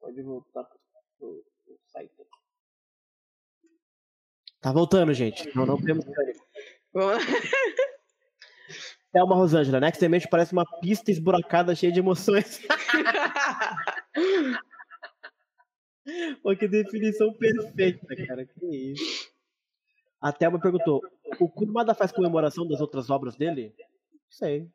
[0.00, 0.80] Pode voltar pro,
[1.20, 1.44] pro
[1.86, 2.10] site.
[4.60, 5.48] Tá voltando, gente.
[5.56, 6.44] Não, não temos pânico.
[6.92, 7.30] Vamos lá.
[9.12, 12.58] Thelma Rosângela, Next Dimension parece uma pista esburacada cheia de emoções.
[16.42, 18.44] Pô, que definição perfeita, cara.
[18.46, 19.30] Que isso.
[20.20, 21.02] A Thelma perguntou:
[21.40, 23.74] o Kurumada faz comemoração das outras obras dele?
[24.12, 24.68] Não sei.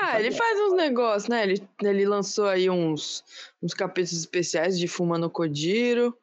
[0.00, 1.42] Ah, ele faz uns negócios, né?
[1.42, 3.24] Ele, ele lançou aí uns,
[3.60, 6.16] uns capítulos especiais de Fumano Kojiro.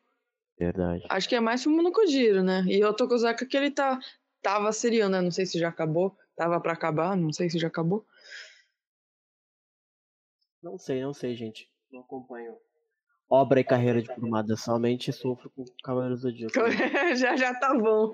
[0.58, 1.04] Verdade.
[1.10, 2.64] Acho que é mais Fumano Kojiro, né?
[2.68, 4.00] E o Tokozaka que ele tá,
[4.42, 5.22] tava seriando, né?
[5.22, 6.18] Não sei se já acabou.
[6.36, 8.06] Tava pra acabar, não sei se já acabou.
[10.62, 11.70] Não sei, não sei, gente.
[11.92, 12.58] Não acompanho.
[13.36, 14.56] Obra e carreira de Kurumada.
[14.56, 16.54] Somente sofro com Cavaleiros do Zodíaco.
[17.18, 18.14] já, já tá bom.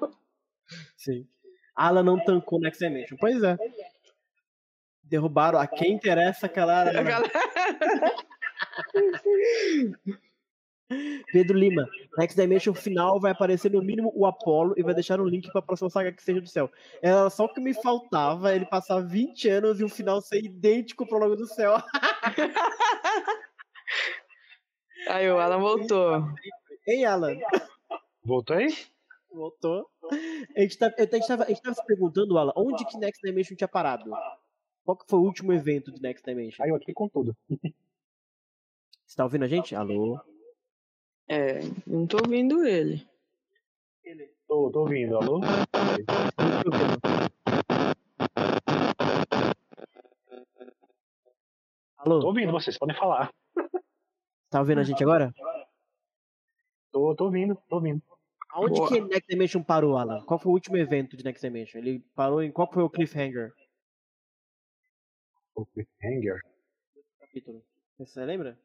[0.98, 1.28] Sim.
[1.76, 3.18] Alan não tancou Next Dimension.
[3.20, 3.56] Pois é.
[5.04, 6.82] Derrubaram a quem interessa aquela.
[6.82, 7.32] A galera-
[11.32, 11.88] Pedro Lima.
[12.18, 15.62] Next Dimension final vai aparecer no mínimo o Apollo e vai deixar um link pra
[15.62, 16.70] próxima saga que seja do céu.
[17.02, 21.08] Era só o que me faltava ele passar 20 anos e o final ser idêntico
[21.08, 21.78] pro logo do céu.
[25.08, 26.24] Aí o Alan voltou.
[26.88, 27.38] Ei, Alan.
[28.24, 28.68] Voltou aí?
[29.32, 29.88] Voltou.
[30.56, 34.12] A gente, tá, estava se perguntando, Alan, onde que Next Dimension tinha parado?
[34.84, 36.64] Qual que foi o último evento de Next Dimension?
[36.64, 37.36] Aí eu aqui com tudo.
[39.06, 39.76] Você tá ouvindo a gente?
[39.76, 40.20] Alô?
[41.28, 43.06] É, não tô ouvindo ele.
[44.04, 44.34] Ele.
[44.48, 45.42] Tô, tô ouvindo, alô?
[51.98, 52.20] Alô?
[52.20, 53.32] Tô ouvindo vocês, podem falar
[54.52, 55.34] tá ouvindo a gente agora?
[56.92, 58.02] Tô, tô ouvindo, tô ouvindo.
[58.52, 58.90] Aonde Boa.
[58.90, 60.24] que Next Dimension parou, Alan?
[60.26, 61.80] Qual foi o último evento de Next Dimension?
[61.80, 63.54] Ele parou em qual foi o cliffhanger?
[65.56, 66.40] O Cliffhanger.
[67.20, 67.64] Capítulo.
[67.98, 68.60] Você lembra?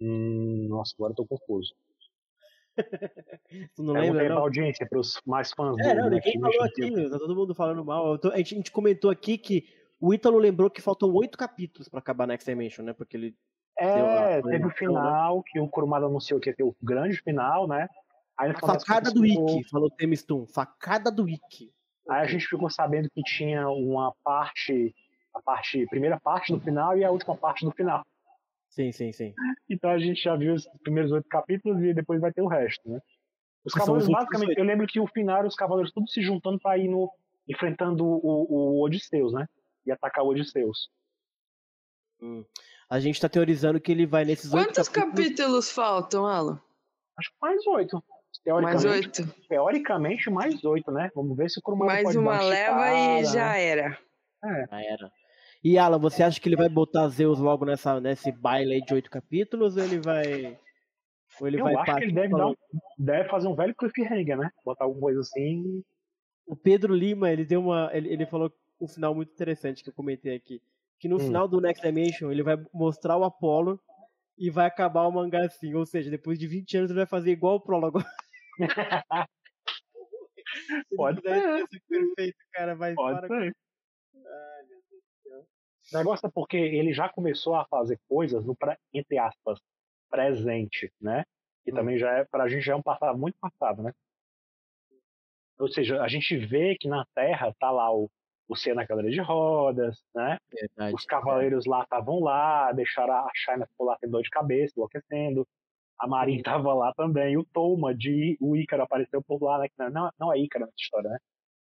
[0.00, 1.74] Hum, nossa, agora eu tô confuso.
[3.74, 4.42] Tu não Pergunta lembra, aí pra não?
[4.42, 7.84] audiência, pros mais fãs É, do não, Next ninguém falou aqui, tá todo mundo falando
[7.84, 8.12] mal.
[8.12, 9.66] Eu tô- a, gente, a gente comentou aqui que
[10.00, 12.92] o Ítalo lembrou que faltam oito capítulos pra acabar Next Dimension, né?
[12.92, 13.36] Porque ele.
[13.78, 17.66] É, teve o animação, final, que o Kurumada anunciou que ia ter o grande final,
[17.68, 17.88] né?
[18.38, 20.46] Aí, A facada do ficou- Ikki, falou Temistum.
[20.46, 21.72] Facada do Ikki.
[22.08, 24.94] Aí a gente ficou sabendo que tinha uma parte,
[25.34, 28.04] a parte, primeira parte do final e a última parte do final.
[28.68, 29.34] Sim, sim, sim.
[29.68, 32.88] Então a gente já viu os primeiros oito capítulos e depois vai ter o resto,
[32.88, 33.00] né?
[33.64, 36.58] Os Que cavaleiros, os basicamente, eu lembro que o final os cavaleiros todos se juntando
[36.60, 37.10] pra ir no.
[37.48, 39.46] enfrentando o, o Odisseus, né?
[39.84, 40.88] E atacar o Odisseus.
[42.88, 45.24] A gente tá teorizando que ele vai nesses oito Quantos capítulos.
[45.28, 46.60] capítulos faltam, Alan?
[47.18, 47.96] Acho que mais oito.
[47.96, 49.34] Mais Teoricamente, oito.
[49.48, 51.10] teoricamente, mais oito, né?
[51.14, 53.64] Vamos ver se o Kurumada Mais uma leva e esticada, já né?
[53.64, 53.98] era.
[54.70, 55.10] Já era.
[55.64, 58.94] E Alan, você acha que ele vai botar Zeus logo nessa, nesse baile aí de
[58.94, 60.56] oito capítulos ou ele vai.
[61.40, 62.54] Ou ele Eu vai acho que partir ele deve, um-
[62.98, 64.50] deve fazer um velho cliffhanger, né?
[64.64, 65.82] Botar alguma coisa assim.
[66.46, 67.90] O Pedro Lima, ele deu uma.
[67.92, 70.62] Ele, ele falou um final muito interessante que eu comentei aqui.
[70.98, 71.20] Que no Hum.
[71.20, 73.80] final do Next Dimension ele vai mostrar o Apollo
[74.38, 75.74] e vai acabar o mangá assim.
[75.74, 77.98] Ou seja, depois de 20 anos ele vai fazer igual o prólogo.
[80.96, 81.58] Pode ser.
[81.58, 82.74] isso, perfeito, cara.
[82.74, 83.52] Vai Pode para ser.
[85.92, 88.56] O negócio é porque ele já começou a fazer coisas no,
[88.92, 89.60] entre aspas,
[90.10, 91.24] presente, né?
[91.64, 91.74] Que Hum.
[91.76, 93.92] também já é, pra gente já é um passado muito passado, né?
[95.58, 98.10] Ou seja, a gente vê que na Terra tá lá o,
[98.48, 100.38] o Senna na cadeira de rodas, né?
[100.52, 100.94] Verdade.
[100.94, 105.46] Os cavaleiros lá estavam lá, deixaram a China ficou lá tendo dor de cabeça, enlouquecendo.
[105.98, 107.36] A Marin tava lá também.
[107.36, 109.68] O Toma de o Ícaro apareceu por lá, né?
[109.90, 111.18] Não, não é Ícaro nessa história, né?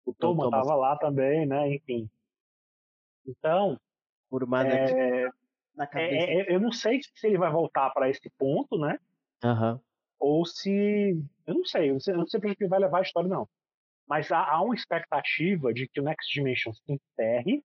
[0.06, 0.66] O Toma Thomas.
[0.66, 1.74] tava lá também, né?
[1.74, 2.10] Enfim.
[3.26, 3.80] Então,
[4.30, 5.30] Formada é,
[5.76, 6.32] na é, cabeça.
[6.32, 9.00] é, eu não sei se ele vai voltar para esse ponto, né?
[9.44, 9.80] Aham.
[10.20, 11.22] Ou se.
[11.46, 13.02] Eu não sei, eu não sei, eu não sei pra onde que vai levar a
[13.02, 13.48] história, não.
[14.08, 17.64] Mas há, há uma expectativa de que o Next Dimension se enterre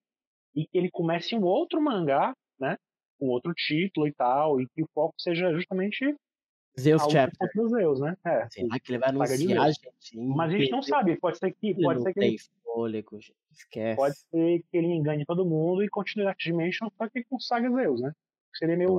[0.55, 2.77] e que ele comece um outro mangá, né?
[3.19, 6.15] Com outro título e tal, e que o foco seja justamente
[6.79, 7.51] Zeus Chapter.
[7.69, 8.17] Zeus, né?
[8.25, 8.49] É.
[8.51, 10.19] Será que ele vai de anunciar, gente?
[10.19, 13.19] Mas a gente não Ele sabe, pode ser que, pode não ser que ele, fôlego.
[13.51, 13.97] Esquece.
[13.97, 17.71] pode ser que ele engane todo mundo e continue Next Dimension só que com Saga
[17.71, 18.13] Zeus, né?
[18.55, 18.99] Seria meio.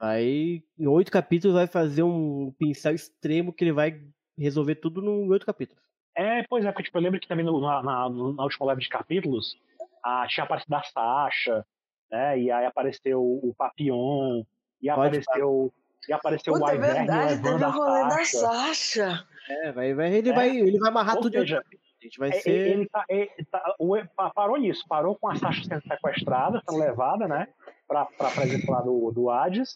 [0.00, 4.02] Aí, em oito capítulos, vai fazer um pincel extremo que ele vai
[4.36, 5.82] resolver tudo em oito capítulos.
[6.16, 8.80] É, pois é, porque tipo, eu lembro que também no- na, na, na última leva
[8.80, 9.56] de capítulos
[10.02, 11.66] ah, tinha aparecido a Sasha,
[12.10, 12.38] né?
[12.38, 14.42] E aí apareceu o Papillon,
[14.82, 15.72] e Pode apareceu.
[16.08, 19.24] E apareceu o Puta, é Wyvern verdade, levando teve o a rolê da Sasha.
[19.48, 20.32] É, vai, vai, ele, É.
[20.34, 21.62] vai, ele vai amarrar Ou tudo seja.
[22.02, 22.18] Gente.
[22.18, 22.50] Vai É, ser.
[22.50, 26.78] Ele tá, ele tá- o- pa- parou nisso, parou com a Sasha sendo sequestrada, sendo
[26.78, 27.48] levada, né?
[27.88, 29.74] Pra, pra presença lá do, do Hades.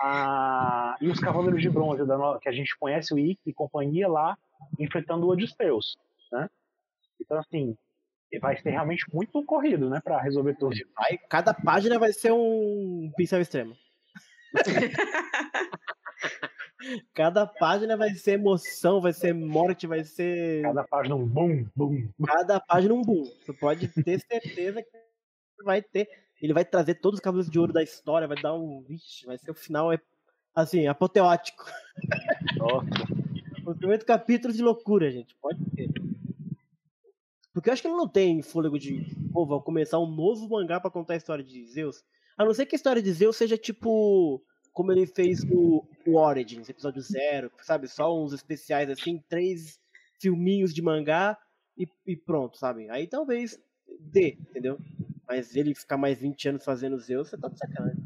[0.00, 4.08] Ah, e os Cavaleiros de Bronze, da que a gente conhece, o Ikki e companhia
[4.08, 4.36] lá,
[4.78, 5.96] enfrentando o Odisseus,
[6.32, 6.48] né?
[7.20, 7.76] Então, assim,
[8.40, 10.00] vai ser realmente muito corrido, né?
[10.02, 10.74] Pra resolver tudo.
[10.94, 13.76] Vai, cada página vai ser um pincel extremo.
[17.14, 20.62] cada página vai ser emoção, vai ser morte, vai ser.
[20.62, 22.08] Cada página um bum, bum.
[22.26, 23.24] Cada página um boom.
[23.24, 24.88] Você pode ter certeza que
[25.64, 26.08] vai ter.
[26.40, 28.82] Ele vai trazer todos os cavalos de ouro da história, vai dar um.
[28.82, 29.98] Vixe, vai ser o final, é,
[30.54, 31.64] assim, apoteótico.
[32.56, 32.86] Nossa.
[33.66, 35.34] Os oito capítulos de loucura, gente.
[35.42, 35.90] Pode ter.
[37.52, 39.04] Porque eu acho que ele não tem fôlego de.
[39.32, 42.04] Pô, vou começar um novo mangá pra contar a história de Zeus.
[42.38, 44.40] A não ser que a história de Zeus seja tipo.
[44.72, 47.88] Como ele fez o, o Origins, episódio zero, sabe?
[47.88, 49.80] Só uns especiais assim, três
[50.20, 51.36] filminhos de mangá
[51.78, 52.88] e, e pronto, sabe?
[52.90, 53.58] Aí talvez
[53.98, 54.78] dê, entendeu?
[55.26, 58.02] Mas ele ficar mais 20 anos fazendo Zeus, você tá de sacanagem.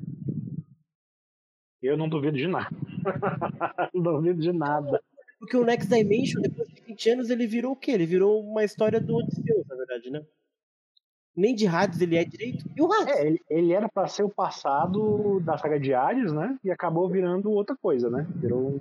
[1.82, 2.70] Eu não duvido de nada.
[3.94, 5.02] não duvido de nada.
[5.38, 7.92] Porque o Next Dimension, depois de 20 anos, ele virou o quê?
[7.92, 10.24] Ele virou uma história do Odisseus, na verdade, né?
[11.34, 12.64] Nem de Hades ele é direito.
[12.76, 13.14] E o Hades?
[13.14, 16.58] É, ele, ele era pra ser o passado da saga de Ares, né?
[16.62, 18.26] E acabou virando outra coisa, né?
[18.36, 18.80] Virou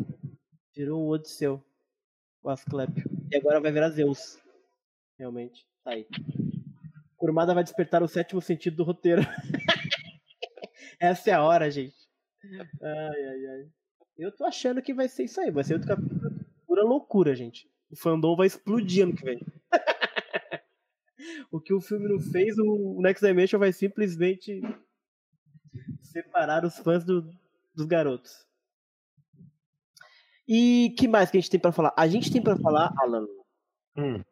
[0.79, 1.61] Virou o Odisseu.
[2.41, 3.03] O Asclepio.
[3.29, 4.37] E agora vai virar Zeus.
[5.17, 5.67] Realmente.
[5.83, 6.07] Tá aí.
[7.19, 9.21] Kurumada vai despertar o sétimo sentido do roteiro.
[10.99, 11.95] Essa é a hora, gente.
[12.81, 13.67] Ai, ai, ai.
[14.17, 15.51] Eu tô achando que vai ser isso aí.
[15.51, 16.31] Vai ser outro capítulo.
[16.65, 17.69] Pura loucura, gente.
[17.91, 19.39] O fandom vai explodir ano que vem.
[21.51, 24.61] o que o filme não fez, o Next Dimension vai simplesmente
[26.01, 27.29] Separar os fãs do-
[27.75, 28.47] dos garotos.
[30.47, 31.93] E que mais que a gente tem pra falar?
[31.95, 33.27] A gente tem pra falar, Alan,
[33.95, 34.23] Hum.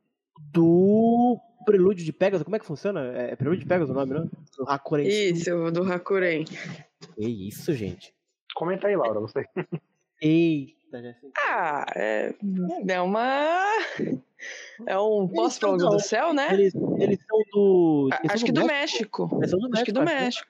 [0.51, 1.39] do
[1.71, 2.43] Prelúdio de Pegasus.
[2.43, 3.01] Como é que funciona?
[3.17, 4.25] É, é Prelúdio de Pegasus o nome, não?
[4.57, 5.05] Do Hakuren.
[5.07, 6.45] Isso, do Hakuren.
[7.15, 8.13] Que isso, gente.
[8.55, 9.45] Comenta aí, Laura, você.
[10.21, 11.31] Eita, já sei.
[11.49, 12.33] Ah, é,
[12.87, 13.65] é uma.
[14.87, 16.53] É um pós-prólogo são- do céu, né?
[16.53, 18.09] Eles, eles são do.
[18.11, 19.29] Eles são Acho que do México.
[19.37, 20.25] Eles são do Acho que do México, né?
[20.25, 20.47] México.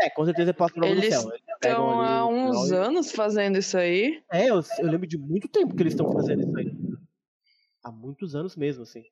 [0.00, 1.20] É, com certeza é pós-prólogo do céu.
[1.30, 4.22] Eles Estão há uns final e- anos fazendo isso aí.
[4.30, 6.72] É, eu, eu lembro de muito tempo que eles estão fazendo isso aí.
[7.82, 9.04] Há muitos anos mesmo, assim.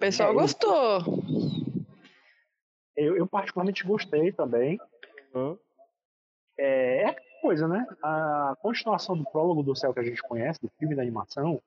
[0.00, 1.02] O pessoal É, gostou.
[2.96, 4.80] Eu, eu particularmente gostei também.
[5.34, 5.58] Hã?
[6.58, 7.86] É, é aquela coisa, né?
[8.02, 11.60] A continuação do prólogo do céu que a gente conhece, do filme da animação,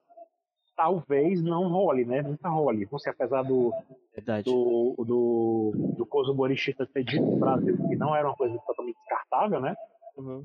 [0.75, 2.23] talvez não role, né?
[2.23, 2.85] Nunca role.
[2.85, 3.71] Você, apesar do,
[4.15, 4.45] Verdade.
[4.45, 8.97] do, do, do Kozo Morishita ter dito no Brasil que não era uma coisa totalmente
[8.97, 9.75] descartável, né?
[10.17, 10.43] Uhum.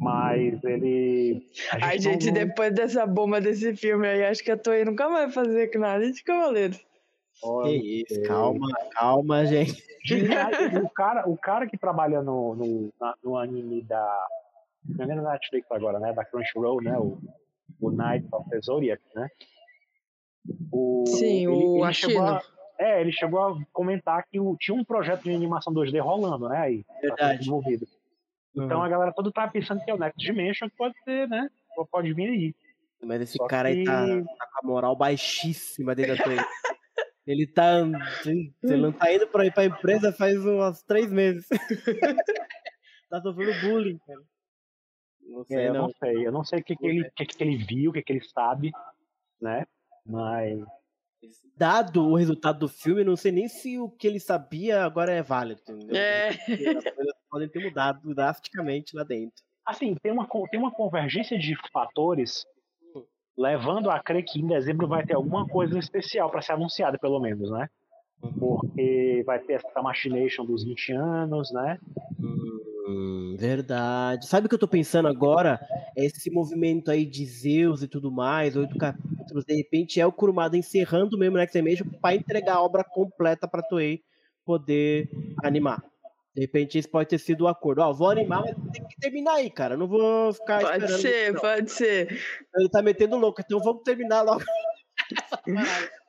[0.00, 1.46] Mas ele.
[1.72, 4.82] a Ai, não- gente, não- depois dessa bomba desse filme aí, acho que a Toei
[4.86, 6.82] nunca vai fazer nada de Cavaleiros.
[7.42, 9.82] Olha, Que isso, calma, calma, gente.
[10.84, 14.26] o, cara, o cara que trabalha no, no, na- no anime da.
[14.88, 16.12] Não é na Netflix agora, né?
[16.12, 16.98] Da Crunchyroll, né?
[16.98, 17.18] O,
[17.80, 19.28] o Night of the Zodiac, né?
[20.72, 22.58] O, Sim, o chegou a, Ashino.
[22.78, 26.58] É, ele chegou a comentar que o- tinha um projeto de animação 2D rolando, né?
[26.58, 27.38] Aí, Verdade.
[27.38, 27.86] desenvolvido.
[28.54, 28.84] Então Uhum.
[28.84, 31.48] a galera toda tá pensando que é o Next Dimension, que pode ser, né?
[31.90, 32.54] Pode vir aí.
[33.02, 36.24] Mas esse Só cara aí tá, que- tá com a moral baixíssima dentro da.
[37.28, 37.80] Ele tá.
[38.24, 41.46] Ele não tá indo pra ir pra empresa faz uns três meses.
[43.10, 44.22] tá sofrendo bullying, cara.
[45.20, 45.82] Não sei, É, eu não.
[45.82, 46.26] não sei.
[46.26, 48.24] Eu não sei o que, que, ele, que, que ele viu, o que, que ele
[48.24, 48.72] sabe,
[49.38, 49.66] né?
[50.06, 50.58] Mas.
[51.54, 55.12] Dado o resultado do filme, eu não sei nem se o que ele sabia agora
[55.12, 55.96] é válido, entendeu?
[55.96, 56.28] É.
[56.30, 59.44] As coisas podem ter mudado drasticamente lá dentro.
[59.66, 62.46] Assim, tem uma, tem uma convergência de fatores
[63.38, 67.20] levando a crer que em dezembro vai ter alguma coisa especial para ser anunciada, pelo
[67.20, 67.68] menos, né?
[68.38, 71.78] Porque vai ter essa machination dos 20 anos, né?
[72.20, 74.26] Hum, verdade.
[74.26, 75.60] Sabe o que eu tô pensando agora?
[75.96, 80.56] Esse movimento aí de Zeus e tudo mais, oito capítulos, de repente é o Kurumada
[80.56, 84.00] encerrando mesmo o Next Dimension pra entregar a obra completa pra Toei
[84.44, 85.08] poder
[85.44, 85.80] animar.
[86.34, 87.80] De repente isso pode ter sido o acordo.
[87.80, 89.74] Ó, vou animar, mas tem que terminar aí, cara.
[89.74, 91.00] Eu não vou ficar Pode esperando.
[91.00, 91.40] ser, não.
[91.40, 92.22] pode ser.
[92.56, 94.44] Ele tá metendo louco, então vamos terminar logo.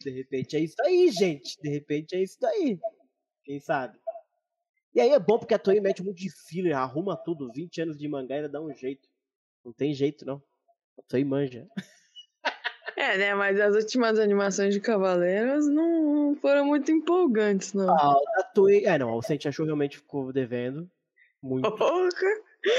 [0.00, 1.56] De repente é isso aí, gente.
[1.60, 2.78] De repente é isso daí.
[3.44, 3.98] Quem sabe?
[4.94, 7.50] E aí é bom porque a Toei mete um monte de filler, arruma tudo.
[7.52, 9.08] 20 anos de mangá ainda dá um jeito.
[9.64, 10.42] Não tem jeito, não.
[10.98, 11.66] A Toei manja.
[12.96, 13.34] É, né?
[13.34, 17.90] Mas as últimas animações de Cavaleiros não foram muito empolgantes, não.
[17.90, 18.86] Ah, a Toei.
[18.86, 19.14] É, não.
[19.14, 20.88] O Sente achou realmente ficou devendo.
[21.42, 21.70] Muito.
[21.72, 22.08] Porra!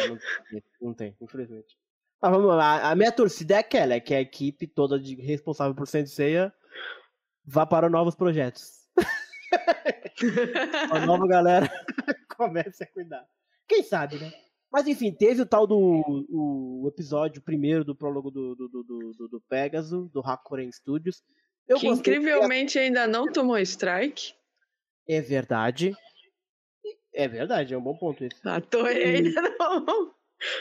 [0.08, 1.78] Não tem, não tem, infelizmente.
[2.22, 2.90] Mas vamos lá.
[2.90, 6.52] A minha torcida é aquela, é que a equipe toda de, responsável por Senseiya
[7.46, 8.86] vá para novos projetos.
[10.92, 11.70] a nova galera
[12.36, 13.26] comece a cuidar.
[13.68, 14.34] Quem sabe, né?
[14.72, 15.78] Mas enfim, teve o tal do
[16.30, 21.24] o episódio primeiro do prólogo do, do, do, do, do Pegasus, do Hakuren Studios.
[21.68, 24.34] Eu que incrivelmente ainda não tomou strike.
[25.08, 25.96] É verdade.
[27.14, 28.48] É verdade, é um bom ponto isso.
[28.48, 30.14] A Toei ainda não,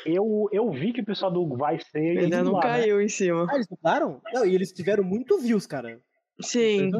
[0.06, 2.18] Eu, eu vi que o pessoal do Vai Ser.
[2.18, 2.70] ainda não zoar, né?
[2.80, 3.46] caiu em cima.
[3.50, 4.22] Ah, eles mudaram?
[4.32, 6.00] Não, e eles tiveram muito views, cara.
[6.40, 6.90] Sim,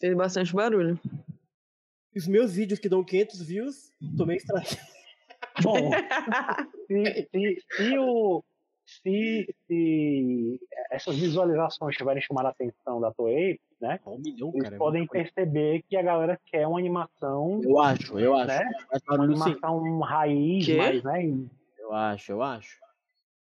[0.00, 0.98] fez bastante barulho.
[2.16, 4.76] Os meus vídeos que dão 500 views, tomei strike.
[5.62, 5.90] Bom,
[6.86, 8.44] se, se, se, o,
[8.86, 10.60] se, se
[10.90, 13.98] essas visualizações tiverem chamado a atenção da Toei, né?
[14.06, 14.76] Um milhão, Eles cara.
[14.76, 15.24] é podem coisa.
[15.24, 18.46] perceber que a galera quer uma animação, Eu acho, eu acho.
[18.48, 18.70] né?
[18.90, 19.42] Faz Uma barulho sim.
[19.42, 20.76] animação raiz, Quê?
[20.76, 21.22] mais, né?
[21.78, 22.80] Eu acho, eu acho.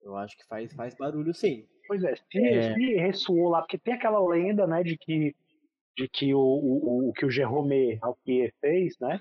[0.02, 1.66] Eu acho que faz, faz barulho sim.
[1.88, 2.74] Pois é, se, É.
[2.74, 5.34] se ressoou lá, porque tem aquela lenda, né, de que,
[5.96, 9.20] de que o, o, o que o Jerome Alquier fez, né?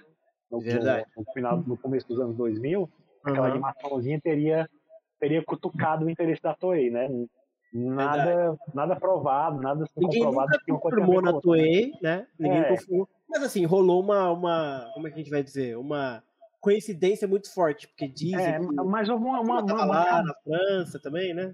[0.50, 1.06] No, Verdade.
[1.16, 2.90] no, no final, no começo dos anos 2000,
[3.24, 3.56] aquela Aham.
[3.56, 4.70] animaçãozinha teria,
[5.20, 7.08] teria cutucado o interesse da Toei, né?
[7.74, 11.40] Nada, nada provado, nada assim Ninguém comprovado ver confirmou na né?
[11.42, 12.28] Toei, né?
[12.40, 12.68] Ninguém É.
[12.70, 13.10] confirmou.
[13.28, 14.92] Mas assim, rolou uma, uma.
[14.94, 15.78] Como é que a gente vai dizer?
[15.78, 16.24] Uma
[16.62, 21.00] coincidência muito forte, porque dizem É, mas houve uma, uma, uma, uma- lá na França
[21.00, 21.54] também, né?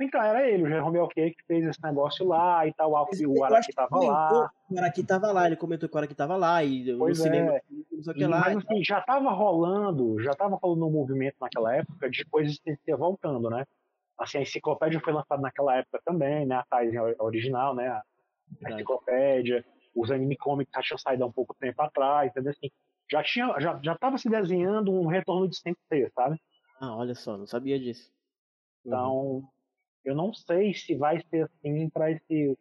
[0.00, 2.96] Então, era ele, o Jerome Alquier, que fez esse negócio lá e tal, o
[3.44, 4.50] Araki tava lá.
[4.70, 7.56] O Araki tava lá, ele comentou que o Araki tava lá e no Pois cinema,
[7.56, 7.62] é.
[7.90, 8.40] não sei o que E, lá.
[8.40, 12.56] mas assim, já estava rolando, já estava rolando um movimento naquela época de coisas
[12.96, 13.64] voltando, né?
[14.16, 16.56] Assim, a enciclopédia foi lançada naquela época também, né?
[16.56, 17.88] A Tais original, né?
[17.88, 18.02] A,
[18.64, 19.64] a enciclopédia,
[19.94, 22.52] os anime comics já tinham saído há um pouco tempo atrás, entendeu?
[22.52, 22.70] Assim,
[23.10, 26.40] já tinha, já, já tava se desenhando um retorno de Sensei, sabe?
[26.80, 28.12] Ah, olha só, não sabia disso.
[28.84, 28.92] Uhum.
[30.08, 32.56] Eu não sei se vai ser assim para esse.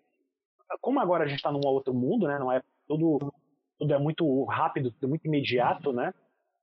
[0.82, 2.38] Como agora a gente está num outro mundo, né?
[2.38, 3.34] Não é tudo,
[3.80, 6.14] tudo é muito rápido, tudo é muito imediato, né?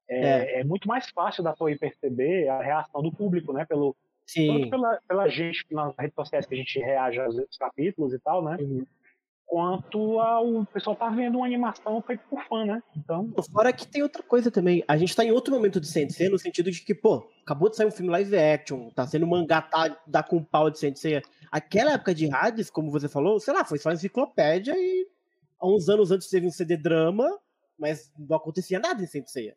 [0.09, 0.61] É, é.
[0.61, 3.65] é muito mais fácil da Toei perceber a reação do público, né?
[3.65, 3.97] Pelo,
[4.27, 4.69] Sim.
[4.69, 8.57] pela, pela gente nas redes sociais que a gente reage aos capítulos e tal, né?
[8.61, 8.87] Uhum.
[9.47, 12.83] Quanto ao pessoal tá vendo uma animação feita por fã, né?
[12.97, 13.33] Então.
[13.53, 14.83] Fora que tem outra coisa também.
[14.89, 17.77] A gente tá em outro momento de Sensei, no sentido de que, pô, acabou de
[17.77, 21.23] sair um filme live action, tá sendo mangá, tá, dá com pau de Sensei.
[21.53, 25.07] Aquela época de Hades, como você falou, sei lá, foi só enciclopédia e
[25.61, 27.29] há uns anos antes teve um CD drama,
[27.79, 29.55] mas não acontecia nada em Sensei.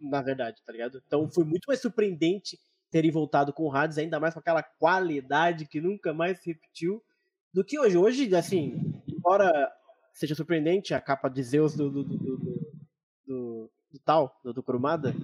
[0.00, 1.02] Na verdade, tá ligado?
[1.06, 2.58] Então foi muito mais surpreendente
[2.90, 7.02] terem voltado com o Hades, ainda mais com aquela qualidade que nunca mais se repetiu,
[7.52, 7.96] do que hoje.
[7.96, 8.92] Hoje, assim,
[9.24, 9.72] embora
[10.12, 13.70] seja surpreendente a capa de Zeus do, do, do,
[14.04, 15.14] tal, do, Kurumada,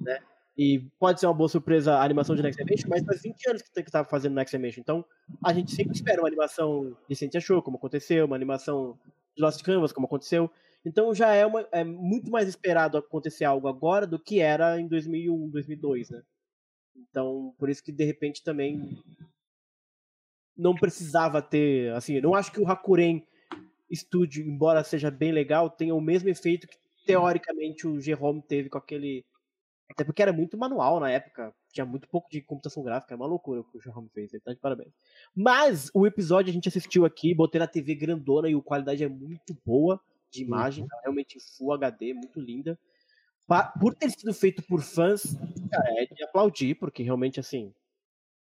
[0.00, 0.20] né?
[0.56, 3.62] E pode ser uma boa surpresa a animação de Next Dimension, mas faz 20 anos
[3.62, 4.80] que estava fazendo Next Dimension.
[4.80, 5.04] Então,
[5.44, 8.98] a gente sempre espera uma animação de Sentia Show, como aconteceu, uma animação
[9.36, 10.50] de Lost Canvas, como aconteceu.
[10.84, 14.88] Então, já é, uma, é muito mais esperado acontecer algo agora do que era em
[14.88, 16.22] 2001, 2002, né?
[16.96, 18.98] Então, por isso que de repente também
[20.56, 23.22] não precisava ter, assim, não acho que o Hakuren
[23.92, 28.78] Studio, embora seja bem legal, tenha o mesmo efeito que teoricamente o Jerome teve com
[28.78, 29.24] aquele
[29.90, 33.26] até porque era muito manual na época, tinha muito pouco de computação gráfica, é uma
[33.26, 34.92] loucura o que o Jerome fez, ele tá de parabéns.
[35.34, 39.08] Mas o episódio a gente assistiu aqui, botei na TV grandona e a qualidade é
[39.08, 39.98] muito boa
[40.30, 40.90] de imagem, uhum.
[41.02, 42.78] realmente Full HD, muito linda
[43.80, 45.22] por ter sido feito por fãs,
[45.70, 47.72] cara, é de aplaudir, porque realmente, assim,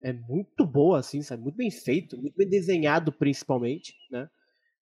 [0.00, 1.42] é muito boa, assim, sabe?
[1.42, 4.30] Muito bem feito, muito bem desenhado, principalmente, né?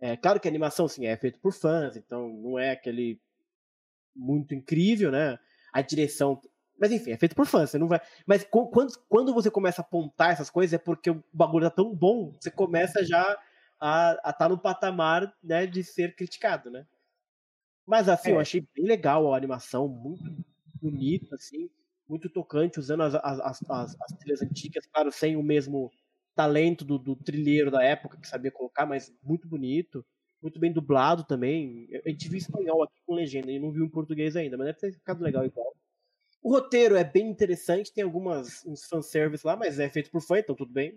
[0.02, 3.20] É claro que a animação, assim, é feita por fãs, então não é aquele
[4.16, 5.38] muito incrível, né?
[5.72, 6.42] A direção.
[6.76, 8.00] Mas enfim, é feito por fãs, você não vai.
[8.26, 11.94] Mas quando, quando você começa a apontar essas coisas, é porque o bagulho tá tão
[11.94, 13.38] bom, você começa já
[13.80, 16.84] a estar tá no patamar né, de ser criticado, né?
[17.86, 18.32] Mas assim, é.
[18.32, 20.24] eu achei bem legal a animação, muito
[20.80, 21.70] bonita, assim,
[22.08, 25.92] muito tocante, usando as, as, as, as, trilhas antigas, claro, sem o mesmo
[26.34, 30.04] talento do, do trilheiro da época que sabia colocar, mas muito bonito,
[30.42, 31.88] muito bem dublado também.
[32.04, 34.78] A gente viu espanhol aqui com legenda, e não viu em português ainda, mas deve
[34.78, 35.74] ter ficado legal igual.
[36.42, 40.38] O roteiro é bem interessante, tem algumas uns fanservice lá, mas é feito por fã,
[40.38, 40.96] então tudo bem.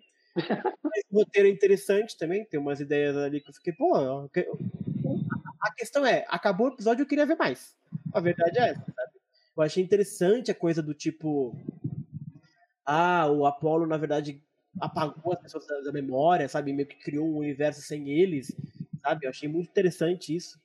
[1.11, 6.05] o roteiro é interessante também, tem umas ideias ali que eu fiquei, pô, a questão
[6.05, 7.75] é, acabou o episódio eu queria ver mais.
[8.13, 9.11] A verdade é essa, sabe?
[9.55, 11.55] Eu achei interessante a coisa do tipo.
[12.85, 14.43] Ah, o Apollo, na verdade,
[14.79, 16.73] apagou as pessoas da, da memória, sabe?
[16.73, 18.55] Meio que criou um universo sem eles,
[19.01, 19.25] sabe?
[19.25, 20.59] Eu achei muito interessante isso.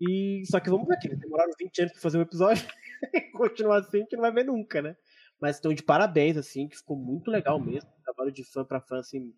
[0.00, 2.66] E só que vamos ver eles demoraram 20 anos pra fazer um episódio
[3.14, 4.96] e continuar assim, a gente não vai ver nunca, né?
[5.40, 7.90] Mas estão de parabéns, assim, que ficou muito legal mesmo.
[8.04, 9.34] Trabalho de fã pra fã, assim,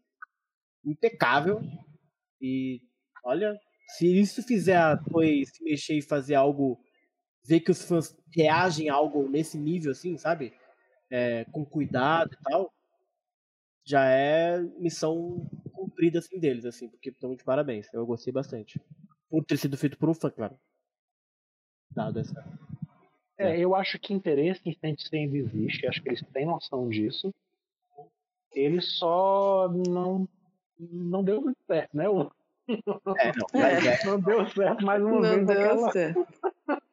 [0.84, 1.60] impecável.
[2.40, 2.82] E
[3.24, 3.58] olha,
[3.88, 6.78] se isso fizer Toei se mexer e fazer algo,
[7.42, 10.52] ver que os fãs reagem a algo nesse nível, assim, sabe?
[11.10, 12.73] É, com cuidado e tal,
[13.84, 17.92] já é missão cumprida, assim, deles, assim, porque estão de parabéns.
[17.92, 18.80] Eu gostei bastante.
[19.28, 20.58] Por ter sido feito por um fã, claro.
[21.90, 22.44] Dado essa.
[23.36, 27.32] É, eu acho que interesse em Sensei existe, acho que eles têm noção disso.
[28.52, 30.28] Eles só não
[30.78, 32.08] não deu muito certo, né?
[32.08, 32.30] O,
[32.68, 33.00] é, não,
[33.60, 34.04] é.
[34.06, 35.36] não deu certo mais uma não vez.
[35.36, 35.92] Não deu aquela...
[35.92, 36.26] certo.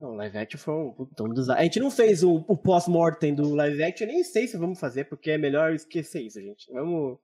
[0.00, 1.60] Não, live action foi um, um desastre.
[1.60, 5.04] A gente não fez o, o pós-mortem do live action, nem sei se vamos fazer,
[5.04, 6.70] porque é melhor esquecer isso, gente.
[6.72, 7.18] Vamos.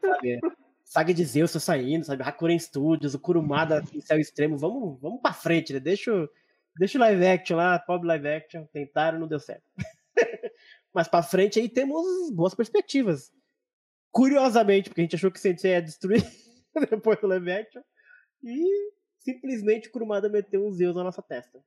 [0.00, 0.40] Sabe,
[0.84, 2.22] Saga de Zeus tá saindo, sabe?
[2.22, 4.56] Hakuren Studios, o Kurumada em céu extremo.
[4.56, 5.80] Vamos, vamos pra frente, né?
[5.80, 6.28] Deixa,
[6.78, 8.64] deixa o live action lá, pobre live action.
[8.66, 9.64] Tentaram, não deu certo.
[10.94, 13.32] Mas pra frente aí temos boas perspectivas.
[14.12, 16.22] Curiosamente, porque a gente achou que Sensei ia destruir.
[16.90, 17.82] depois do live action.
[18.42, 21.60] E simplesmente o Kurumada meteu um Zeus na nossa testa.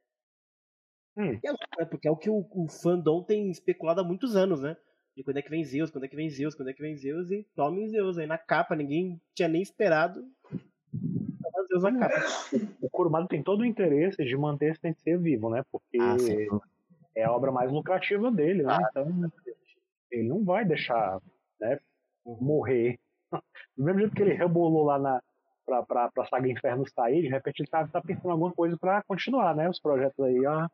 [1.18, 1.40] Hum.
[1.44, 1.86] É, louco, né?
[1.86, 4.78] Porque é o que o, o fandom tem especulado há muitos anos, né?
[5.16, 6.96] De quando é que vem Zeus, quando é que vem Zeus, quando é que vem
[6.96, 10.24] Zeus, e tome Zeus aí na capa, ninguém tinha nem esperado.
[11.68, 12.16] Zeus na capa.
[12.82, 15.64] O Kurumada tem todo o interesse de manter esse Tensei vivo, né?
[15.72, 16.16] Porque ah,
[17.16, 18.74] é a obra mais lucrativa dele, né?
[18.74, 19.32] Ah, então
[20.12, 21.20] ele não vai deixar
[21.60, 21.80] né,
[22.26, 23.00] morrer
[23.76, 25.22] do mesmo jeito que ele rebolou lá na,
[25.66, 28.78] pra, pra, pra saga Inferno sair, de repente ele tá, tá pensando em alguma coisa
[28.78, 29.70] pra continuar, né?
[29.70, 30.70] Os projetos aí a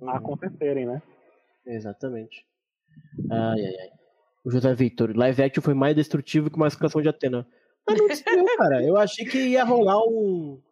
[0.00, 0.10] uhum.
[0.10, 1.02] acontecerem, né?
[1.66, 2.46] Exatamente.
[3.30, 3.90] Ai, ai, ai.
[4.44, 7.46] O José Victor, live action foi mais destrutivo que uma explicação de Atena.
[7.86, 8.82] Mas não destruiu, cara.
[8.82, 10.62] Eu achei que ia rolar um.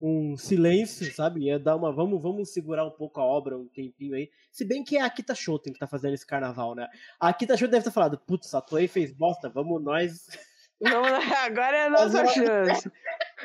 [0.00, 1.44] um silêncio, sabe?
[1.44, 1.92] Ia dar uma.
[1.92, 4.30] Vamos, vamos segurar um pouco a obra um tempinho aí.
[4.50, 6.88] Se bem que é a Akita Shoten que tá fazendo esse carnaval, né?
[7.20, 10.26] A Akita Shoten deve ter falado, putz, a Toei fez bosta, vamos nós.
[10.80, 12.90] Não, agora é a nossa chance.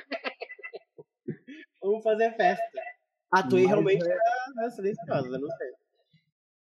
[1.81, 2.81] vamos fazer festa.
[3.31, 5.71] A Toei realmente é- tá tá silenciosa, não sei.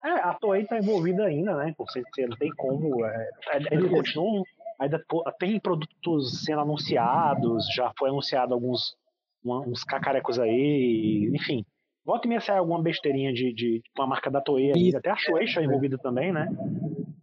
[0.04, 1.74] É, a Toei tá envolvida ainda, né?
[1.90, 3.06] Certeza, não tem como.
[3.06, 4.44] É, é, eles continuam.
[4.80, 8.96] Ainda pô, tem produtos sendo anunciados, já foi anunciado alguns
[9.44, 11.66] uns cacarecos aí, enfim.
[12.06, 15.16] Volta e meia sai alguma besteirinha de, de uma marca da Toei aí, até a
[15.16, 16.48] Shueisha é envolvida também, né?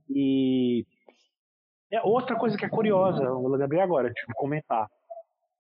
[0.09, 0.85] E
[1.91, 4.89] é outra coisa que é curiosa, eu abrir agora, deixa eu comentar.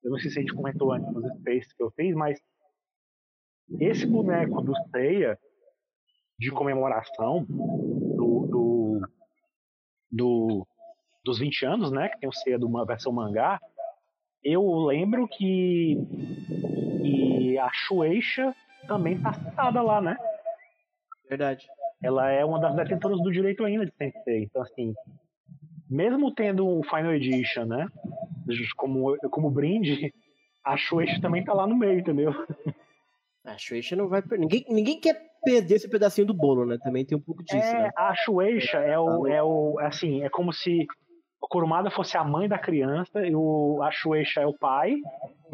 [0.02, 2.40] Eu não sei se a gente comentou antes nos spaces que eu fiz, mas
[3.80, 5.38] esse boneco do Seiya
[6.38, 9.08] de comemoração do, do,
[10.10, 10.66] do-
[11.24, 12.08] dos 20 anos, né?
[12.08, 13.60] Que tem o Seiya de uma versão mangá.
[14.42, 15.96] Eu lembro que,
[17.02, 18.54] que a Shueisha
[18.86, 20.16] também tá citada lá, né?
[21.28, 21.66] Verdade.
[22.02, 24.44] Ela é uma das detentoras do direito ainda de Sensei.
[24.44, 24.94] Então, assim,
[25.90, 27.88] mesmo tendo o Final Edition, né?
[28.76, 30.14] Como, como brinde,
[30.64, 32.32] a Shueisha também tá lá no meio, entendeu?
[33.52, 34.38] A Shueisha não vai perder.
[34.40, 36.78] Ninguém, ninguém quer perder esse pedacinho do bolo, né?
[36.82, 37.90] Também tem um pouco disso, É, né?
[37.96, 39.78] a Shueisha é o, é o.
[39.80, 40.86] Assim, é como se
[41.40, 44.96] o Kurumada fosse a mãe da criança e o, a Shueisha é o pai.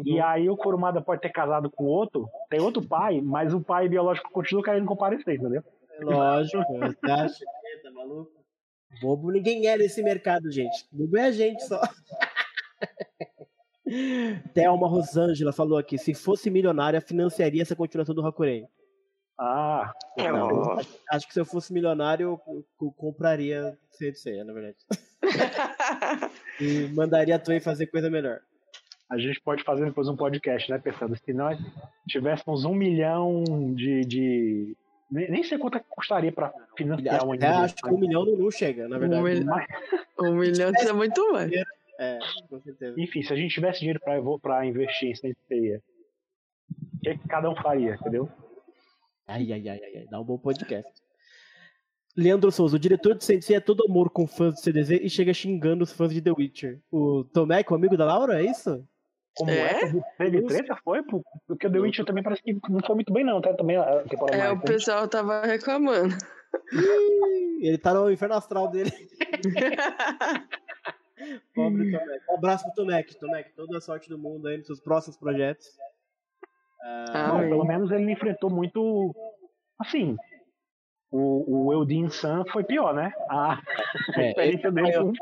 [0.03, 3.87] E aí o Kurumada pode ter casado com outro, tem outro pai, mas o pai
[3.87, 5.63] biológico continua querendo comparecer, entendeu?
[6.01, 6.57] Lógico,
[7.01, 8.31] você acha que tá maluco?
[9.01, 10.85] Bobo ninguém é nesse mercado, gente.
[10.91, 11.79] Bobo é a gente só.
[14.53, 18.67] Thelma Rosângela falou aqui: se fosse milionária, financiaria essa continuação do Hakuren.
[19.37, 20.81] Ah, Ó.
[21.11, 24.77] Acho que se eu fosse milionário, eu, eu compraria Sensei, na verdade.
[26.61, 28.39] E mandaria a Toei fazer coisa melhor.
[29.09, 30.77] a gente pode fazer depois um podcast, né?
[30.77, 31.59] Pensando, se nós
[32.07, 33.43] tivéssemos um milhão
[33.73, 34.01] de.
[34.05, 34.77] de...
[35.11, 37.97] Nem nem sei quanto é que custaria pra financiar Acho, um até acho que um
[37.97, 39.21] milhão não, não chega, na verdade.
[39.21, 39.45] Um milhão.
[39.45, 39.67] Mas,
[40.19, 41.51] Um milhão é muito mais.
[41.99, 42.19] É,
[42.49, 42.99] com certeza.
[42.99, 45.81] enfim, se a gente tivesse dinheiro pra, pra investir em Sensei, o
[47.03, 48.29] que, que cada um faria, entendeu?
[49.27, 50.91] Ai, ai, ai, ai, ai, dá um bom podcast.
[52.17, 55.33] Leandro Souza, o diretor de Sensei é todo amor com fãs de CDZ e chega
[55.33, 56.79] xingando os fãs de The Witcher.
[56.91, 58.85] O Tomek, o amigo da Laura, é isso?
[59.35, 59.81] Como É?
[59.83, 59.91] é?
[60.17, 60.77] Teve treta?
[60.83, 61.03] Foi?
[61.03, 61.21] pô?
[61.47, 63.53] Porque o The Witcher também parece que não foi muito bem, não, tá?
[63.53, 66.15] Também a temporada É, mais, o pessoal tava reclamando.
[67.59, 68.91] Ele tá no inferno astral dele.
[71.53, 72.23] Pobre Tomek.
[72.29, 73.15] Um abraço pro Tomek.
[73.17, 75.67] Tomek, toda a sorte do mundo aí nos seus próximos projetos.
[76.81, 79.15] Ah, Bom, pelo menos ele enfrentou muito.
[79.79, 80.15] Assim.
[81.11, 83.13] O, o Eldin San foi pior, né?
[83.29, 83.61] A
[84.15, 85.13] É, experiência dele um.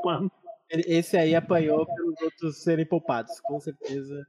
[0.70, 4.26] Ele- Esse aí apanhou pelos outros serem poupados, com certeza.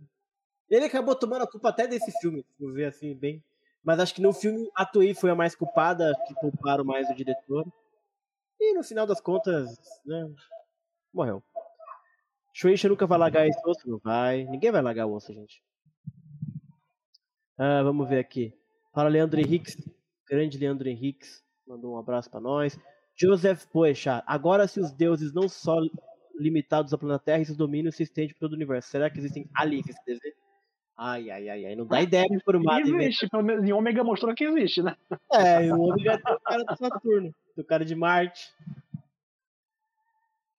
[0.68, 3.42] Ele acabou tomando a culpa até desse filme, se for ver assim, bem.
[3.82, 7.14] Mas acho que no filme a Toei foi a mais culpada, que pouparam mais o
[7.14, 7.66] diretor.
[8.60, 10.30] E no final das contas, né,
[11.12, 11.42] morreu.
[12.56, 13.90] Shueisha nunca vai largar esse osso?
[13.90, 14.44] Não vai.
[14.44, 15.60] Ninguém vai largar o osso, gente.
[17.58, 18.54] Ah, vamos ver aqui.
[18.94, 19.76] Fala Leandro Henriques.
[20.30, 21.42] Grande Leandro Henriques.
[21.66, 22.78] Mandou um abraço pra nós.
[23.16, 24.22] Joseph Poechat.
[24.24, 25.74] Agora, se os deuses não só
[26.38, 28.88] limitados ao planeta Terra, esses domínios se estendem por todo o universo.
[28.88, 30.34] Será que existem aliens nesse desenho?
[30.96, 31.74] Ai, ai, ai, ai.
[31.74, 34.96] Não dá ideia por uma Existe, pelo menos em Ômega mostrou que existe, né?
[35.32, 38.48] É, o Ômega tem o cara do Saturno, tem o cara de Marte.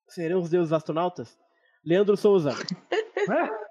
[0.08, 1.38] Serão os deuses astronautas?
[1.86, 2.50] Leandro Souza.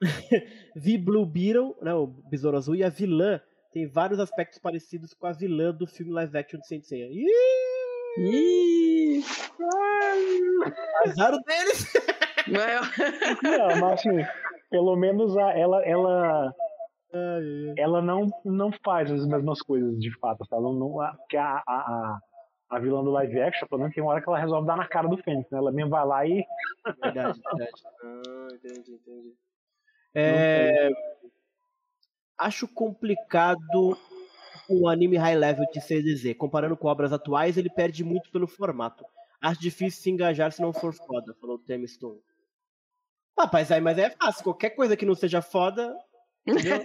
[0.76, 3.40] Vi Blue Beetle, né, o Besouro Azul, e a vilã
[3.72, 7.06] tem vários aspectos parecidos com a vilã do filme live action de Saint Seiya.
[7.10, 7.26] Ih,
[8.18, 9.22] Ih,
[11.06, 11.92] azar deles!
[12.48, 14.24] mas- Não, mas assim,
[14.70, 16.52] pelo menos a- ela, ela,
[17.76, 20.56] ela não, não faz as mesmas coisas de fato, tá?
[20.56, 22.18] Ela não, a- porque a, a,
[22.70, 24.86] a, vilã do live action, pelo menos tem uma hora que ela resolve dar na
[24.86, 25.58] cara do Fênix, né?
[25.58, 26.44] Ela mesmo vai lá e.
[27.02, 27.82] Verdade, verdade.
[28.04, 29.34] Ah, entendi, entendi.
[30.14, 30.90] É,
[32.38, 33.96] acho complicado
[34.68, 36.36] o anime high level de CDZ.
[36.36, 39.04] Comparando com obras atuais, ele perde muito pelo formato.
[39.40, 42.20] Acho difícil se engajar se não for foda, falou o Tim Stone.
[43.38, 44.44] Rapaz, aí, mas é fácil.
[44.44, 45.96] Qualquer coisa que não seja foda.
[46.46, 46.84] Entendeu?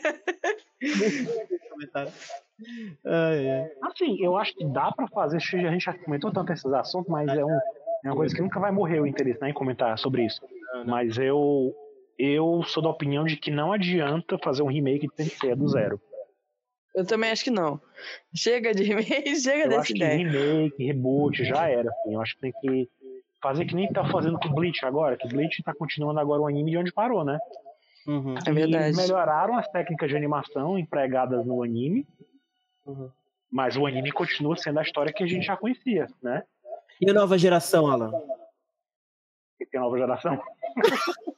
[3.05, 3.69] Ai, ai.
[3.83, 5.37] Assim, eu acho que dá pra fazer.
[5.37, 8.41] que A gente já comentou tanto esses assuntos, mas é, um, é uma coisa que
[8.41, 10.41] nunca vai morrer o interesse né, em comentar sobre isso.
[10.85, 11.73] Mas eu,
[12.17, 15.99] eu sou da opinião de que não adianta fazer um remake de Sensei do zero.
[16.95, 17.79] Eu também acho que não.
[18.33, 20.17] Chega de remake, chega Eu dessa acho que ideia.
[20.17, 21.89] remake, reboot, já era.
[21.89, 22.13] Assim.
[22.13, 22.89] Eu acho que tem que
[23.41, 26.71] fazer que nem tá fazendo com Bleach agora, que Bleach tá continuando agora o anime
[26.71, 27.37] de onde parou, né?
[28.07, 28.35] Uhum.
[28.45, 28.93] É verdade.
[28.93, 32.05] E melhoraram as técnicas de animação empregadas no anime,
[32.85, 33.09] Uhum.
[33.51, 36.43] mas o anime continua sendo a história que a gente já conhecia, né?
[37.01, 38.11] E a nova geração, Alan?
[39.57, 40.41] Que tem a nova geração.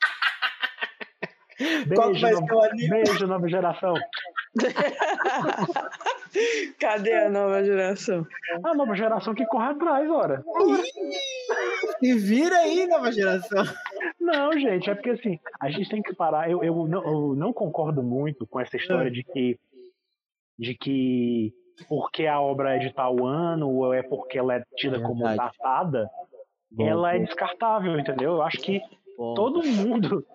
[1.95, 2.89] Qual Beijo, vai nova- ser o anime?
[2.89, 3.93] Beijo, nova geração.
[6.79, 8.27] Cadê a nova geração?
[8.63, 10.43] A nova geração que corre atrás, ora.
[11.99, 13.63] Se vira aí, nova geração.
[14.27, 16.51] Não, gente, é porque assim, a gente tem que parar.
[16.51, 19.57] Eu, eu, não, eu não concordo muito com essa história de que.
[20.59, 21.53] de que
[21.87, 25.53] porque a obra é de tal ano, ou é porque ela é tida como Verdade.
[25.57, 26.09] datada,
[26.77, 28.31] ela é descartável, entendeu?
[28.31, 28.81] Eu acho que
[29.15, 30.25] todo mundo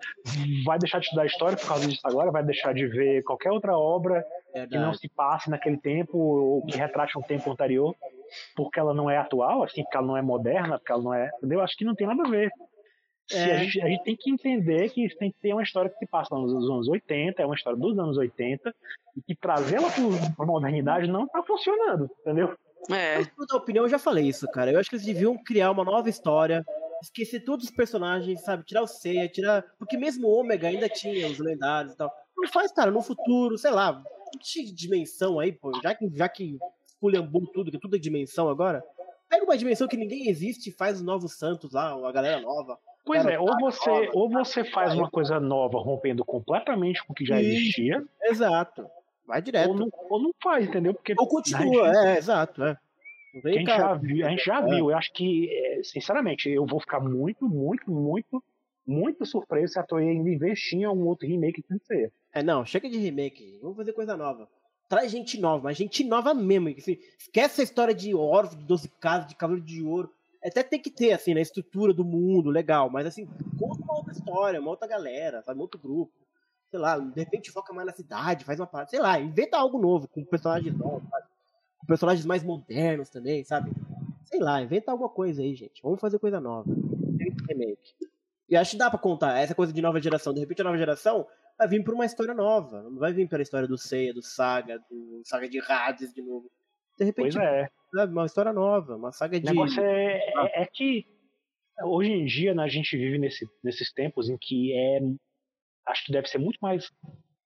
[0.65, 3.77] vai deixar de estudar história por causa disso agora, vai deixar de ver qualquer outra
[3.77, 4.25] obra
[4.69, 7.93] que não se passe naquele tempo ou que retrate um tempo anterior,
[8.55, 11.29] porque ela não é atual, assim, porque ela não é moderna, porque ela não é.
[11.37, 11.61] Entendeu?
[11.61, 12.49] Acho que não tem nada a ver.
[13.31, 13.43] É.
[13.43, 15.97] a, gente, a gente tem que entender que isso tem que ter uma história que
[15.97, 18.73] se passa nos anos 80, é uma história dos anos 80,
[19.15, 22.55] e que trazê-la para a modernidade não está funcionando, entendeu?
[22.89, 24.71] É, Mas, por da opinião, eu já falei isso, cara.
[24.71, 26.65] Eu acho que eles deviam criar uma nova história,
[27.01, 28.65] esquecer todos os personagens, sabe?
[28.65, 29.63] Tirar o Seiya, tirar.
[29.79, 32.11] Porque mesmo o Ômega ainda tinha os lendários e tal.
[32.37, 34.03] Não faz, cara, no futuro, sei lá,
[34.41, 35.71] cheio de dimensão aí, pô.
[35.81, 36.57] Já que, já que
[36.99, 38.83] fulhambou tudo, que tudo é dimensão agora,
[39.29, 42.77] pega uma dimensão que ninguém existe e faz os novos santos lá, a galera nova.
[43.05, 47.25] Pois é, ou você, ou você faz uma coisa nova, rompendo completamente com o que
[47.25, 48.85] já existia, Exato.
[49.25, 49.69] Vai direto.
[49.69, 50.93] ou não, ou não faz, entendeu?
[50.93, 52.77] Porque Ou continua, a gente, é, exato, é.
[53.33, 54.65] Não a vem, gente já viu, a gente já É.
[54.65, 54.91] viu.
[54.91, 58.43] Eu acho que, é, sinceramente, eu vou ficar muito, muito, muito,
[58.85, 62.11] muito surpreso se a Toei ainda investir em algum outro remake que ser.
[62.33, 63.59] É, não, chega de remake.
[63.61, 64.47] Vamos fazer coisa nova.
[64.89, 66.69] Traz gente nova, mas gente nova mesmo.
[66.69, 70.11] Assim, esquece essa história de órfão, de 12 casas, de cavaleiro de ouro.
[70.43, 72.89] Até tem que ter, assim, na estrutura do mundo, legal.
[72.89, 73.25] Mas, assim,
[73.57, 75.57] conta uma outra história, uma outra galera, sabe?
[75.59, 76.11] Um outro grupo.
[76.69, 78.89] Sei lá, de repente foca mais na cidade, faz uma parada.
[78.89, 81.27] Sei lá, inventa algo novo, com personagens novos, sabe?
[81.77, 83.71] Com personagens mais modernos também, sabe?
[84.25, 85.81] Sei lá, inventa alguma coisa aí, gente.
[85.83, 86.65] Vamos fazer coisa nova.
[87.47, 87.95] Remake.
[88.49, 90.33] E acho que dá pra contar essa coisa de nova geração.
[90.33, 92.83] De repente a nova geração vai vir por uma história nova.
[92.83, 96.49] Não vai vir pela história do Seiya, do Saga, do Saga de Hades de novo.
[96.97, 97.69] De repente, Pois é.
[97.93, 99.45] Sabe, uma história nova, uma saga O de.
[99.45, 101.05] negócio é, é, é que
[101.83, 104.99] hoje em dia né, a gente vive nesse, nesses tempos em que é
[105.87, 106.89] acho que deve ser muito mais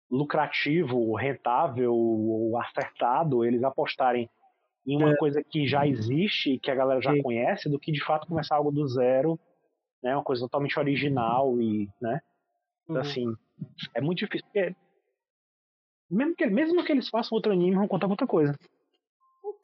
[0.10, 4.30] lucrativo, rentável ou acertado eles apostarem
[4.86, 5.18] em uma É.
[5.18, 7.22] coisa que já existe e que a galera já Sim.
[7.22, 9.38] conhece do que de fato começar algo do zero,
[10.02, 12.22] né, uma coisa totalmente original e, né,
[12.88, 12.98] Uhum.
[12.98, 13.36] assim,
[13.94, 14.74] é muito difícil porque
[16.10, 18.58] mesmo que, mesmo que eles façam outro anime, vão contar outra coisa.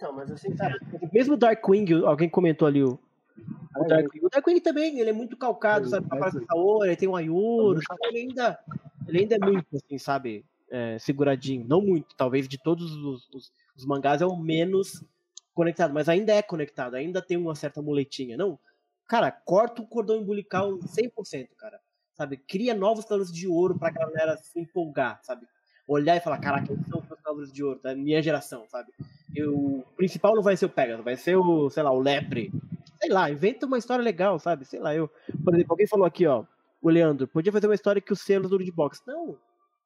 [0.04, 0.76] Então, mas assim, sabe?
[1.14, 3.00] Mesmo o Darkwing, alguém comentou ali o.
[3.78, 6.06] O Darkwing, o Darkwing também, ele é muito calcado, sabe?
[6.08, 8.02] Aparece o Saori, ele tem um Ayuro, sabe?
[8.08, 8.60] Ele ainda,
[9.08, 10.44] ele ainda é muito, assim, sabe?
[10.70, 11.66] É, seguradinho.
[11.66, 15.02] Não muito, talvez de todos os, os, os mangás é o menos
[15.54, 18.36] conectado, mas ainda é conectado, ainda tem uma certa muletinha.
[18.36, 18.60] Não,
[19.08, 21.80] cara, corta o cordão umbilical 100%, cara.
[22.14, 22.36] Sabe?
[22.36, 25.48] Cria novos cavalos de ouro pra galera se empolgar, sabe?
[25.88, 28.92] Olhar e falar, caraca, esses são os cavalos de ouro, da minha geração, sabe?
[29.42, 32.52] O principal não vai ser o Pegasus, vai ser o, sei lá, o Lepre.
[33.02, 34.66] Sei lá, inventa uma história legal, sabe?
[34.66, 35.10] Sei lá, eu.
[35.44, 36.46] Por exemplo, alguém falou aqui, ó.
[36.82, 39.02] O Leandro, podia fazer uma história que o Celos do de boxe.
[39.08, 39.38] Não.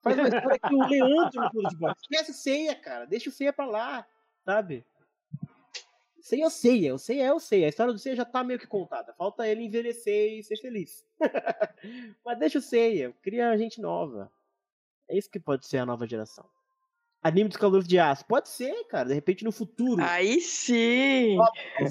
[0.02, 2.02] Faz uma história que o Leandro no de boxe.
[2.02, 3.06] Esquece Ceia, cara.
[3.06, 4.06] Deixa o Ceia pra lá,
[4.44, 4.86] sabe?
[6.28, 6.94] Ceia é Ceia.
[6.94, 7.68] O Ceia é o Ceia.
[7.68, 9.14] A história do Ceia já tá meio que contada.
[9.14, 11.06] Falta ele envelhecer e ser feliz.
[12.26, 13.14] Mas deixa o Ceia.
[13.22, 14.30] Cria gente nova.
[15.08, 16.46] É isso que pode ser a nova geração.
[17.28, 18.26] Anime dos Cavaleiros de Aço.
[18.26, 19.08] Pode ser, cara.
[19.10, 20.02] De repente no futuro.
[20.04, 21.38] aí sim!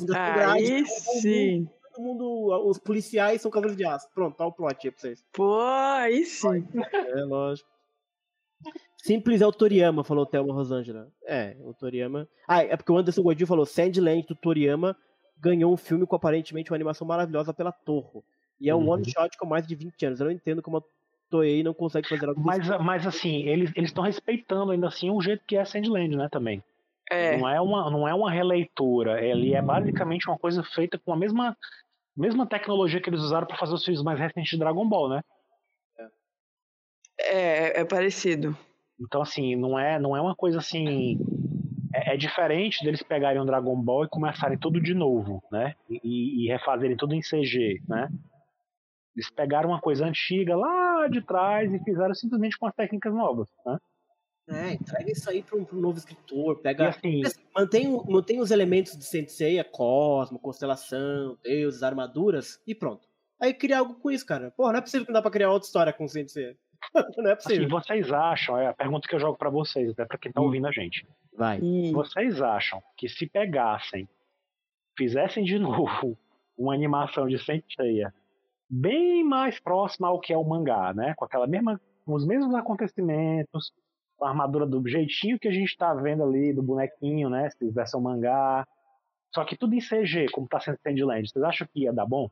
[0.07, 0.89] Grade, Aí mundo-
[1.21, 1.69] sim!
[1.95, 4.09] Todo mundo, os policiais são Cavaleiros de Aço.
[4.15, 5.25] Pronto, tá o plot aí pra vocês.
[5.33, 6.67] Pô, aí sim!
[6.93, 7.69] É, lógico.
[9.03, 11.09] Simples é o Toriyama, falou o Thelma Rosângela.
[11.25, 12.29] É, o Toriyama.
[12.49, 14.97] Ah, é porque o Anderson Godinho falou: Sandland do Toriyama
[15.39, 18.23] ganhou um filme com aparentemente uma animação maravilhosa pela Torre.
[18.61, 18.91] E é um Uhum.
[18.91, 20.19] one shot com mais de 20 anos.
[20.21, 20.83] Eu não entendo como a
[21.31, 22.83] Toei não consegue fazer algo Mas, desse.
[22.83, 26.63] mas assim, eles estão respeitando ainda assim o jeito que é Sandland, né, também.
[27.11, 31.13] É, Não é uma, não é uma releitura, ele é basicamente uma coisa feita com
[31.13, 31.57] a mesma,
[32.17, 35.23] mesma tecnologia que eles usaram para fazer os filmes mais recentes de Dragon Ball, né?
[37.19, 38.57] é, é parecido.
[39.01, 41.19] Então assim, não é, não é uma coisa assim,
[41.95, 45.75] é, é diferente deles pegarem um Dragon Ball e começarem tudo de novo, né?
[45.89, 48.09] E, e refazerem tudo em CG, né?
[49.17, 53.49] Eles pegaram uma coisa antiga lá de trás e fizeram simplesmente com as técnicas novas,
[53.65, 53.79] né?
[54.49, 56.61] É, entrega isso aí pra um, um novo escritor.
[56.61, 56.91] Pega.
[56.91, 63.09] assim, Assim, mantém, mantém os elementos de Sensei, a Cosmo, constelação, deuses, armaduras e pronto.
[63.41, 64.51] Aí cria algo com isso, cara.
[64.53, 66.57] Porra, não é possível que não dá pra criar outra história com Sensei.
[67.17, 67.69] Não é Assim, possível.
[67.71, 70.45] vocês acham, é a pergunta que eu jogo pra vocês, até pra quem tá Hum.
[70.45, 71.07] ouvindo a gente.
[71.35, 71.59] Vai.
[71.93, 74.07] Vocês acham que se pegassem,
[74.97, 76.17] fizessem de novo
[76.57, 78.15] uma animação de Senseiya
[78.69, 81.15] bem mais próxima ao que é o mangá, né?
[81.17, 83.73] Com aquela mesma, com os mesmos acontecimentos,
[84.17, 87.51] com a armadura do jeitinho que a gente tá vendo ali do bonequinho, né?
[87.51, 88.67] Se versão mangá,
[89.35, 91.29] só que tudo em CG, como tá sendo Sandland.
[91.29, 92.31] Vocês acham que ia dar bom?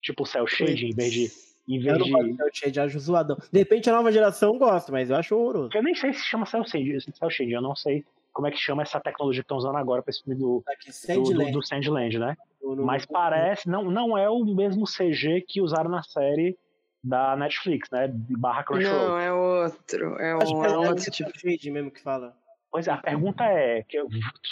[0.00, 3.36] Tipo cel shading, em vez de em Eu vez não de cel shade, acho zoadão.
[3.52, 5.70] De repente a nova geração gosta, mas eu acho horroroso.
[5.74, 8.04] Eu nem sei se chama cel shading, cel shading, eu não sei
[8.36, 10.90] como é que chama essa tecnologia que estão usando agora para esse filme do, Aqui,
[10.90, 10.92] do, do,
[11.26, 11.52] Sandland.
[11.52, 12.36] do Sandland, né?
[12.62, 16.54] no- no- Mas parece, não, não é o mesmo CG que usaram na série
[17.02, 18.08] da Netflix, né?
[18.08, 19.08] De barra Crunchyroll.
[19.08, 20.16] não, é outro.
[20.20, 21.30] É um, é é outro tipo.
[21.38, 22.36] shade mesmo que fala.
[22.70, 23.98] Pois é, a pergunta é: que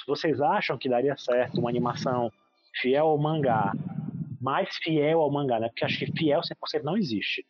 [0.07, 2.33] vocês acham que daria certo uma animação
[2.81, 3.71] fiel ao mangá,
[4.41, 5.69] mais fiel ao mangá, né?
[5.69, 7.45] Porque acho que fiel 100% não existe.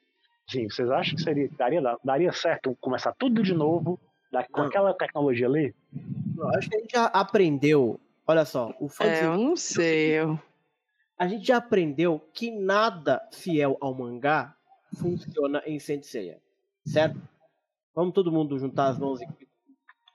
[0.48, 4.00] Sim, vocês acham que seria, daria, daria certo começar tudo de novo,
[4.32, 4.66] da- com Não.
[4.68, 5.72] aquela tecnologia ali?
[6.36, 8.00] Eu acho que a gente já aprendeu.
[8.26, 10.12] Olha só, o fã É, eu não sei.
[10.12, 10.38] Eu...
[11.18, 14.56] a gente já aprendeu que nada fiel ao mangá
[14.94, 16.38] funciona em Senseiya,
[16.86, 17.20] certo?
[17.94, 19.26] Vamos todo mundo juntar as mãos e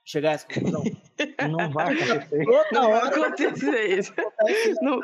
[0.04, 0.82] chegar a essa conclusão?
[1.50, 2.44] Não vai acontecer.
[2.72, 4.12] Não vai acontecer isso.
[4.82, 5.00] Não,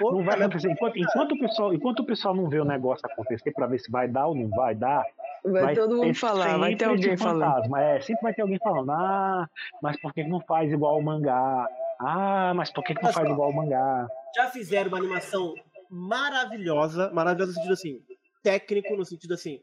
[0.00, 0.70] Não vai acontecer.
[0.70, 3.90] Enquanto, enquanto, o pessoal, enquanto o pessoal não vê o negócio acontecer pra ver se
[3.90, 5.04] vai dar ou não vai dar,
[5.44, 7.76] vai, todo mundo falar, vai ter sempre alguém falando.
[7.76, 9.48] É, sempre vai ter alguém falando, ah,
[9.82, 11.66] mas por que não faz igual ao mangá?
[12.00, 14.08] Ah, mas por que, que não faz igual ao mangá?
[14.34, 15.54] já fizeram uma animação
[15.90, 18.02] maravilhosa, maravilhosa no sentido assim,
[18.42, 19.60] técnico no sentido assim,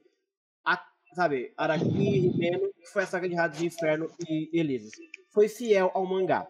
[0.66, 0.82] a,
[1.14, 4.92] sabe, Araki e Rimeno, que foi a saga de Ratos de Inferno e Elises.
[5.34, 6.48] Foi fiel ao mangá.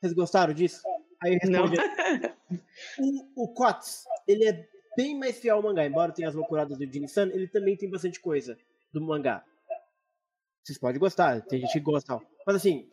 [0.00, 0.82] Vocês gostaram disso?
[1.22, 1.76] Aí responde
[2.98, 4.66] o, o Kots, ele é
[4.96, 8.18] bem mais fiel ao mangá, embora tenha as loucuradas do Jin-san, ele também tem bastante
[8.18, 8.56] coisa
[8.92, 9.44] do mangá.
[10.62, 12.20] Vocês podem gostar, tem gente que gosta.
[12.46, 12.88] Mas assim,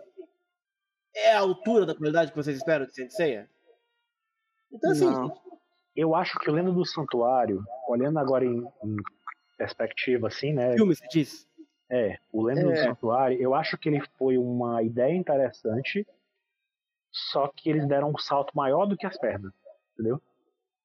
[1.15, 3.49] é a altura da qualidade que vocês esperam de Senseiya?
[4.71, 5.47] Então assim, Não.
[5.95, 8.95] Eu acho que o Lendo do Santuário, olhando agora em, em
[9.57, 10.75] perspectiva, assim, né?
[10.75, 11.47] filme, você diz?
[11.89, 12.83] É, o Lendo do É.
[12.83, 16.05] Santuário, eu acho que ele foi uma ideia interessante,
[17.11, 19.51] só que eles deram um salto maior do que as pernas,
[19.93, 20.21] entendeu?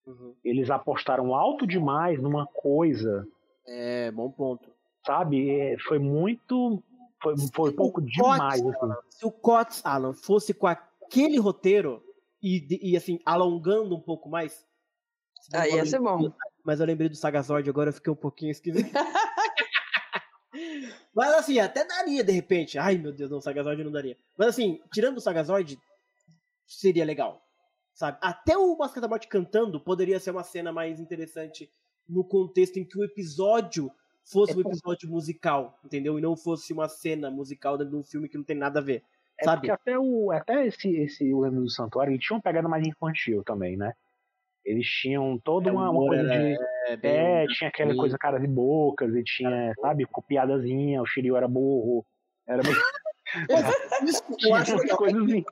[0.07, 0.35] Uhum.
[0.43, 3.29] Eles apostaram alto demais numa coisa,
[3.67, 4.72] É, bom ponto.
[5.07, 5.51] Sabe?
[5.51, 6.83] É, Foi muito.
[7.23, 8.93] Foi, foi um pouco O demais, assim.
[9.11, 12.03] Se o Cots, Alan, fosse com aquele roteiro
[12.43, 14.66] e, e, assim, alongando um pouco mais.
[15.55, 16.33] Aí ia ser bom.
[16.65, 18.91] Mas eu lembrei do Sagazord, agora eu fiquei um pouquinho esquisito.
[21.15, 22.79] Mas assim, até daria de repente.
[22.79, 24.16] Ai meu Deus, não, o Sagazord não daria.
[24.37, 25.79] Mas assim, tirando o Sagazord,
[26.66, 27.43] seria legal.
[27.95, 28.19] Sabe?
[28.20, 31.70] Até o Máscara da Morte cantando poderia ser uma cena mais interessante
[32.09, 33.91] no contexto em que o episódio
[34.24, 36.19] fosse É um por- episódio musical, entendeu?
[36.19, 38.82] E não fosse uma cena musical dentro de um filme que não tem nada a
[38.82, 39.03] ver.
[39.40, 39.62] É sabe?
[39.62, 42.86] porque até, o, até esse, esse O Lendo do Santuário, ele tinha uma pegada mais
[42.86, 43.93] infantil também, né?
[44.65, 46.57] Eles tinham toda É, uma, uma coisa de.
[46.86, 51.36] É, bem- É, tinha aquela coisa caras e bocas, e tinha, sabe, copiadazinha, o Shiryu
[51.36, 52.07] era burro.
[52.47, 52.77] Era meio.
[54.47, 54.99] Eu acho legal.
[54.99, 55.44] coisas assim.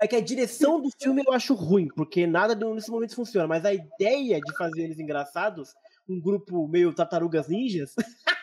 [0.00, 3.46] É que a direção do filme eu acho ruim, porque nada nesse momento funciona.
[3.46, 5.74] Mas a ideia de fazer eles engraçados,
[6.08, 7.94] um grupo meio tartarugas ninjas,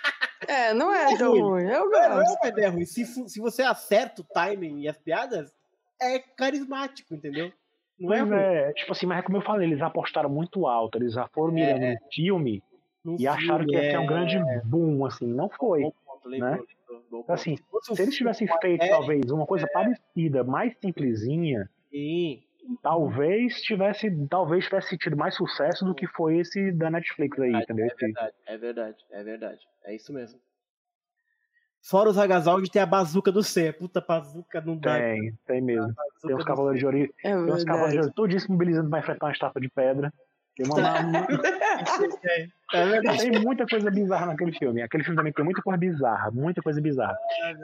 [0.47, 1.41] É, não é tão ruim.
[1.41, 1.63] ruim.
[1.71, 2.39] Eu não é gosto.
[2.39, 2.85] uma ideia ruim.
[2.85, 5.53] Se, se você acerta o timing e as piadas,
[6.01, 7.51] é carismático, entendeu?
[7.99, 8.33] Não é ruim.
[8.39, 11.53] é, tipo assim, mas é como eu falei, eles apostaram muito alto, eles já foram
[11.53, 12.63] mirando no filme
[13.05, 15.81] Num e acharam que ia filme, ter um é- grande boom, assim, não foi.
[15.83, 16.59] Bom ponto, né?
[16.89, 17.31] bom ponto.
[17.31, 22.43] Assim, se eles filme tivessem feito talvez uma coisa parecida, mais simplesinha, sim,
[22.81, 27.87] talvez tivesse, talvez tivesse tido mais sucesso do que foi esse da Netflix aí, entendeu?
[27.87, 29.59] É verdade, é verdade, é verdade.
[29.85, 30.39] É isso mesmo.
[31.83, 33.73] Fora os Hagazald, tem a bazuca do C.
[33.73, 34.99] Puta bazuca não dá.
[34.99, 35.93] Tem, tem mesmo.
[36.21, 39.31] Tem uns cavaleiros de ouro, É tem uns cavaleiros ouro todos mobilizando pra enfrentar uma
[39.31, 40.13] estátua de pedra.
[40.55, 40.75] Tem, uma,
[42.73, 43.17] É verdade.
[43.29, 44.81] tem muita coisa bizarra naquele filme.
[44.81, 47.17] Aquele filme também tem muita coisa bizarra, muita coisa bizarra.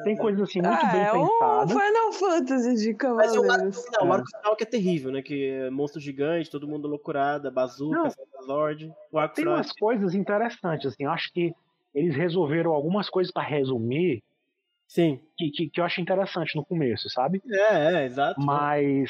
[0.04, 1.72] Tem coisas assim muito Ah, bem é um pensadas.
[1.72, 3.86] Final Fantasy de Mas o arco cavaleiros.
[3.86, 4.16] final, o É.
[4.16, 5.22] arco final que é terrível, né?
[5.22, 8.10] Que é monstro gigante, todo mundo loucurada, bazuca.
[8.46, 8.92] Lord.
[9.12, 9.56] O arco Tem final.
[9.56, 11.04] é umas coisas interessantes, assim.
[11.06, 11.54] Eu acho que
[11.96, 14.22] eles resolveram algumas coisas pra resumir
[14.88, 15.22] Sim.
[15.38, 17.42] que, que, que eu acho interessante no começo, sabe?
[17.50, 18.42] É, é, exato.
[18.42, 19.10] Mas.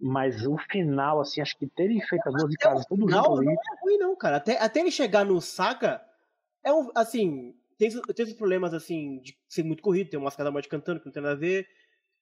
[0.00, 3.24] Mas o final, assim, acho que terem feito as duas Até o casas tudo final
[3.24, 3.52] junto não ali.
[3.52, 4.36] é ruim, não, cara.
[4.36, 6.04] Até, até ele chegar no Saga,
[6.62, 6.90] é um.
[6.94, 10.10] Assim, tem, tem os problemas, assim, de ser muito corrido.
[10.10, 11.66] Tem o Máscara da Morte cantando, que não tem nada a ver.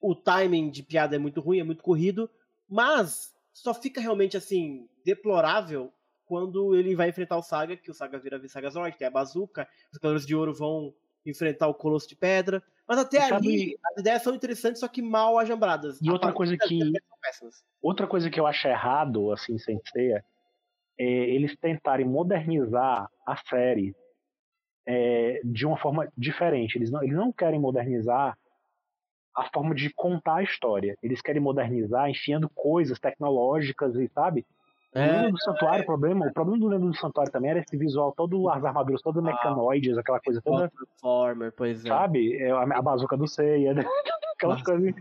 [0.00, 2.30] O timing de piada é muito ruim, é muito corrido.
[2.68, 5.92] Mas só fica realmente, assim, deplorável
[6.24, 9.68] quando ele vai enfrentar o Saga, que o Saga vira Saga Zord, tem a bazuca,
[9.92, 10.94] os Cavaleiros de Ouro vão
[11.24, 12.62] enfrentar o Colosso de Pedra.
[12.86, 16.00] Mas até E sabe- ali, as ideias são interessantes, só que mal ajambradas.
[16.00, 16.92] E A outra coisa que-.
[17.80, 20.24] Outra coisa que eu acho errado, assim, sem ser,
[20.98, 23.94] é eles tentarem modernizar a série
[24.86, 26.76] é, de uma forma diferente.
[26.76, 28.36] Eles não, eles não querem modernizar
[29.34, 30.98] a forma de contar a história.
[31.02, 34.44] Eles querem modernizar enfiando coisas tecnológicas e, sabe?
[34.94, 37.60] O É, Lenda do Santuário, o problema, o problema do Lenda do Santuário também era
[37.60, 41.88] esse visual, todo as armaduras, todas mecanoides, aquela coisa toda Transformer, pois é.
[41.88, 42.36] sabe?
[42.36, 43.82] É a, a bazuca do Seiya, né?
[44.36, 44.64] aquelas Nossa.
[44.72, 44.94] coisas.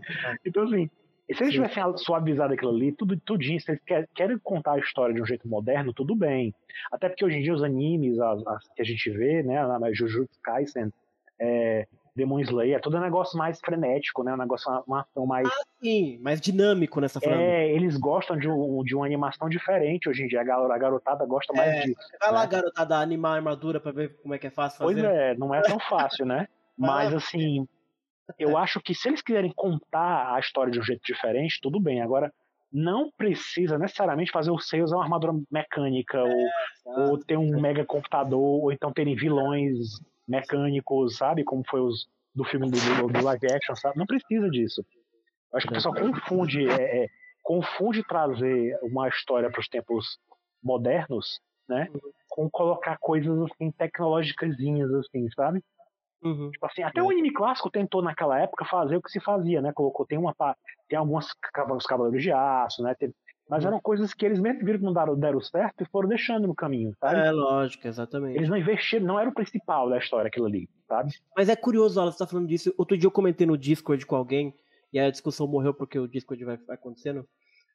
[0.46, 0.88] Então, assim,
[1.30, 5.14] se eles tivessem suavizado aquilo ali, tudo, tudinho, se eles quer- querem contar a história
[5.14, 6.54] de um jeito moderno, tudo bem.
[6.90, 9.92] Até porque hoje em dia os animes as, as que a gente vê, né, na
[9.92, 10.92] Jujutsu Kaisen,
[11.38, 14.34] é, Demon Slayer, é um negócio mais frenético, né?
[14.34, 15.48] Um negócio, uma, ação mais.
[15.82, 17.40] Sim, mais dinâmico nessa falando.
[17.40, 20.40] é, eles gostam de, um, de uma animação diferente hoje em dia.
[20.42, 22.00] A gar- a garotada gosta mais É, disso.
[22.20, 22.48] Vai lá, né?
[22.48, 25.08] garotada, animar a armadura pra ver como é que é fácil Pois fazer.
[25.08, 26.46] é, não é tão fácil, né?
[26.78, 27.16] Mas Ah.
[27.16, 27.66] assim,
[28.38, 32.02] eu acho que se eles quiserem contar a história de um jeito diferente, tudo bem.
[32.02, 32.32] Agora,
[32.72, 36.46] não precisa necessariamente fazer o usar uma armadura mecânica, ou,
[37.10, 39.98] ou ter um mega computador, ou então terem vilões
[40.32, 41.44] mecânicos, sabe?
[41.44, 43.98] Como foi os do filme do, do, do live action, sabe?
[43.98, 44.84] Não precisa disso.
[45.52, 47.08] Acho que o pessoal confunde, é, é,
[47.42, 50.18] confunde trazer uma história para os tempos
[50.62, 51.88] modernos, né?
[52.28, 54.56] Com colocar coisas assim, tecnológicas,
[54.94, 55.62] assim, sabe?
[56.22, 56.50] Uhum.
[56.50, 59.72] Tipo assim, até o anime clássico tentou naquela época fazer o que se fazia, né?
[59.74, 60.34] Colocou, tem uma
[60.88, 60.98] tem
[61.74, 62.94] os cavaleiros de aço, né?
[62.94, 63.14] Teve-
[63.52, 66.46] mas eram coisas que eles mesmo viram que não deram, deram certo e foram deixando
[66.48, 67.20] no caminho, sabe?
[67.20, 68.36] É, lógico, exatamente.
[68.36, 71.12] Eles não investiram, não era o principal da história aquilo ali, sabe?
[71.36, 72.74] Mas é curioso, Alan, você tá falando disso.
[72.78, 74.54] Outro dia eu comentei no Discord com alguém,
[74.92, 77.26] e a discussão morreu porque o Discord vai, vai acontecendo.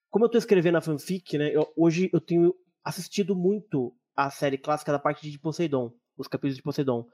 [0.09, 1.49] Como eu tô escrevendo a fanfic, né?
[1.55, 6.55] eu- hoje eu tenho assistido muito a série clássica da parte de Poseidon, os capítulos
[6.55, 7.05] de Poseidon.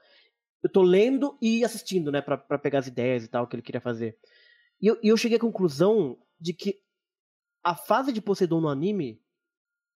[0.62, 3.62] Eu tô lendo e assistindo, né, pra, pra pegar as ideias e tal que ele
[3.62, 4.16] queria fazer.
[4.80, 6.76] E eu, e eu cheguei à conclusão de que
[7.64, 9.20] a fase de Poseidon no anime,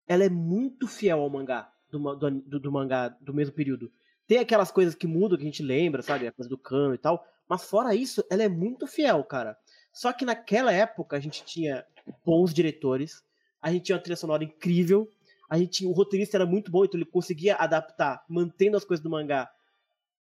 [0.07, 3.93] ela é muito fiel ao mangá, do, do, do- mangá do mesmo período.
[4.27, 6.27] Tem aquelas coisas que mudam, que a gente lembra, sabe?
[6.27, 7.25] A coisa do cano e tal.
[7.49, 9.57] Mas fora isso, ela é muito fiel, cara.
[9.93, 11.85] Só que naquela época a gente tinha
[12.25, 13.23] bons diretores,
[13.61, 15.09] a gente tinha uma trilha sonora incrível,
[15.49, 19.11] a gente o roteirista era muito bom, então ele conseguia adaptar, mantendo as coisas do
[19.11, 19.51] mangá,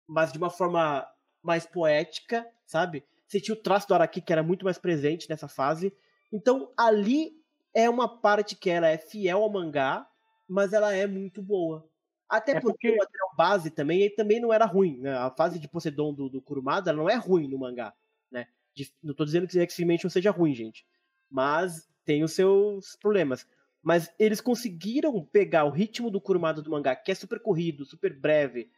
[0.07, 1.07] mas de uma forma
[1.43, 3.05] mais poética, sabe?
[3.27, 5.93] Você tinha o traço do Araki que era muito mais presente nessa fase.
[6.33, 7.33] Então ali
[7.75, 10.09] é uma parte que ela é fiel ao mangá,
[10.49, 11.89] mas ela é muito boa.
[12.29, 14.99] Até É porque, porque- o material base também, também não era ruim.
[14.99, 15.13] Né?
[15.17, 17.95] A fase de Poseidon do, do Kurumada ela não é ruim no mangá.
[18.31, 18.49] Né?
[18.75, 20.87] De- não tô dizendo que X-Dimension seja ruim, gente.
[21.31, 23.47] Mas tem os seus problemas.
[23.83, 28.13] Mas eles conseguiram pegar o ritmo do Kurumada do mangá, que é super corrido, super
[28.19, 28.69] breve,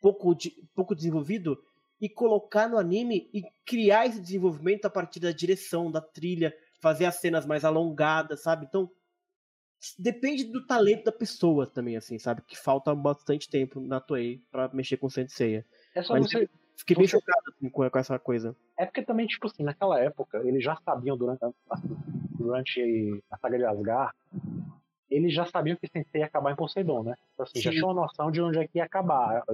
[0.00, 1.62] pouco, de- pouco desenvolvido,
[2.00, 7.04] e colocar no anime e criar esse desenvolvimento a partir da direção, da trilha, fazer
[7.06, 8.66] as cenas mais alongadas, sabe?
[8.68, 8.90] Então,
[9.98, 12.42] depende do talento da pessoa também, assim, sabe?
[12.42, 15.64] Que falta bastante tempo na Toei pra mexer com Senseiya.
[15.94, 16.48] É só Mas você.
[16.74, 18.56] Fiquei bem Você- chocado assim, com, com essa coisa.
[18.76, 21.52] É porque também, tipo assim, naquela época, eles já sabiam durante, a-
[22.36, 24.12] durante a saga de Asgard,
[25.08, 27.14] eles já sabiam que Sensei ia acabar em Poseidon, né?
[27.34, 29.44] Então, assim, já tinha uma noção de onde é que ia acabar.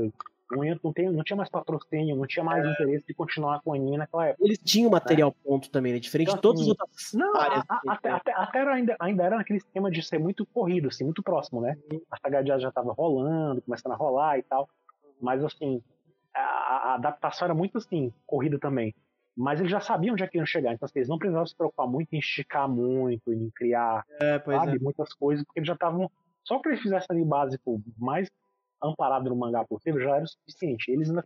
[0.51, 3.71] Não, ia- não, tem, não tinha mais patrocínio, não tinha mais interesse de continuar com
[3.71, 4.45] o anime naquela época.
[4.45, 5.99] Eles tinham material pronto também, né?
[5.99, 7.65] Diferente Então, de todas as assim, outras Não, áreas.
[7.69, 10.89] a- a- até, até, até era ainda, ainda era naquele esquema de ser muito corrido,
[10.89, 11.77] assim, muito próximo, né?
[12.11, 14.69] A saga de Asgard já tava rolando, começando a rolar e tal.
[15.21, 15.83] Mas, assim,
[16.35, 18.95] a, a adaptação era muito, assim, corrida também.
[19.37, 20.73] Mas eles já sabiam onde é que iam chegar.
[20.73, 24.77] Então, assim, eles não precisavam se preocupar muito em esticar muito, em criar É, sabe,
[24.77, 24.79] é.
[24.81, 26.11] muitas coisas, porque eles já estavam.
[26.43, 28.29] Só que eles fizessem ali básico mais
[28.83, 30.91] amparado no mangá possível já era o suficiente.
[30.91, 31.25] Eles ainda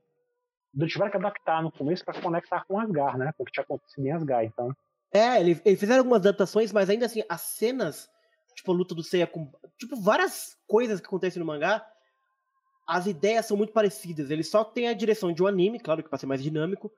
[0.86, 3.32] tiveram que adaptar no começo para conectar com Asgard, né?
[3.36, 4.46] Porque tinha acontecido em Asgard.
[4.52, 4.70] Então,
[5.14, 8.08] É, ele- eles fizeram algumas adaptações, mas ainda assim, as cenas,
[8.54, 9.50] tipo a luta do Seiya com.
[9.78, 11.86] Tipo, várias coisas que acontecem no mangá,
[12.86, 14.30] as ideias são muito parecidas.
[14.30, 16.90] Ele só tem a direção de um anime, claro que pra ser mais dinâmico.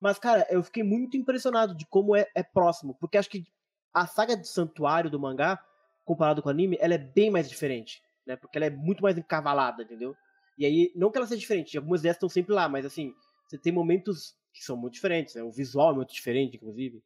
[0.00, 2.94] Mas, cara, eu fiquei muito impressionado de como é, é próximo.
[3.00, 3.44] Porque acho que
[3.92, 5.58] a saga de Santuário do mangá,
[6.04, 8.02] comparado com o anime, ela é bem mais diferente.
[8.26, 8.36] Né?
[8.36, 10.14] Porque ela é muito mais encavalada, entendeu?
[10.58, 13.12] E aí, não que ela seja diferente, algumas ideias estão sempre lá, mas assim,
[13.46, 15.42] você tem momentos que são muito diferentes, né?
[15.42, 17.02] O visual é muito diferente, inclusive.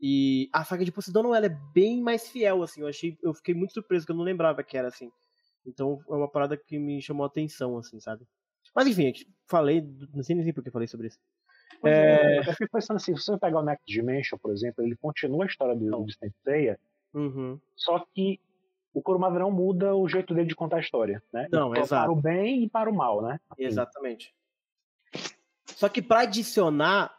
[0.00, 2.80] E a saga de Poseidon, ela é bem mais fiel, assim.
[2.80, 5.10] Eu achei, eu fiquei muito surpreso que eu não lembrava que era assim.
[5.64, 8.26] Então é uma parada que me chamou a atenção, assim, sabe?
[8.74, 9.12] Mas enfim,
[9.46, 9.82] falei,
[10.14, 11.18] não sei nem por que falei sobre isso.
[11.84, 12.36] É.
[12.36, 15.44] é, Eu fico pensando assim, se você pegar o Next Dimension, por exemplo, ele continua
[15.44, 16.78] a história do, do Senseiya,
[17.12, 17.60] Uhum.
[17.74, 18.40] só que
[18.92, 21.48] o Kurumada não muda o jeito dele de contar a história, né?
[21.50, 22.04] Não, Então, exato.
[22.04, 23.40] Para o bem e para o mal, né?
[23.50, 24.34] Assim, Exatamente.
[25.66, 27.14] Só que pra adicionar,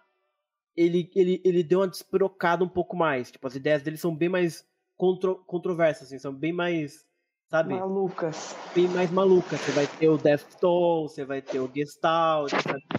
[0.75, 3.31] ele, ele, ele deu uma despirocada um pouco mais.
[3.31, 4.67] Tipo, as ideias dele são bem mais
[4.97, 7.05] contro, controversas, assim, são bem mais,
[7.49, 7.73] sabe?
[7.73, 8.55] Malucas.
[8.75, 9.57] bem mais maluca.
[9.57, 12.51] Você vai ter o Death Toll, você vai ter o Gestalt,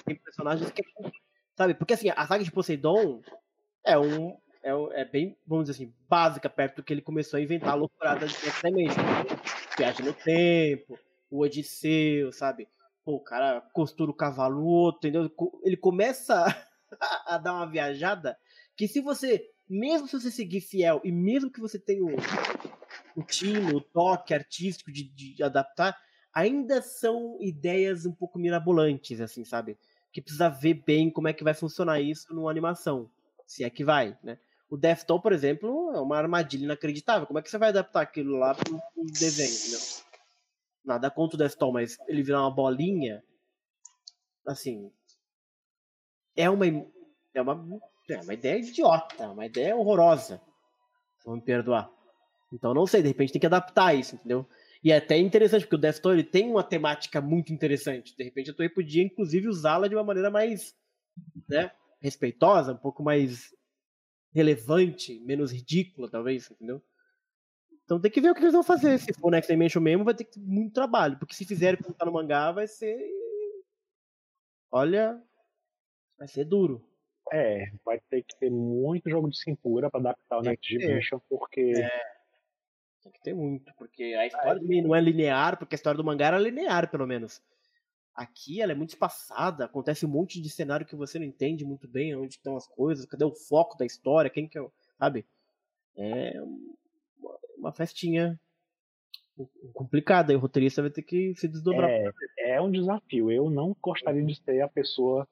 [0.05, 0.83] tem personagens que.
[1.57, 1.75] Sabe?
[1.75, 3.21] Porque assim, a saga de Poseidon
[3.85, 4.37] é um.
[4.63, 4.71] É,
[5.01, 8.27] é bem, vamos dizer assim, básica perto do que ele começou a inventar a loucurada
[8.27, 9.03] Next Dimension.
[9.77, 10.99] Viagem no tempo,
[11.29, 12.69] o Odisseu, sabe?
[13.05, 15.31] Pô, o cara costura o cavalo outro, entendeu?
[15.65, 16.45] Ele começa
[17.27, 18.39] a, dar uma viajada
[18.77, 22.15] que se você, mesmo se você seguir fiel e mesmo que você tenha o,
[23.17, 25.99] o o toque artístico de, de adaptar,
[26.33, 29.77] ainda são ideias um pouco mirabolantes, assim, sabe?
[30.13, 33.11] Que precisa ver bem como é que vai funcionar isso numa animação.
[33.45, 34.39] Se é que vai, né?
[34.73, 37.27] O Death Toll, por exemplo, é uma armadilha inacreditável.
[37.27, 39.79] Como é que você vai adaptar aquilo lá para um desenho?
[40.83, 43.23] Nada contra o Death Toll, mas ele virar uma bolinha,
[44.47, 44.91] assim,
[46.35, 46.65] é uma
[47.35, 50.41] é uma é uma ideia idiota, uma ideia horrorosa.
[51.23, 51.91] Vão me perdoar.
[52.51, 54.49] Então não sei, de repente tem que adaptar isso, entendeu?
[54.83, 58.17] E é até interessante, porque o Death ele tem uma temática muito interessante.
[58.17, 60.75] De repente a Toei podia, inclusive, usá-la de uma maneira mais
[61.47, 61.71] né,
[62.01, 63.53] respeitosa, um pouco mais
[64.33, 66.83] relevante, menos ridícula, talvez, entendeu?
[67.85, 68.99] Então tem que ver o que eles vão fazer.
[68.99, 71.19] Se for Next Dimension mesmo, vai ter que ter muito trabalho.
[71.19, 72.99] Porque se fizerem como tá no mangá, vai ser.
[74.71, 75.23] Olha.
[76.17, 76.87] Vai ser duro.
[77.33, 80.79] É, vai ter que ter muito jogo de cintura para adaptar o Tem Next.
[80.79, 81.73] Dimension, porque
[83.03, 83.73] Tem que ter muito.
[83.77, 87.07] Porque a história também não é linear, porque a história do mangá era linear, pelo
[87.07, 87.43] menos.
[88.15, 91.89] Aqui ela é muito espaçada, acontece um monte de cenário que você não entende muito
[91.89, 94.67] bem onde estão as coisas, cadê o foco da história, quem que é.
[94.99, 95.25] Sabe?
[95.97, 96.35] É
[97.59, 98.39] uma, festinha
[99.73, 101.89] complicada, e o roteirista vai ter que se desdobrar.
[101.91, 103.31] é, é um desafio.
[103.31, 105.27] Eu não gostaria de ser a pessoa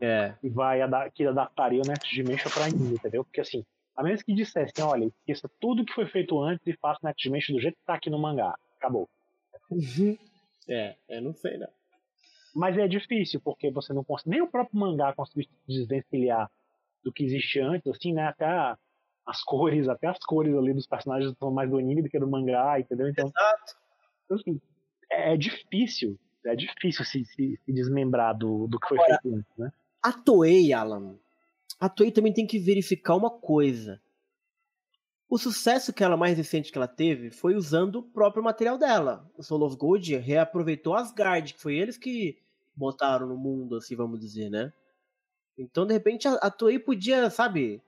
[0.00, 0.34] É.
[0.40, 0.80] que vai
[1.12, 3.24] que adaptaria o Next Dimension para anime, entendeu?
[3.24, 3.64] Porque assim,
[3.96, 7.22] a menos que dissessem, olha, esqueça tudo que foi feito antes e faça o Next
[7.22, 8.54] Dimension do jeito que tá aqui no mangá.
[8.76, 9.08] Acabou.
[10.68, 11.66] É, eu não sei, não.
[12.54, 14.30] Mas é difícil, porque você não consegue.
[14.30, 16.50] Nem o próprio mangá conseguiu se desvencilhar
[17.04, 18.26] do que existia antes, assim, né?
[18.28, 18.46] Até
[19.26, 22.28] as cores, até as cores ali dos personagens são mais do anime do que do
[22.28, 23.08] mangá, entendeu?
[23.08, 23.76] Então, Exato.
[24.32, 24.60] assim,
[25.10, 26.18] é, é difícil.
[26.44, 29.72] É difícil se, se- se desmembrar do, do que foi Agora- feito antes, né?
[30.02, 31.16] A Toei, Alan,
[31.78, 34.00] a Toei também tem que verificar uma coisa.
[35.30, 39.30] O sucesso que ela mais recente que ela teve foi usando o próprio material dela.
[39.38, 42.36] O Soul of Gold reaproveitou Asgard, que foi eles que
[42.74, 44.72] botaram no mundo, assim, vamos dizer, né?
[45.56, 47.80] Então, de repente, a, a Toei podia, sabe?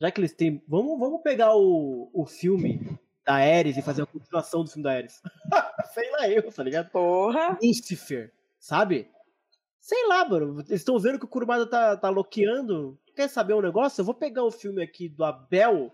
[0.00, 0.62] Já que eles têm.
[0.68, 2.80] Vamos, vamos pegar o, o filme
[3.26, 5.20] da Ares e fazer a continuação do filme da Ares.
[5.92, 6.88] Sei lá eu, tá ligado?
[6.90, 7.58] Porra!
[7.60, 9.10] Lucifer, sabe?
[9.80, 10.60] Sei lá, mano.
[10.60, 12.96] Eles estão vendo que o Kurumada tá, tá loqueando.
[13.16, 14.00] Quer saber um negócio?
[14.00, 15.92] Eu vou pegar o filme aqui do Abel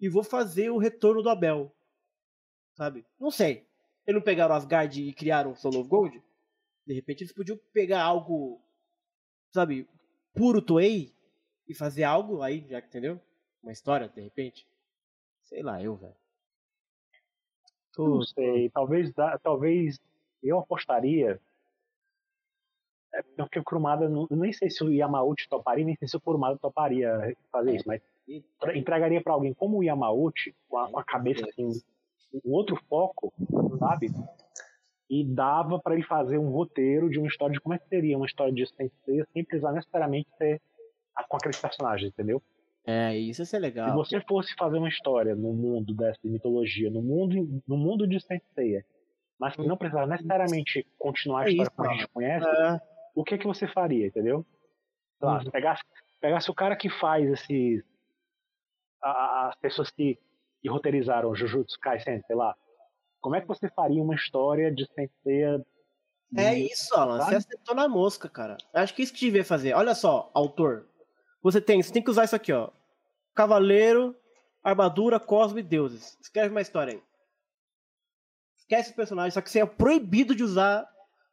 [0.00, 1.72] e vou fazer o retorno do Abel.
[2.74, 3.04] Sabe?
[3.18, 3.66] Não sei.
[4.06, 6.22] Eles não pegaram Asgard e criaram o Soul of Gold?
[6.86, 8.60] De repente eles podiam pegar algo,
[9.50, 9.88] sabe,
[10.34, 11.12] puro Toei
[11.68, 13.20] e fazer algo aí, já que entendeu?
[13.62, 14.66] Uma história, de repente.
[15.42, 16.14] Sei lá, eu, velho.
[17.92, 19.12] Tô- Não sei, talvez,
[19.42, 19.98] talvez
[20.42, 21.40] eu apostaria.
[23.12, 26.58] É porque o Kurumada, nem sei se o Yamauchi toparia, nem sei se o Kurumada
[26.58, 28.02] toparia fazer isso, mas
[28.74, 31.68] entregaria para alguém como o Yamauchi, com a, com a cabeça assim,
[32.44, 33.32] um outro foco,
[33.78, 34.10] sabe?
[35.08, 38.16] E dava para ele fazer um roteiro de uma história de como é que seria
[38.16, 40.60] uma história sem ser, sem precisar necessariamente ser
[41.28, 42.42] com aqueles personagens, entendeu?
[42.84, 43.94] É, isso ia ser Se legal.
[43.94, 48.84] você fosse fazer uma história no mundo dessa mitologia, no mundo, no mundo de Senseiya,
[49.38, 52.80] mas que não precisava necessariamente continuar a É história isso, como a gente conhece, É,
[53.14, 54.44] o que que você faria, entendeu?
[55.18, 55.50] Sei lá, Uhum.
[55.50, 55.82] pegasse,
[56.20, 57.84] pegasse o cara que faz esses.
[59.10, 60.18] A- as pessoas que,
[60.60, 62.54] que roteirizaram Jujutsu Kaisen, sei lá.
[63.20, 65.64] Como é que você faria uma história de Senseiya?
[66.36, 67.18] É isso, Alan.
[67.18, 67.36] Você Sabe?
[67.36, 68.56] acertou na mosca, cara.
[68.74, 69.74] Eu acho que isso que devia fazer.
[69.74, 70.86] Olha só, autor.
[71.42, 72.68] Você tem, você tem que usar isso aqui, ó.
[73.34, 74.14] Cavaleiro,
[74.62, 76.18] armadura, cosmo e deuses.
[76.20, 77.02] Escreve uma história aí.
[78.58, 80.88] Esquece os personagens, só que você é proibido de usar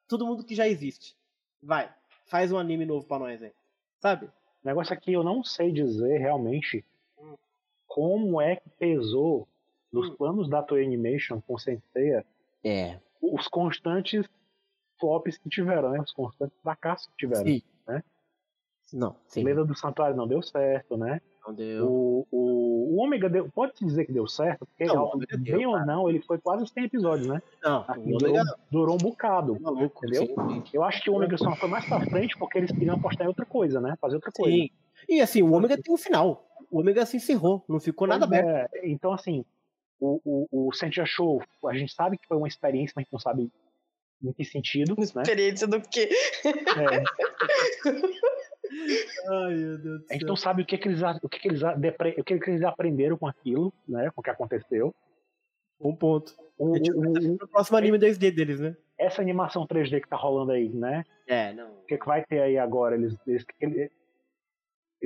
[0.07, 1.15] todo mundo que já existe.
[1.61, 1.91] Vai,
[2.27, 3.51] faz um anime novo pra nós aí.
[3.99, 4.25] Sabe?
[4.27, 4.31] O
[4.67, 6.85] negócio aqui eu não sei dizer realmente
[7.93, 9.47] como é que pesou
[9.91, 10.15] nos Hum.
[10.15, 12.25] planos da Toei Animation com Senseiya
[12.63, 12.97] É.
[13.21, 14.27] os constantes
[14.99, 15.99] flops que tiveram, né?
[16.01, 17.45] Os constantes fracassos que tiveram.
[17.45, 17.61] Sim.
[18.91, 19.43] Não, sim.
[19.43, 21.19] Lenda do Santuário não deu certo, né?
[21.47, 21.87] Não deu.
[21.87, 25.57] O, o, o Ômega deu, pode-se dizer que deu certo, porque Não, ó, Ômega deu,
[25.57, 27.41] bem ou não, ele foi quase 100 episódios, né?
[27.63, 28.35] Não, Assim, durou,
[28.69, 29.59] durou um bocado.
[29.59, 30.27] maluco, entendeu?
[30.27, 30.63] sim.
[30.73, 33.29] Eu acho que o Ômega só foi mais pra frente porque eles queriam apostar em
[33.29, 33.95] outra coisa, né?
[33.99, 34.55] Fazer outra coisa.
[34.55, 34.69] Sim.
[35.09, 36.47] E assim, o Ômega tem um final.
[36.69, 38.47] O Ômega se encerrou, não ficou nada aberto.
[38.75, 39.45] é, então, assim,
[39.99, 40.19] o,
[40.51, 43.19] o, o Sandy achou, a gente sabe que foi uma experiência, mas a gente não
[43.19, 43.51] sabe
[44.23, 45.03] em que sentido, né?
[45.03, 46.09] Experiência do quê?
[46.45, 47.03] É,
[49.29, 51.47] Ai, meu Deus do a gente não sabe o que, que eles o que, que
[51.47, 54.09] eles o que, que eles aprenderam com aquilo, né?
[54.11, 54.93] Com o que aconteceu.
[55.79, 56.33] Um ponto.
[56.57, 58.75] O- A gente o- vai o- próximo anime 2D deles, né?
[58.97, 61.03] essa animação 3D que tá rolando aí, né?
[61.27, 61.67] É, não.
[61.71, 62.95] O que, que vai ter aí agora?
[62.95, 63.91] Eles, eles- ele-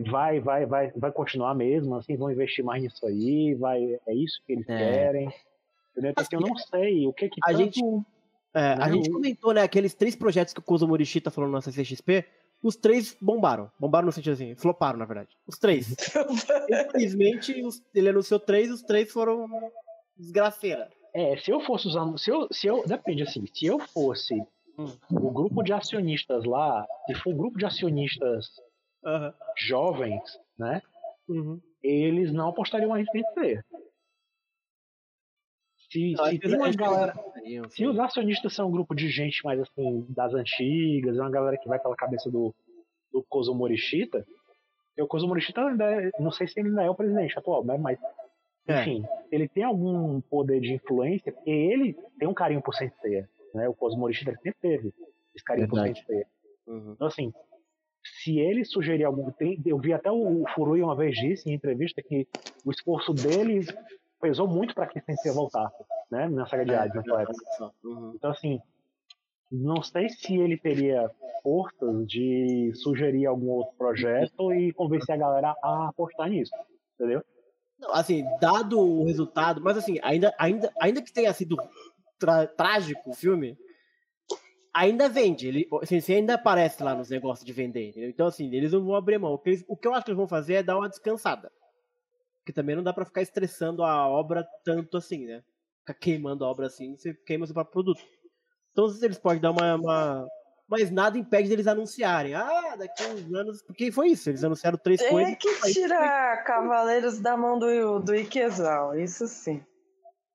[0.02, 4.42] vai, vai, vai, vai continuar mesmo, assim, vão investir mais nisso aí, vai, é isso
[4.46, 4.78] que eles É.
[4.78, 5.30] querem.
[5.92, 6.14] Entendeu?
[6.14, 7.82] Porque eu não sei o que que A tanto- gente-
[8.54, 8.94] É, a Não.
[8.96, 12.26] gente comentou, né, aqueles três projetos que o Kozo Morishi tá falando na CCXP,
[12.64, 13.70] os três bombaram.
[13.80, 15.30] Bombaram no sentido assim, floparam, na verdade.
[15.46, 15.88] Os três.
[16.70, 19.48] Infelizmente, os- ele anunciou três, os três foram
[20.18, 20.90] desgraceira.
[21.14, 22.06] É, se eu fosse usar.
[22.18, 24.36] Se eu, se eu, depende assim, se eu fosse
[24.78, 24.88] Hum.
[25.12, 28.48] o grupo de acionistas lá, se for um grupo de acionistas
[29.06, 29.34] Aham.
[29.58, 30.24] jovens,
[30.58, 30.82] né?
[31.28, 31.60] Uhum.
[31.84, 33.66] Eles não apostariam mais em vencer.
[35.90, 37.14] Se, se tem uma galera.
[37.70, 41.58] Se os acionistas são um grupo de gente mais assim, das antigas, é uma galera
[41.58, 42.54] que vai pela cabeça do,
[43.12, 44.26] do Kozo Morishita,
[44.90, 47.64] porque o Kozo Morishita ainda é, não sei se ele ainda é o presidente atual,
[47.64, 47.78] né?
[47.78, 47.98] Mas,
[48.68, 48.82] É.
[48.82, 53.70] enfim, ele tem algum poder de influência, porque ele tem um carinho por Senseiya, né?
[53.70, 54.94] O Kozo Morishita sempre teve
[55.34, 55.94] esse carinho Verdade.
[55.94, 56.28] por Senseiya.
[56.68, 56.92] Uhum.
[56.94, 57.34] Então, assim,
[58.22, 59.32] se ele sugerir algum.
[59.32, 62.28] Tem, eu vi até o Furui uma vez disse em entrevista que
[62.66, 63.66] o esforço dele
[64.22, 66.28] pesou muito para que Sensei voltasse, né?
[66.28, 67.38] Na saga de Hades naquela época.
[67.84, 68.14] Uhum.
[68.16, 68.60] Então, assim,
[69.52, 71.10] não sei se ele teria
[71.42, 76.52] forças de sugerir algum outro projeto e convencer a galera a apostar nisso,
[76.96, 77.24] entendeu?
[77.80, 81.56] Não, assim, dado o resultado, mas assim, ainda, ainda, ainda que tenha sido
[82.58, 83.58] trágico o filme,
[84.78, 85.48] ainda vende.
[85.48, 88.10] Ele, assim, você ainda aparece lá nos negócios de vender, entendeu?
[88.10, 89.34] Então, assim, eles não vão abrir mão.
[89.34, 91.52] O que, eles- o que eu acho que eles vão fazer é dar uma descansada.
[92.40, 95.42] Porque também não dá pra ficar estressando a obra tanto assim, né?
[95.80, 98.02] Ficar queimando a obra assim, você queima o seu próprio produto.
[98.72, 100.28] Então, eles podem dar uma, uma-
[100.70, 102.34] Mas nada impede deles anunciarem.
[102.36, 103.64] Ah, daqui a uns anos.
[103.64, 105.36] Porque foi isso, eles anunciaram três Tem coisas.
[105.38, 109.64] que aí- tirar Cavaleiros da mão do, do Ikezal, isso sim.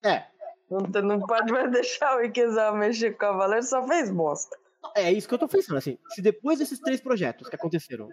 [0.05, 0.25] É,
[0.73, 4.57] Não, não pode mais deixar o Ikezal mexer com o Cavaleiro, só fez bosta.
[4.97, 5.99] É isso que eu tô pensando, assim.
[6.15, 8.09] Se depois desses três projetos que aconteceram,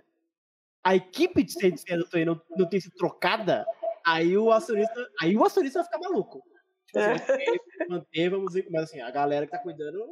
[0.84, 3.66] a equipe de Sensei do Toei não, não tem sido trocada,
[4.06, 5.08] aí o acionista.
[5.22, 6.44] Aí o acionista vai ficar maluco.
[6.86, 7.60] Tipo assim, ok,
[7.90, 10.06] manter, vamos ver, mas assim, a galera que tá cuidando,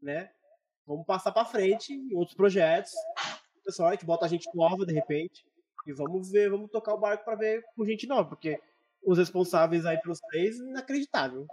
[0.00, 0.30] né?
[0.86, 2.92] Vamos passar pra frente em outros projetos.
[3.64, 5.46] Pessoal, a gente bota a gente nova de repente.
[5.86, 8.58] E vamos ver, vamos tocar o barco pra ver com gente nova, porque
[9.04, 11.46] os responsáveis aí pelos três, inacreditável.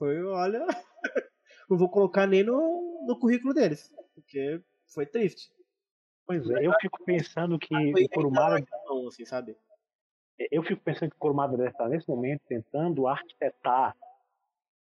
[0.00, 0.66] Foi, olha.
[1.68, 3.94] não vou colocar nem no, no currículo deles.
[4.14, 4.58] Porque
[4.94, 5.52] foi triste.
[6.26, 9.54] Pois é, eu fico pensando que Foi o Kurumada, Não, assim, sabe?
[10.50, 13.94] eu fico pensando que o Kurumada deve estar nesse momento tentando arquitetar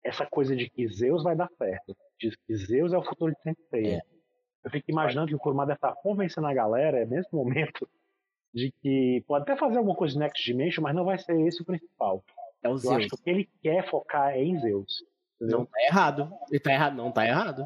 [0.03, 3.41] essa coisa de que Zeus vai dar certo, de que Zeus é o futuro de
[3.41, 3.95] Sensei.
[3.97, 4.01] É.
[4.63, 7.87] Eu fico imaginando que o Kurumada deve estar convencendo a galera nesse momento
[8.51, 11.61] de que pode até fazer alguma coisa de Next Dimension, mas não vai ser esse
[11.61, 12.23] o principal.
[12.63, 12.95] É o Eu Zeus.
[12.95, 15.03] acho que o que ele quer focar é em Zeus.
[15.35, 15.59] Entendeu?
[15.59, 16.31] Não tá errado.
[16.49, 16.95] Ele tá errado.
[16.95, 17.65] Não tá errado.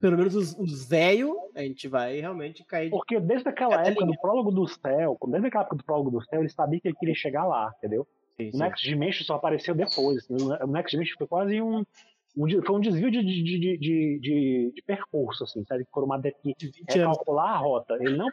[0.00, 2.90] Pelo menos os, os velhos, a gente vai realmente cair.
[2.90, 4.14] Porque desde aquela É, época linha.
[4.16, 6.96] do prólogo do céu, desde aquela época do prólogo do céu, ele sabia que ele
[6.96, 8.06] queria chegar lá, entendeu?
[8.36, 8.58] Sim, O sim.
[8.58, 10.18] Next Dimension só apareceu depois.
[10.18, 11.78] assim, O Next Dimension foi quase um,
[12.36, 15.82] um foi um desvio de, de, de, de, de- percurso, assim, sabe?
[15.84, 16.94] Que o Kurumada teve que De 20 anos.
[17.18, 17.94] recalcular a rota.
[18.00, 18.28] Ele não,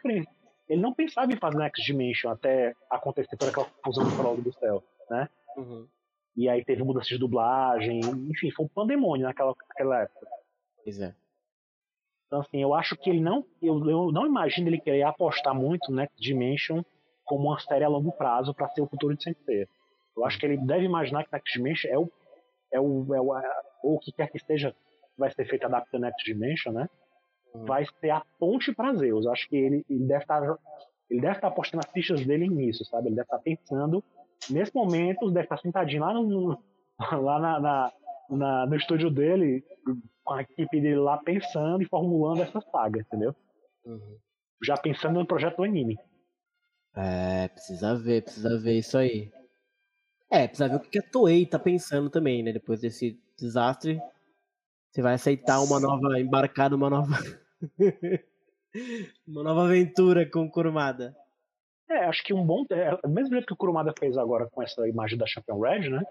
[0.69, 4.53] ele não pensava em fazer Next Dimension até acontecer toda aquela confusão do prólogo do
[4.53, 5.27] céu, né?
[5.57, 5.87] Uhum.
[6.35, 7.99] E aí teve mudança de dublagem,
[8.29, 10.27] enfim, foi um pandemônio naquela, naquela época.
[10.83, 11.15] Pois é.
[12.27, 13.45] Então, assim, eu acho que ele não.
[13.61, 16.81] Eu, eu não imagino ele querer apostar muito no Next Dimension
[17.23, 19.67] como uma série a longo prazo para ser o futuro de Sensei.
[20.15, 22.11] Eu acho que ele deve imaginar que Next Dimension é o.
[22.71, 24.75] É o, é o a- ou o que quer que esteja
[25.17, 26.89] vai ser feito adaptando Next Dimension, né?
[27.53, 27.65] Uhum.
[27.65, 29.25] Vai ser a ponte para Zeus.
[29.25, 30.41] Eu acho que ele, ele deve estar.
[31.09, 33.07] Ele deve estar apostando as fichas dele nisso, sabe?
[33.07, 34.03] Ele deve estar pensando.
[34.49, 36.57] Nesse momento, deve estar sentadinho lá, no,
[37.21, 37.91] lá na, na-
[38.29, 39.63] na- no estúdio dele,
[40.23, 43.35] com a equipe dele lá pensando e formulando essa saga, entendeu?
[43.85, 44.17] Uhum.
[44.63, 45.97] Já pensando no projeto do anime.
[46.95, 49.31] É, precisa ver, precisa ver isso aí.
[50.31, 52.51] É, precisa ver o que a Toei tá pensando também, né?
[52.53, 53.99] Depois desse desastre.
[54.91, 56.19] Você vai aceitar uma nova.
[56.19, 57.13] embarcar numa nova.
[59.25, 61.15] Uma nova aventura com Kurumada.
[61.89, 62.65] É, acho que um bom.
[62.71, 66.01] É, mesmo jeito que o Kurumada fez agora com essa imagem da Champion Red, né?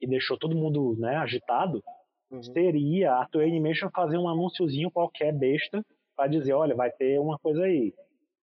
[0.00, 1.82] E deixou todo mundo né, agitado.
[2.30, 2.42] Uhum.
[2.42, 5.84] Seria a Toei Animation fazer um anúnciozinho qualquer besta
[6.16, 7.94] pra dizer: olha, vai ter uma coisa aí.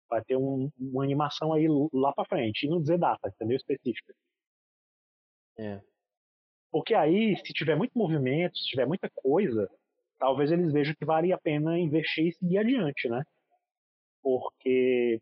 [0.09, 2.65] Vai ter um- uma animação aí lá pra frente.
[2.65, 3.57] E não dizer data, entendeu?
[3.57, 4.13] Específica.
[5.59, 5.81] É.
[6.71, 9.69] Porque aí, se tiver muito movimento, se tiver muita coisa,
[10.19, 13.23] talvez eles vejam que vale a pena investir e seguir adiante, né?
[14.21, 15.21] Porque.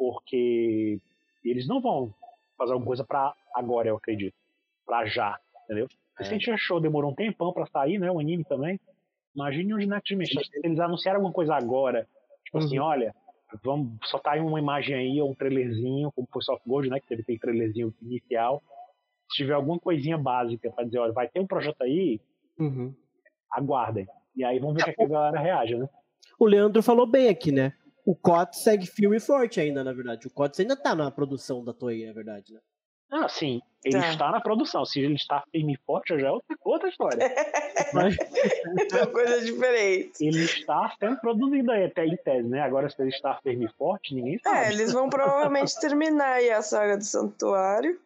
[0.00, 0.98] Porque
[1.44, 2.14] eles não vão
[2.56, 4.34] fazer alguma coisa pra agora, eu acredito.
[4.86, 5.88] Pra já, entendeu?
[6.18, 6.24] É.
[6.24, 8.10] Se a gente achou, demorou um tempão pra sair, né?
[8.10, 8.80] O anime também.
[9.36, 10.42] Imagine onde Next Dimension.
[10.42, 12.08] Se eles anunciaram alguma coisa agora,
[12.46, 12.84] tipo assim, Uhum.
[12.86, 13.14] olha,
[13.62, 16.98] vamos soltar aí uma imagem aí, ou um trailerzinho, como foi Soft Gold, né?
[16.98, 18.62] Que teve aquele trailerzinho inicial.
[19.28, 22.18] Se tiver alguma coisinha básica pra dizer, olha, vai ter um projeto aí,
[22.58, 22.94] Uhum.
[23.52, 24.08] aguardem.
[24.34, 25.86] E aí vamos ver o é que a galera reage, né?
[26.38, 27.74] O Leandro falou bem aqui, né?
[28.04, 30.26] O COTS segue firme e forte ainda, na verdade.
[30.26, 32.60] O COTS ainda tá na produção da Toei, na verdade, né?
[33.12, 34.08] Ah, sim, ele Tá.
[34.10, 34.84] está na produção.
[34.84, 37.18] Se ele está firme e forte, já é outra, outra história.
[37.92, 38.16] Mas,
[38.88, 40.20] São coisas diferentes.
[40.20, 42.60] ele está sendo produzido aí até em tese, né?
[42.60, 44.58] Agora, se ele está firme e forte, ninguém sabe.
[44.58, 47.98] É, eles vão provavelmente terminar aí a saga do santuário.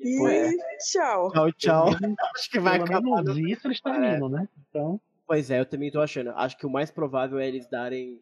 [0.00, 0.54] E Pois
[0.90, 1.30] tchau.
[1.32, 1.86] tchau, tchau.
[2.34, 3.22] Acho que vai Pelo acabar.
[3.22, 4.48] menos isso eles terminam, né?
[4.70, 6.30] Então, Pois é, eu também tô achando.
[6.30, 8.18] Acho que o mais provável é eles darem.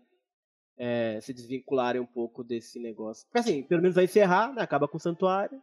[0.78, 3.26] É, se desvincularem um pouco desse negócio.
[3.26, 4.62] Porque assim, pelo menos vai encerrar, né?
[4.62, 5.60] Acaba com o santuário.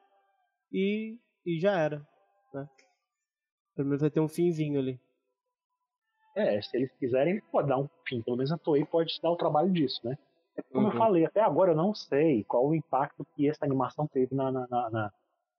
[0.71, 2.05] E, e já era.
[2.53, 2.67] Né?
[3.75, 4.99] Pelo menos vai ter um finzinho ali.
[6.35, 8.21] é, se eles quiserem, pode dar um fim.
[8.21, 10.17] Pelo menos a Toei pode dar o trabalho disso, né?
[10.57, 10.93] É Como Uhum.
[10.93, 14.51] eu falei, até agora eu não sei qual o impacto que essa animação teve na,
[14.51, 15.13] na, na, na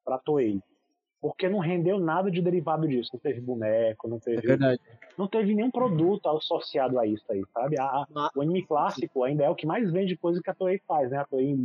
[0.04, 0.60] pra Toei.
[1.26, 3.08] Porque não rendeu nada de derivado disso.
[3.14, 4.78] Não teve boneco, não É teve, verdade.
[5.16, 7.78] não teve nenhum produto associado a isso aí, sabe?
[7.80, 8.04] A-
[8.36, 11.16] o anime clássico ainda é o que mais vende coisa que a Toei faz, né?
[11.16, 11.56] A Toei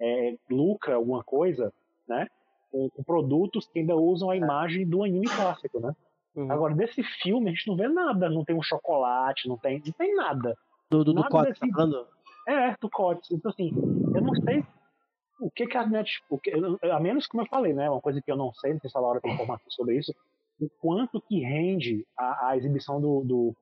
[0.00, 1.72] é, lucra alguma coisa,
[2.08, 2.26] né?
[2.72, 5.94] Com, com produtos que ainda usam a imagem do anime clássico, né?
[6.34, 6.50] Uhum.
[6.50, 9.92] Agora, desse filme a gente não vê nada, não tem um chocolate, não tem, não
[9.92, 10.56] tem nada.
[10.90, 12.06] Do, do, do nada COTS, tá desse- falando?
[12.48, 13.30] É, do Cotes.
[13.30, 13.70] Então, assim,
[14.14, 14.64] eu não sei
[15.40, 16.42] o que que a Netflix.
[16.42, 17.88] que- A menos, como eu falei, né?
[17.90, 20.14] Uma coisa que eu não sei, não sei se a Laura tem informação sobre isso,
[20.60, 23.56] o quanto que rende a, a exibição do, do,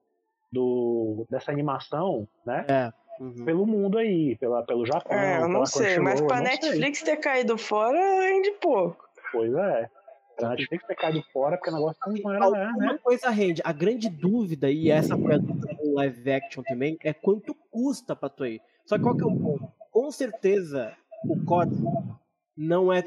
[0.52, 2.64] do- dessa animação, né?
[2.68, 2.92] É.
[3.22, 3.44] Uhum.
[3.44, 5.16] Pelo mundo aí, pela, pelo Japão.
[5.16, 6.54] É, eu não sei, mas pra não sei.
[6.54, 9.08] Netflix ter caído fora rende pouco.
[9.32, 9.90] Pois é.
[10.40, 12.98] A Netflix ter caído fora porque o negócio não era, Alguma né?
[13.02, 13.60] coisa rende.
[13.64, 18.14] A grande dúvida, e essa foi a dúvida do live action também, é quanto custa
[18.14, 18.60] pra Toei.
[18.86, 19.68] Só que qual que é o ponto?
[19.90, 21.72] Com certeza o COD
[22.56, 23.02] não é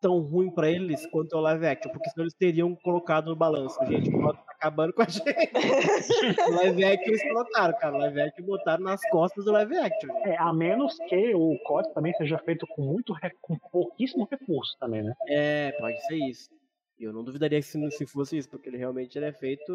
[0.00, 3.78] tão ruim pra eles quanto o live action, porque senão eles teriam colocado no balanço.
[3.86, 5.24] Gente, o COD tá acabando com a gente.
[6.48, 7.94] o live action eles colocaram, cara.
[7.94, 10.10] O live action botaram nas costas do live action.
[10.24, 15.02] É, a menos que o COD também seja feito com muito com pouquíssimo recurso também,
[15.02, 15.12] né?
[15.28, 16.50] É, pode ser isso.
[16.98, 19.72] Eu não duvidaria que se, se fosse isso, porque ele realmente ele é feito.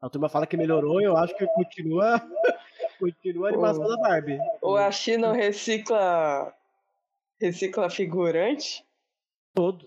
[0.00, 2.20] A turma fala que melhorou e eu acho que continua.
[2.98, 3.88] continua a animação Ô.
[3.88, 4.38] da Barbie.
[4.62, 6.52] Ou a China recicla.
[7.40, 8.84] recicla figurante?
[9.54, 9.86] Todos.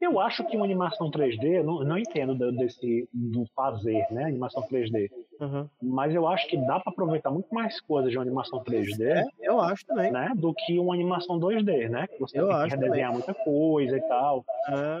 [0.00, 4.24] Eu acho que uma animação 3D, eu não, não entendo do, desse do fazer, né?
[4.24, 5.10] Animação 3D.
[5.38, 5.68] Uhum.
[5.82, 9.24] Mas eu acho que dá pra aproveitar muito mais coisas de uma animação 3D, É,
[9.40, 10.10] eu acho também.
[10.10, 10.32] né?
[10.34, 12.06] Do que uma animação 2D, né?
[12.06, 14.42] Que você Eu tem que acho redesenhar muita coisa e tal.
[14.68, 14.98] Ah,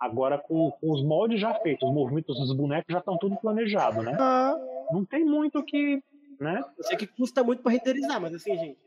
[0.00, 4.00] Agora, com, com os moldes já feitos, os movimentos dos bonecos já estão tudo planejado,
[4.04, 4.16] né?
[4.20, 4.54] ah,
[4.92, 6.00] Não tem muito que.
[6.40, 6.62] Né?
[6.78, 8.78] eu sei que custa muito pra renderizar, mas assim, gente,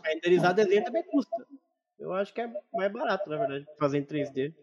[0.00, 1.44] pra renderizar desenho também custa.
[1.98, 4.54] Eu acho que é mais barato, na verdade, fazer em 3D.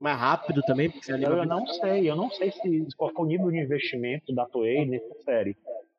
[0.00, 3.28] Mais rápido também, porque você Eu, não sei, eu não sei se qual foi o
[3.28, 5.56] nível de investimento da Toei nessa série.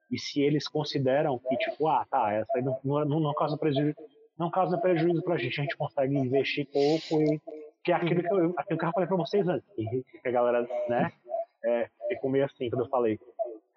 [0.10, 3.96] E se eles consideram que, tipo, ah, tá, essa aí não, não, não causa prejuízo,
[4.38, 7.40] não causa prejuízo pra gente, a gente consegue investir pouco e.
[7.84, 10.32] Que é aquilo que eu, aquilo que eu falei pra vocês antes, que que a
[10.32, 11.12] galera, né,
[11.64, 13.20] é, ficou meio assim quando eu falei.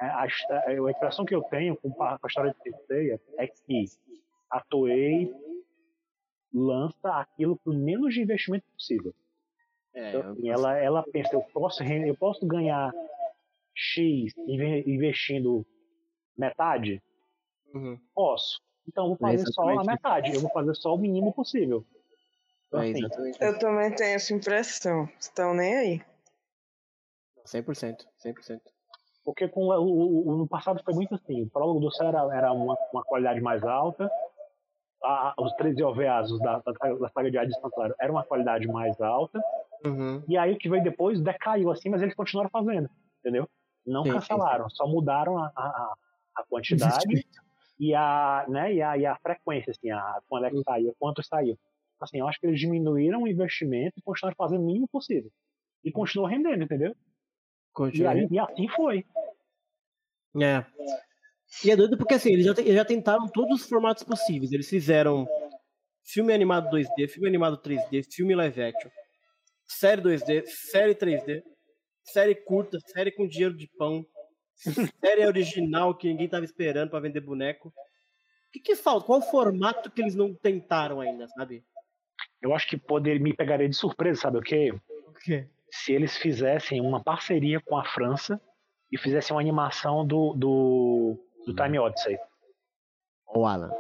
[0.00, 0.26] É, a,
[0.66, 3.84] é, a impressão que eu tenho com a, com a história de Seiya é que
[4.50, 5.32] a Toei
[6.52, 9.14] lança aquilo com o menos de investimento possível.
[9.92, 12.92] É, Então, assim, ela, ela pensa, eu posso, eu posso ganhar
[13.74, 15.66] X inve- investindo
[16.36, 17.02] metade?
[17.72, 17.98] uhum.
[18.14, 18.60] Posso.
[18.86, 21.84] Então eu vou É fazer só a metade, eu vou fazer só o mínimo possível.
[22.68, 23.00] Então, É, assim.
[23.40, 25.08] Eu também tenho essa impressão.
[25.18, 26.02] Estão nem aí.
[27.46, 28.73] 100%, 100%.
[29.24, 32.52] Porque com o, o- no passado foi muito assim, o prólogo do céu era, era
[32.52, 34.10] uma, uma qualidade mais alta,
[35.02, 39.00] a- os 13 OVAs da, da, da saga de Hades Santuário era uma qualidade mais
[39.00, 39.40] alta,
[39.84, 40.22] Uhum.
[40.26, 42.88] e aí o que veio depois decaiu assim, mas eles continuaram fazendo,
[43.20, 43.46] entendeu?
[43.86, 45.94] Não Sim, sim, cancelaram, só mudaram a, a-
[46.36, 47.26] a- quantidade
[47.78, 51.22] e a, né, e a, e a frequência, assim, a, quando é que saiu, quanto
[51.22, 51.58] saiu.
[52.00, 55.30] Assim, eu acho que eles diminuíram o investimento e continuaram fazendo o mínimo possível.
[55.84, 56.94] E continuou rendendo, entendeu?
[57.92, 59.04] E, aí, e assim foi.
[60.40, 60.64] É.
[61.64, 64.52] E é doido porque assim, eles já, eles já tentaram todos os formatos possíveis.
[64.52, 65.26] Eles fizeram
[66.04, 68.90] filme animado 2D, filme animado 3D, filme live action,
[69.66, 71.42] série 2D, série 3D,
[72.02, 74.04] série curta, série com dinheiro de pão,
[75.04, 77.68] série original que ninguém tava esperando pra vender boneco.
[77.68, 79.06] O que, que falta?
[79.06, 81.64] Qual o formato que eles não tentaram ainda, sabe?
[82.40, 84.72] Eu acho que poder me pegaria de surpresa, sabe o quê?
[85.08, 85.48] O quê?
[85.82, 88.40] Se eles fizessem uma parceria com a França
[88.92, 92.16] e fizessem uma animação do, do, do Time Odyssey.
[93.26, 93.70] Ô, Alan.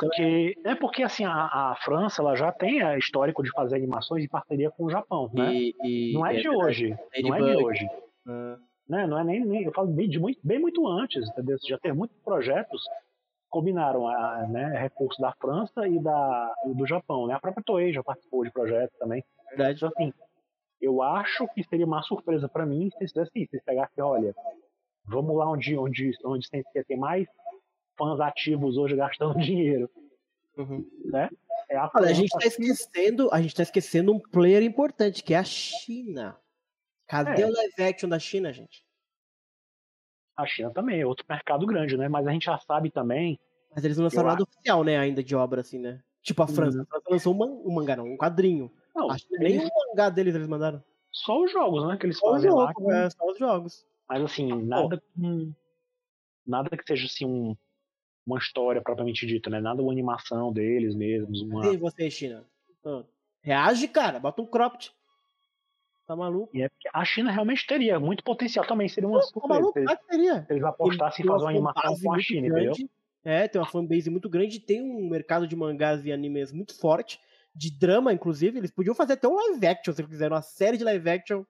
[0.00, 1.32] Porque, é porque assim, a,
[1.72, 5.30] a França ela já tem a histórico de fazer animações em parceria com o Japão,
[5.34, 5.52] né?
[5.52, 6.56] E, e- não é de verdade.
[6.66, 6.98] hoje.
[7.22, 7.90] Não é de hoje.
[8.26, 8.56] Ah,
[8.88, 9.06] Né?
[9.06, 11.58] Não é nem, nem- eu falo bem, de muito, bem muito antes, entendeu?
[11.68, 17.26] Já tem muitos projetos que combinaram a, né, recursos da França e da, do Japão.
[17.26, 17.34] Né?
[17.34, 19.22] A própria Toei já participou de projetos também.
[19.50, 19.76] verdade.
[19.76, 20.12] Então, assim,
[20.80, 23.50] eu acho que seria uma surpresa para mim se eles fizessem isso.
[23.50, 24.34] Se eles pegassem, olha,
[25.04, 27.26] vamos lá onde, onde, onde tem, tem mais
[27.98, 29.90] fãs ativos hoje gastando dinheiro.
[30.56, 30.88] Uhum.
[31.06, 31.28] Né?
[31.68, 32.60] É a Olha, a gente tá França.
[32.62, 36.36] esquecendo, a gente tá esquecendo um player importante, que é a China.
[37.08, 37.46] Cadê É.
[37.46, 38.84] o live action da China, gente?
[40.36, 42.08] A China também é outro mercado grande, né?
[42.08, 43.38] Mas a gente já sabe também.
[43.74, 46.00] Mas eles não lançaram nada oficial, né, ainda de obra assim, né?
[46.22, 46.76] Tipo a França.
[46.78, 46.82] Uhum.
[46.82, 48.70] A França lançou um, man- um mangá, não, um quadrinho.
[48.96, 50.82] Não, A China, nem eles- um mangá deles eles mandaram.
[51.12, 51.96] só os jogos, né?
[51.96, 52.72] Que eles Só fazem lá.
[52.92, 53.86] é, só os jogos.
[54.08, 55.52] Mas assim, nada com.
[56.46, 57.56] Nada que seja assim um,
[58.26, 59.60] uma história propriamente dita, né?
[59.60, 61.42] Nada uma animação deles mesmos.
[61.42, 61.66] Uma...
[61.66, 62.44] E você, China?
[62.84, 63.02] Ah,
[63.42, 64.18] Reage, cara.
[64.18, 64.92] Bota um cropped.
[66.06, 66.56] Tá maluco?
[66.56, 69.48] E é a China realmente teria muito potencial também, seria uma Tá surpresa.
[69.60, 69.72] maluco?
[69.72, 72.62] Se eles, que se eles apostassem em fazer uma animação com a China, entendeu?
[72.74, 72.90] grande.
[73.24, 77.18] É, tem uma fanbase muito grande, tem um mercado de mangás e animes muito forte,
[77.56, 78.58] de drama, inclusive.
[78.58, 81.44] Eles podiam fazer até um live action, se eles quiserem, uma série de live action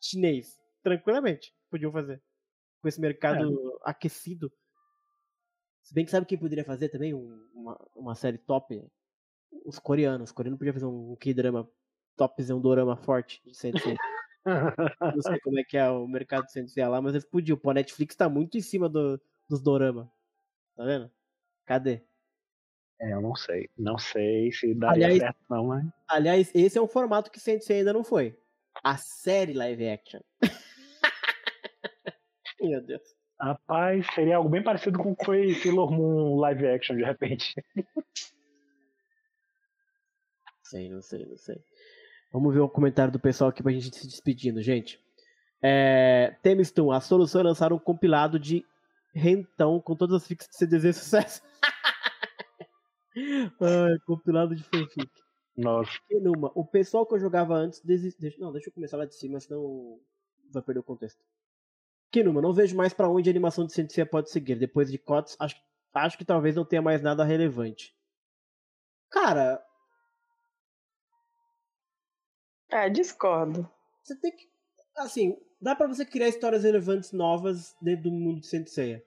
[0.00, 0.58] chinês.
[0.82, 1.54] Tranquilamente.
[1.70, 2.22] Podiam fazer.
[2.80, 3.90] Com esse mercado É.
[3.90, 4.52] aquecido.
[5.82, 8.82] Se bem que sabe quem poderia fazer também um- uma, uma série top?
[9.64, 10.30] Os coreanos.
[10.30, 11.68] Os coreanos podiam fazer um K-drama
[12.16, 13.96] topzão, um dorama forte de Sensei.
[15.00, 17.56] Não sei como é que é o mercado de Sensei lá, mas eles podiam.
[17.56, 20.10] Pô, a Netflix tá muito em cima do, dos dorama.
[20.76, 21.10] Tá vendo?
[21.64, 22.02] Cadê?
[23.00, 23.68] É, eu não sei.
[23.76, 25.84] Não sei se daria Aliás- certo, não, mas.
[26.08, 28.36] Aliás, esse é um formato que Sensei ainda não foi.
[28.82, 30.20] A série live action.
[32.60, 33.02] Meu Deus.
[33.40, 37.54] Rapaz, seria algo bem parecido com o que foi Sailor Moon live action, de repente.
[40.64, 41.56] Sei, não sei, não sei.
[42.32, 44.98] Vamos ver o comentário do pessoal aqui pra gente se despedindo, gente.
[45.62, 48.64] É, Temiston, a solução é lançar um compilado de
[49.14, 51.42] rentão com todas as fics de CDZ sucesso.
[53.16, 55.10] Ai, compilado de fanfic.
[55.56, 55.90] Nossa.
[56.10, 58.32] E numa, o pessoal que eu jogava antes desistiu.
[58.38, 60.00] Não, deixa eu começar lá de cima, senão
[60.52, 61.22] vai perder o contexto.
[62.10, 64.56] Kinuma, não vejo mais pra onde a animação de Sensei pode seguir.
[64.56, 65.56] Depois de Cots, acho,
[65.92, 67.94] acho que talvez não tenha mais nada relevante.
[69.10, 69.64] Cara,
[72.70, 73.70] É, discordo.
[74.02, 74.48] você tem que.
[74.96, 79.04] Assim, dá pra você criar histórias relevantes novas dentro do mundo de Sensei.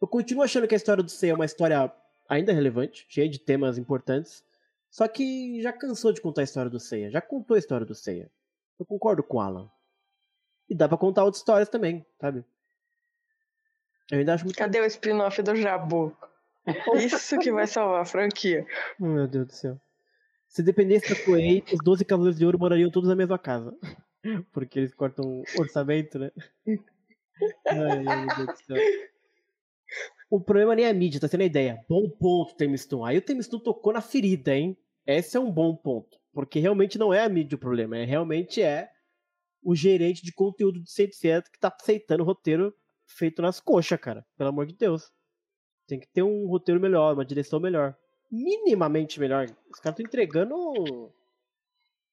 [0.00, 1.92] Eu continuo achando que a história do Seiya é uma história
[2.32, 4.44] ainda relevante, cheia de temas importantes.
[4.90, 7.10] Só que já cansou de contar a história do Seiya.
[7.10, 8.30] Já contou a história do Seiya.
[8.78, 9.70] Eu concordo com o Alan.
[10.68, 12.44] E dá pra contar outras histórias também, sabe?
[14.10, 14.56] Eu ainda acho muito.
[14.56, 16.16] Cadê o spin-off do Jabu?
[16.96, 18.66] Isso que vai salvar a franquia.
[19.00, 19.80] Oh, meu Deus do céu.
[20.48, 23.74] Se dependesse da Toei, os 12 Cavaleiros de Ouro morariam todos na mesma casa.
[24.52, 26.30] Porque eles cortam orçamento, né?
[27.66, 28.76] Ai, meu Deus do céu.
[30.32, 31.84] O problema nem é a mídia, tá sendo a ideia.
[31.86, 33.04] Bom ponto, Temiston.
[33.04, 34.74] Aí o Temiston tocou na ferida, hein?
[35.06, 36.18] Esse é um bom ponto.
[36.32, 37.98] Porque realmente não é a mídia o problema.
[37.98, 38.90] É, realmente é
[39.62, 42.74] o gerente de conteúdo de 100% que tá aceitando o roteiro
[43.06, 44.24] feito nas coxas, cara.
[44.34, 45.12] Pelo amor de Deus.
[45.86, 47.94] Tem que ter um roteiro melhor, uma direção melhor.
[48.30, 49.44] Minimamente melhor.
[49.70, 50.56] Os caras estão entregando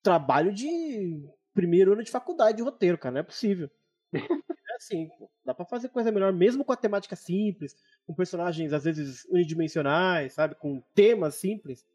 [0.04, 3.14] trabalho de primeiro ano de faculdade de roteiro, cara.
[3.14, 3.70] Não é possível.
[4.80, 5.30] Assim, pô.
[5.44, 7.76] Dá pra fazer coisa melhor, mesmo com a temática simples,
[8.08, 10.56] com personagens às vezes unidimensionais, sabe?
[10.56, 11.86] Com temas simples.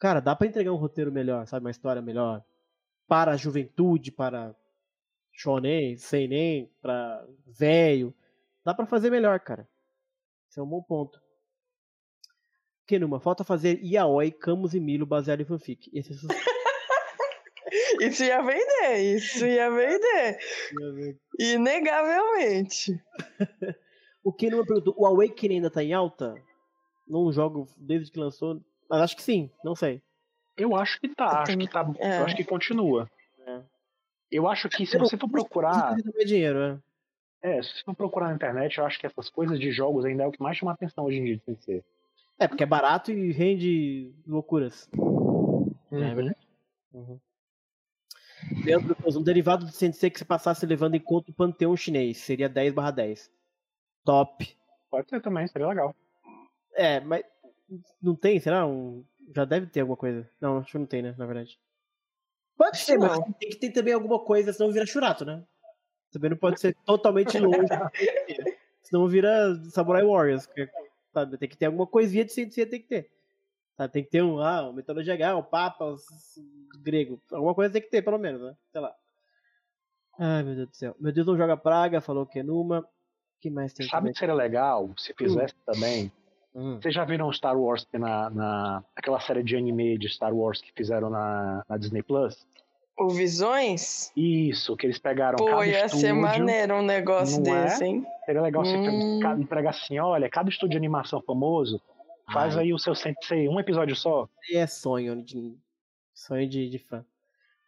[0.00, 1.64] Cara, dá pra entregar um roteiro melhor, sabe?
[1.64, 2.44] Uma história melhor.
[3.06, 4.54] Para a juventude, para
[5.30, 8.12] shonen, seinen, pra velho.
[8.64, 9.68] Dá pra fazer melhor, cara.
[10.50, 11.22] Esse é um bom ponto.
[12.84, 15.88] Kenuma, falta fazer Yaoi, Camus e Milo baseado em fanfic.
[15.92, 16.57] Esse é.
[18.00, 20.38] Isso ia vender, isso ia vender.
[21.38, 23.00] Inegavelmente.
[24.28, 26.34] O que não me perguntou, o Awakening ainda tá em alta?
[27.08, 28.60] Não jogo desde que lançou.
[28.90, 30.02] Mas acho que sim, não sei.
[30.54, 31.90] Eu acho que tá, acho que tá.
[31.98, 32.18] É.
[32.18, 33.10] Eu acho que continua.
[33.46, 33.62] É.
[34.30, 35.96] Eu acho que se você for procurar.
[36.26, 36.78] Dinheiro, é.
[37.40, 40.24] É, se você for procurar na internet, eu acho que essas coisas de jogos ainda
[40.24, 41.84] é o que mais chama atenção hoje em dia de PC.
[42.38, 44.90] É, porque é barato e rende loucuras.
[45.90, 46.36] É verdade.
[46.92, 47.18] Uhum.
[48.64, 52.48] Leandro, um derivado do Sensei que se passasse levando em conta o panteão chinês, seria
[52.48, 53.30] 10 barra 10.
[54.04, 54.56] Top.
[54.90, 55.94] Pode ser também, seria legal.
[56.74, 57.24] É, mas
[58.00, 58.66] não tem, será?
[58.66, 59.04] Um...
[59.34, 60.28] Já deve ter alguma coisa.
[60.40, 61.58] Não, acho que não tem, né, na verdade.
[62.56, 65.44] Pode Acho ser, mas tem que ter também alguma coisa, senão vira churato, né?
[66.10, 67.58] Também não pode ser totalmente longe.
[68.82, 70.46] senão vira Samurai Warriors.
[70.46, 70.68] que-
[71.12, 71.36] sabe?
[71.36, 73.10] Tem que ter alguma coisinha de Sensei, tem que ter.
[73.78, 73.92] Sabe?
[73.92, 77.18] Tem que ter um, ah, um mitologia grega, um papa, um grego.
[77.32, 78.54] Alguma coisa tem que ter, pelo menos, né?
[78.72, 78.92] Sei lá.
[80.18, 80.96] Ai, meu Deus do céu.
[81.00, 82.84] Meu Deus não joga praga, falou que é numa.
[83.40, 83.88] que mais tem?
[83.88, 85.72] Sabe o que seria legal se fizesse Hum.
[85.72, 86.12] também?
[86.54, 86.80] Hum.
[86.80, 90.60] Vocês já viram Star Wars que na, na aquela série de anime de Star Wars
[90.60, 92.44] que fizeram na, na Disney Plus?
[92.98, 94.10] O Visões?
[94.16, 96.16] Isso, que eles pegaram Pô, cada ia ser estúdio.
[96.16, 97.42] maneiro um negócio é?
[97.42, 98.04] desse, hein?
[98.26, 99.20] Seria legal você Hum.
[99.20, 101.80] pe- pegar assim, olha, cada estúdio de animação famoso
[102.32, 102.64] faz Ai.
[102.64, 104.28] aí o seu sensei, um episódio só.
[104.52, 105.56] é sonho de
[106.14, 107.04] sonho de, de fã.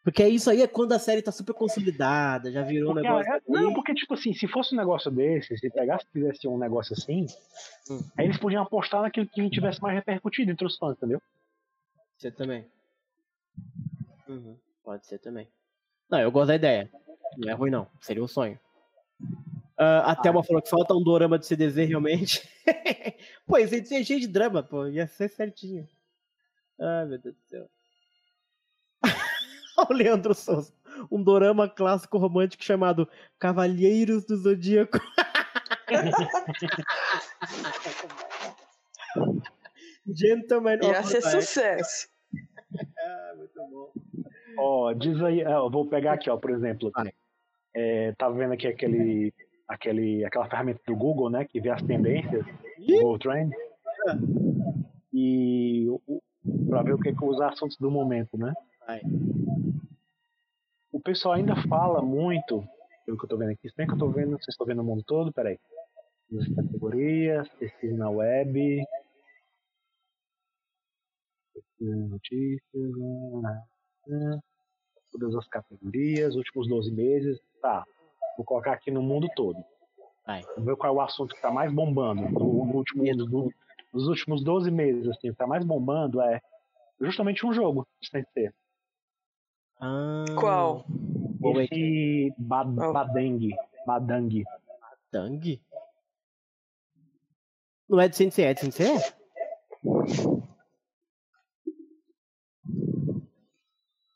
[0.03, 3.32] Porque isso aí é quando a série tá super consolidada, já virou um Porque, negócio.
[3.32, 6.57] é- não, porque, tipo assim, se fosse um negócio desse, se pegasse e fizesse um
[6.59, 7.27] negócio assim,
[7.91, 8.01] Hum.
[8.16, 11.20] aí eles podiam apostar naquilo que tivesse mais repercutido entre os fãs, entendeu?
[11.20, 12.66] Pode ser também.
[14.27, 15.47] Uhum, Pode ser também.
[16.11, 16.91] Não, eu gosto da ideia.
[17.37, 17.87] Não é ruim, não.
[18.01, 18.59] Seria um sonho.
[19.82, 22.47] Ah, a Thelma falou que falta um dorama de CDZ realmente.
[23.47, 24.86] pô, esse aí é cheio de drama, pô.
[24.86, 25.89] Ia ser certinho.
[26.78, 27.66] Ai, meu Deus do céu.
[29.02, 29.09] Olha
[29.89, 30.70] o Leandro Souza.
[31.11, 33.09] Um dorama clássico romântico chamado
[33.39, 35.01] Cavalheiros do Zodíaco.
[40.07, 42.07] Gentleman Ia ser sucesso.
[42.98, 43.90] Ah, muito bom.
[44.59, 46.93] Ó, diz aí, eu vou pegar aqui, ó, por exemplo.
[47.74, 49.32] É, tava vendo aqui aquele,
[49.71, 53.53] aquele, aquela ferramenta do Google, né, que vê as tendências, o Google Trend,
[55.13, 56.23] e o- o-
[56.69, 58.53] pra ver o que, que os assuntos do momento, né?
[60.93, 62.65] O pessoal ainda fala muito,
[63.07, 64.79] pelo que eu tô vendo aqui, se bem que eu tô vendo, vocês estão vendo
[64.79, 65.59] no mundo todo, peraí.
[66.31, 68.85] Nas categorias, pesquisa na web,
[71.55, 72.93] pesquisa em notícias,
[73.45, 74.39] ah,
[75.13, 77.85] todas as categorias, últimos 12 meses, tá.
[78.41, 79.62] Vou colocar aqui no mundo todo.
[80.27, 80.41] Vai.
[80.43, 83.53] Vamos ver qual é o assunto que tá mais bombando no, no último, no-
[83.93, 86.41] nos últimos 12 meses, assim, o que tá mais bombando é
[86.99, 88.55] justamente um jogo, sem ser.
[89.79, 90.87] Ah, Qual?
[91.61, 92.93] Esse ba Oh.
[92.95, 93.51] Badang.
[93.87, 94.45] Badang.
[95.11, 95.61] Tang?
[97.87, 98.97] Não é de Sensei, é de Sensei?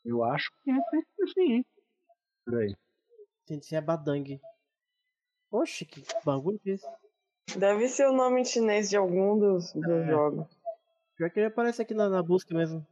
[0.03, 0.75] Eu acho que é
[1.23, 1.65] assim.
[2.45, 2.75] Por aí.
[3.45, 4.41] Sensei é Badang.
[5.51, 6.87] Oxe, que bagulho que é esse?
[7.57, 10.05] Deve ser o nome chinês de algum dos, dos É.
[10.07, 10.47] jogos.
[11.15, 12.85] Pior que ele aparece aqui na, na busca mesmo.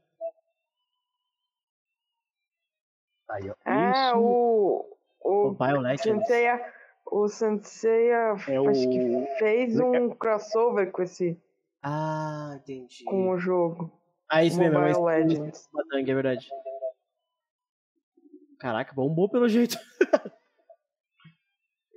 [3.30, 3.56] Aí, ó.
[3.66, 4.98] Ah, Isso o.
[5.26, 6.04] O Mobile Legends.
[6.28, 6.74] Senseiya.
[7.06, 11.40] O Senseiya É acho o- que fez um crossover com esse.
[11.82, 13.04] Ah, entendi.
[13.06, 13.92] com o jogo.
[14.30, 15.70] Ah, isso mesmo, é Mobile mais Legends.
[15.94, 16.50] É verdade.
[18.60, 19.78] Caraca, bombou pelo jeito.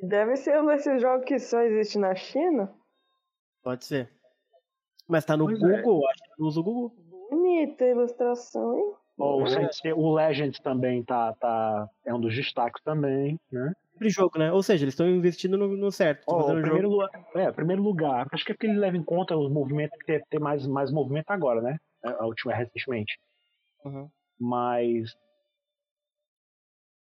[0.02, 2.72] Deve ser um desses jogos que só existe na China.
[3.62, 4.10] Pode ser.
[5.08, 5.82] Mas tá no Pois é.
[5.82, 6.92] Google, acho que não usa o Google.
[7.30, 8.92] Bonita a ilustração, hein?
[9.18, 9.48] O, É.
[9.48, 11.88] Sensei- o Legends também tá, tá.
[12.04, 13.72] É um dos destaques também, né?
[13.92, 14.52] Sempre jogo, né?
[14.52, 16.20] Ou seja, eles estão investindo no, no certo.
[16.20, 17.02] Estão Ó, o fazendo primeiro, jogo.
[17.02, 18.26] lugar, é, primeiro lugar.
[18.30, 20.92] Acho que é porque ele leva em conta os movimentos que tem, tem mais, mais
[20.92, 21.78] movimento agora, né?
[22.04, 23.18] A a última recentemente.
[23.84, 24.10] Uhum.
[24.38, 25.16] Mas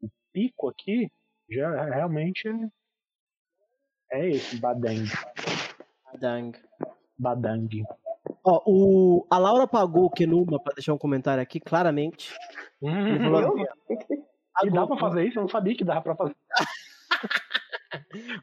[0.01, 1.09] o pico aqui
[1.49, 5.05] já realmente é, é esse, Badang.
[6.11, 6.57] Badang.
[7.17, 7.83] Badang.
[8.43, 12.33] Ó, o, a Laura pagou o Kenuma pra deixar um comentário aqui, claramente.
[12.81, 13.53] Ele falou Eu?
[13.53, 14.23] assim,
[14.63, 15.37] E dá pra fazer isso?
[15.39, 16.35] Eu não sabia que dava pra fazer.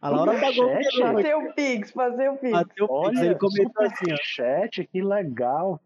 [0.01, 0.79] A Laura pagou o?
[0.79, 1.13] Kenuma.
[1.15, 2.53] Fazer o Pix, fazer o Pix.
[2.53, 4.17] Bateu o Pix, Olha, ele comentou assim, ó.
[4.23, 5.81] chat, que legal.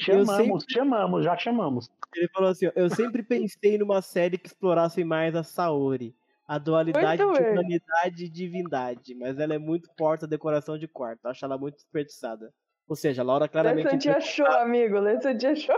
[0.00, 1.90] Chamamos, chamamos, já chamamos.
[2.14, 6.14] Ele falou assim, ó, eu sempre pensei numa série que explorasse mais a Saori.
[6.46, 7.52] A dualidade Muito de bem.
[7.52, 9.14] humanidade e divindade.
[9.16, 11.26] Mas ela é muito porta decoração de quarto.
[11.26, 12.52] Acho ela muito desperdiçada.
[12.88, 13.98] Ou seja, a Laura claramente...
[13.98, 14.96] Te achou, amigo.
[15.36, 15.74] Te achou.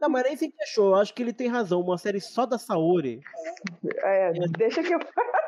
[0.00, 0.88] Não, mas nem sempre achou.
[0.90, 1.80] Eu acho que ele tem razão.
[1.80, 3.20] Uma série só da Saori.
[3.98, 4.98] É, deixa que eu.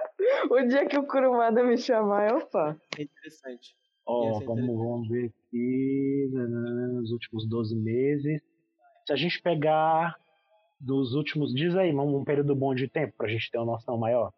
[0.50, 2.80] O dia que o Kurumada me chamar, eu faço.
[2.98, 3.76] É interessante.
[4.06, 6.30] Ó, ser vamos, vamos ver aqui.
[6.32, 8.40] nananana, Nos últimos 12 meses.
[9.06, 10.16] Se a gente pegar
[10.80, 11.52] dos últimos.
[11.54, 14.32] Diz aí, um, um período bom de tempo pra gente ter uma noção maior.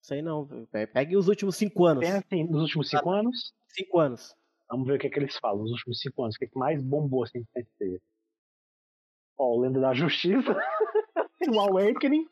[0.00, 0.46] Sei não.
[0.70, 2.04] Pe- Pegue os últimos cinco anos.
[2.04, 3.54] Pensa assim, nos últimos 5 anos.
[3.68, 4.36] Cinco anos.
[4.70, 5.62] Vamos ver o que, é que eles falam.
[5.62, 8.00] Nos últimos 5 anos, o que, é que mais bombou assim de Sensei?
[9.38, 10.54] Ó, o Lenda da Justiça.
[11.48, 12.26] o Awakening.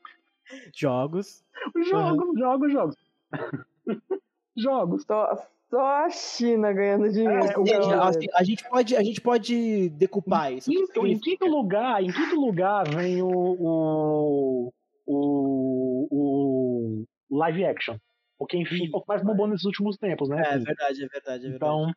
[0.76, 1.42] Jogos.
[1.88, 2.96] Jogos, jogos, jogos.
[4.56, 5.02] jogos.
[5.04, 5.34] Só,
[5.72, 7.46] só a China ganhando dinheiro.
[7.46, 8.02] É, jogo.
[8.02, 10.70] assim, a, gente pode, a gente pode decupar isso.
[10.70, 14.72] Quinto, em quinto lugar, em quinto lugar vem o, o,
[15.06, 17.96] o, o live action.
[18.38, 20.42] Porque, enfim, o que mais bombou nesses últimos tempos, né?
[20.42, 21.56] É Assim, verdade, é verdade, é verdade.
[21.56, 21.92] então,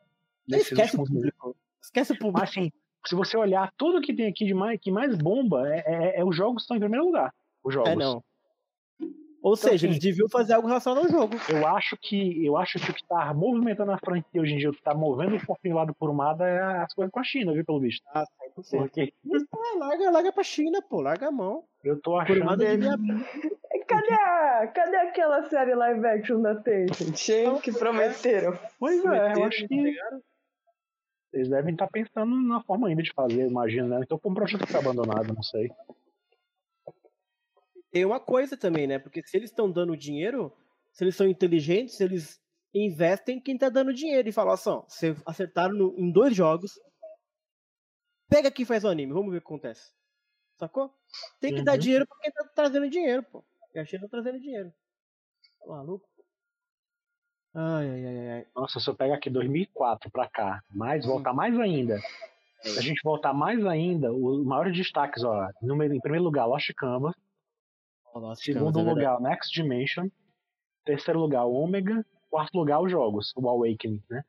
[0.48, 1.56] esquece o público.
[1.82, 2.40] Esquece o público.
[2.40, 2.72] Mas assim,
[3.06, 6.24] se você olhar tudo que tem aqui de mais, que mais bomba, é, é, é
[6.24, 7.30] os jogos que estão em primeiro lugar.
[7.62, 7.90] Os jogos.
[7.90, 8.24] É, não.
[9.46, 11.36] Ou seja, assim- eles deviam fazer algo relacionado ao jogo.
[11.48, 14.70] Eu acho que eu acho que o que tá movimentando a franquia hoje em dia,
[14.70, 17.52] o que tá movendo o fofinho lá do Kurumada é as coisas com a China,
[17.52, 18.02] viu, pelo visto.
[18.12, 18.24] Ah,
[18.56, 18.80] 100%.
[18.80, 19.12] Porque
[19.54, 21.00] Ah, larga, larga pra China, pô.
[21.00, 21.62] Larga a mão.
[21.84, 22.34] eu tô achando.
[22.38, 22.90] Kurumada devia...
[23.86, 27.28] Cadê, a, cadê aquela série live action da Tencent?
[27.28, 28.58] Hein, que prometeram.
[28.80, 29.94] Pois é, eu acho tá que
[31.32, 34.00] eles devem estar pensando na forma ainda de fazer, eu imagino, né?
[34.02, 35.70] Então foi um projeto que tá abandonado, não sei.
[37.96, 38.98] Tem uma coisa também, né?
[38.98, 40.52] Porque se eles estão dando dinheiro,
[40.92, 42.38] se eles são inteligentes, eles
[42.74, 46.36] investem em quem tá dando dinheiro e falam assim, ó, vocês acertaram no- em dois
[46.36, 46.78] jogos,
[48.28, 49.92] pega aqui e faz o anime, vamos ver o que acontece.
[50.58, 50.92] Sacou?
[51.40, 51.78] Tem que dar Uhum.
[51.78, 53.42] dinheiro pra quem tá trazendo dinheiro, pô.
[53.74, 54.70] E a China tá trazendo dinheiro.
[55.58, 56.06] Tá maluco?
[57.54, 58.46] Ai, ai, ai, ai.
[58.54, 61.98] Nossa, se eu pegar aqui 2004 pra cá, mais voltar mais ainda,
[62.60, 66.70] se a gente voltar mais ainda, os maiores destaques, ó, número, em primeiro lugar, Lost
[66.76, 67.14] Canvas,
[68.18, 70.08] Lost segundo é lugar, Next Dimension,
[70.84, 74.24] terceiro lugar, Omega, quarto lugar, os jogos, o Awakening, né?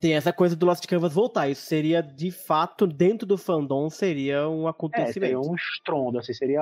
[0.00, 1.48] Tem essa coisa do Lost Canvas voltar.
[1.48, 5.12] Isso seria, de fato, dentro do fandom, seria um É, acontecimento.
[5.14, 6.60] seria um estrondo, assim, seria,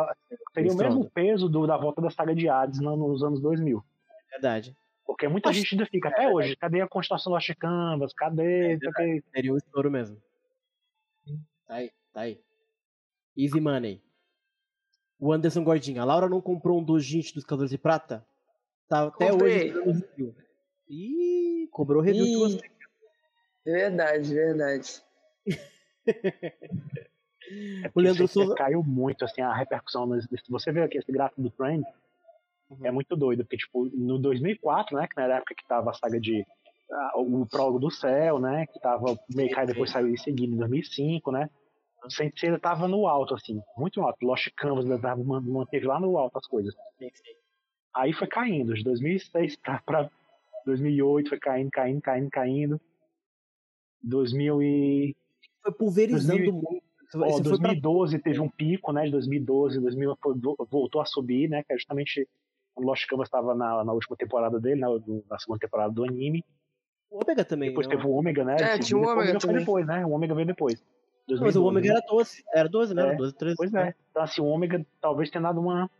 [0.55, 0.95] seria o estrondo.
[0.97, 3.83] mesmo peso do, da volta da saga de Hades no- nos anos 2000.
[4.31, 4.77] Verdade.
[5.05, 8.13] Porque muita Acho- gente ainda fica, até hoje, cadê a continuação do Lost Canvas?
[8.13, 8.77] Cadê?
[8.77, 9.25] O quê.
[9.35, 10.17] Seria um estouro mesmo.
[11.67, 12.41] Tá aí, tá aí.
[13.37, 14.01] Easy money.
[15.25, 16.03] O Anderson Gordinho.
[16.03, 18.27] A Laura não comprou um dos gente dos Cavaleiros de Prata?
[18.89, 19.73] Tá até Comprei.
[19.73, 20.35] hoje review.
[20.89, 22.37] Ih, cobrou review de Ih.
[22.37, 22.61] você.
[23.65, 25.03] Verdade, verdade.
[26.05, 30.07] É O Leandro isso Souza- caiu muito, assim, a repercussão.
[30.07, 31.85] nesse- Se você vê aqui esse gráfico do Trend,
[32.71, 32.79] Uhum.
[32.87, 36.19] é muito doido, porque, tipo, no 2004, né, que na época que tava a saga
[36.21, 36.45] de
[36.95, 40.53] ah, o prólogo do céu, né, que tava meio que aí depois saiu em seguida
[40.53, 41.49] em 2005, né,
[42.05, 44.25] o Sensei ainda tava no alto, assim, muito alto.
[44.25, 46.75] Lost Canvas tava, man- manteve lá no alto as coisas.
[47.95, 50.11] Aí foi caindo, de 2006 pra, pra
[50.67, 52.81] 2008 foi caindo, caindo, caindo, caindo.
[54.03, 55.17] 2000 e...
[55.63, 56.83] Foi pulverizando 2000 muito.
[57.15, 59.05] Ó, Esse foi pra 2012 teve um pico, né?
[59.05, 61.63] De 2012, 2000 foi- vo- voltou a subir, né?
[61.63, 62.27] Que é justamente
[62.75, 64.89] quando Lost Canvas estava na, na última temporada dele, na,
[65.29, 66.43] na segunda temporada do anime.
[67.11, 67.69] o Ômega também.
[67.69, 67.95] Depois não?
[67.97, 68.57] teve o Ômega, né?
[68.59, 70.07] É, tinha o depois Ômega foi depois, né?
[70.07, 70.83] O Ômega veio depois.
[71.29, 71.95] Não, Mas o 2012, Ômega né?
[71.95, 72.45] era 12.
[72.55, 73.03] Era 12, né?
[73.03, 73.57] Era É, 12, 13.
[73.57, 73.95] Pois é.
[74.11, 75.91] Então, assim, o Ômega talvez tenha dado uma.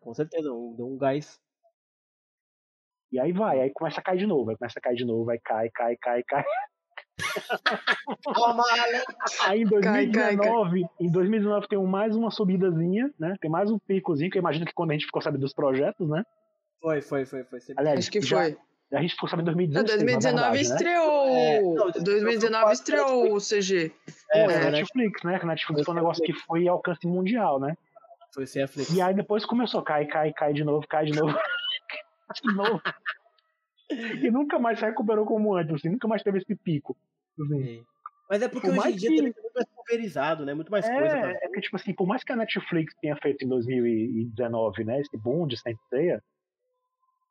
[0.00, 1.40] Com certeza, um- deu um gás.
[3.12, 5.28] E aí vai, aí começa a cair de novo, aí começa a cair de novo,
[5.30, 6.44] aí cai, cai, cai, cai.
[9.46, 13.34] Aí em Cai, cai, 2019, em 2019 tem mais uma subidazinha, né?
[13.40, 16.08] Tem mais um picozinho, que eu imagino que quando a gente ficou sabendo dos projetos,
[16.08, 16.24] né?
[16.80, 17.58] Foi, foi, foi, foi.
[17.76, 18.58] Aliás, Acho que já- foi.
[18.92, 20.74] A gente ficou sabendo em Não, 2016, na 2019 verdade, né?
[20.74, 21.28] estreou.
[21.28, 23.92] É, não, 2019 estreou o CG.
[24.32, 24.70] É, né?
[24.70, 25.38] Netflix, né?
[25.38, 27.76] Que a Netflix foi um negócio que foi alcance mundial, né?
[28.34, 28.92] Foi sem a Flix.
[28.92, 31.36] E aí depois começou, cai, cai, cai de novo, cai de novo.
[32.42, 32.80] de novo.
[33.90, 36.96] E nunca mais se recuperou como antes, assim, nunca mais teve esse pico.
[37.40, 37.84] Assim.
[38.28, 40.54] Mas é porque Por hoje mais em dia que- também tá muito mais pulverizado, né?
[40.54, 41.08] Muito mais coisa.
[41.18, 44.84] pra- É, é que, tipo assim, por mais que a Netflix tenha feito em 2019,
[44.84, 46.22] né, esse boom de Saint Seiya,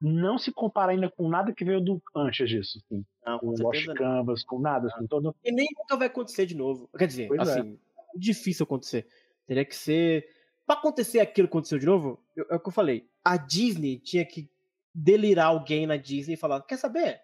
[0.02, 3.72] não se compara ainda com nada que veio do, antes disso, assim, Não, com com
[3.88, 3.94] não.
[3.96, 5.36] Canvas, com nada, assim, todo...
[5.44, 6.90] E nem nunca vai acontecer de novo.
[6.98, 7.60] Quer dizer, Pois é.
[7.60, 7.80] assim,
[8.16, 9.08] difícil acontecer.
[9.46, 10.28] Teria que ser.
[10.66, 13.10] Pra acontecer aquilo que aconteceu de novo, eu- é o que eu falei.
[13.24, 14.50] A Disney tinha que
[14.94, 17.20] delirar alguém na Disney e falar: quer saber?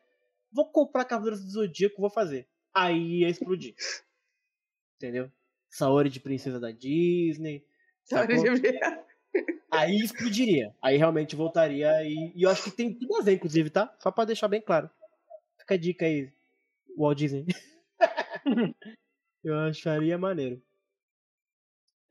[0.52, 2.48] Vou comprar Cavaleiros do Zodíaco, vou fazer.
[2.74, 3.76] Aí ia explodir.
[4.98, 5.32] Entendeu?
[5.70, 7.64] Saori de princesa da Disney.
[8.04, 8.36] sacou?
[9.72, 10.74] Aí explodiria.
[10.82, 13.94] Aí realmente voltaria e, e eu acho que tem tudo a ver, inclusive, tá?
[14.00, 14.90] Só pra deixar bem claro.
[15.60, 16.32] Fica a dica aí,
[16.98, 17.46] Walt Disney.
[19.44, 20.62] eu acharia maneiro.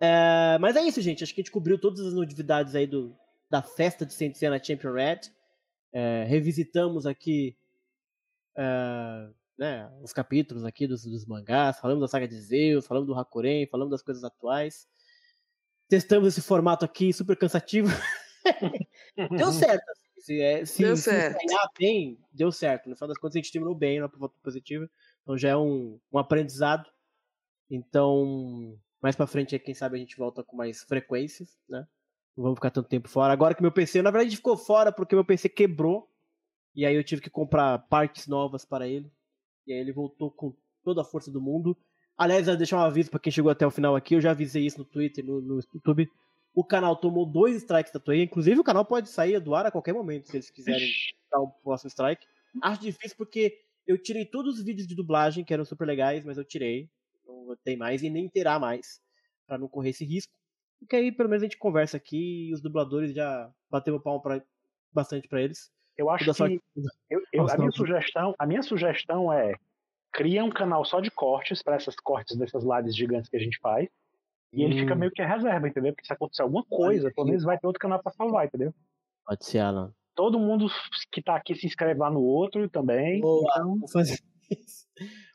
[0.01, 1.23] É, mas é isso, gente.
[1.23, 3.17] Acho que a gente cobriu todas as novidades aí do,
[3.51, 5.21] da festa de Sentsena Champion Red.
[5.93, 7.57] É, revisitamos aqui
[8.57, 9.29] é,
[9.59, 13.67] né, os capítulos aqui dos, dos, mangás, falamos da saga de Zeus, falamos do Hakuren,
[13.69, 14.89] falamos das coisas atuais.
[15.89, 17.89] Testamos esse formato aqui super cansativo.
[19.37, 19.89] deu certo.
[19.91, 21.39] Assim, se, é, se, deu se certo.
[21.79, 22.89] bem, deu certo.
[22.89, 24.89] No final das contas, a gente terminou bem na ponto positiva.
[25.23, 26.89] Então já é um, um aprendizado.
[27.71, 31.87] Então, mais pra frente, quem sabe a gente volta com mais frequências, né?
[32.37, 33.33] Não vamos ficar tanto tempo fora.
[33.33, 36.11] Agora que meu PC, na verdade, ficou fora porque meu PC quebrou.
[36.75, 39.13] E aí eu tive que comprar partes novas para ele.
[39.67, 41.77] E aí ele voltou com toda a força do mundo.
[42.17, 44.15] Aliás, eu deixar um aviso para quem chegou até o final aqui.
[44.15, 46.11] Eu já avisei isso no Twitter, no, no YouTube.
[46.55, 48.23] O canal tomou dois strikes da Toei.
[48.23, 50.89] Inclusive, o canal pode sair do ar a qualquer momento, se eles quiserem
[51.31, 52.25] dar o um próximo strike.
[52.63, 56.39] Acho difícil porque eu tirei todos os vídeos de dublagem, que eram super legais, mas
[56.39, 56.89] eu tirei.
[57.27, 59.01] Não tem mais e nem terá mais.
[59.47, 60.33] para não correr esse risco.
[60.79, 64.21] Porque aí pelo menos a gente conversa aqui e os dubladores já bateu o palmo
[64.21, 64.41] pra,
[64.93, 65.73] bastante para eles.
[65.97, 66.61] Eu acho que
[67.11, 69.55] eu, eu, a minha sugestão, a minha sugestão é
[70.15, 73.59] cria um canal só de cortes para essas cortes dessas lives gigantes que a gente
[73.59, 73.89] faz.
[74.53, 74.79] E ele hum.
[74.79, 75.93] fica meio que a reserva, entendeu?
[75.93, 78.73] Porque se acontecer alguma coisa, pelo menos vai ter outro canal para salvar, entendeu?
[79.27, 79.93] Pode ser, Alan.
[80.15, 80.69] Todo mundo
[81.11, 83.21] que tá aqui se inscreve lá no outro também.
[83.21, 83.79] Boa, então...
[83.81, 84.87] vou fazer isso.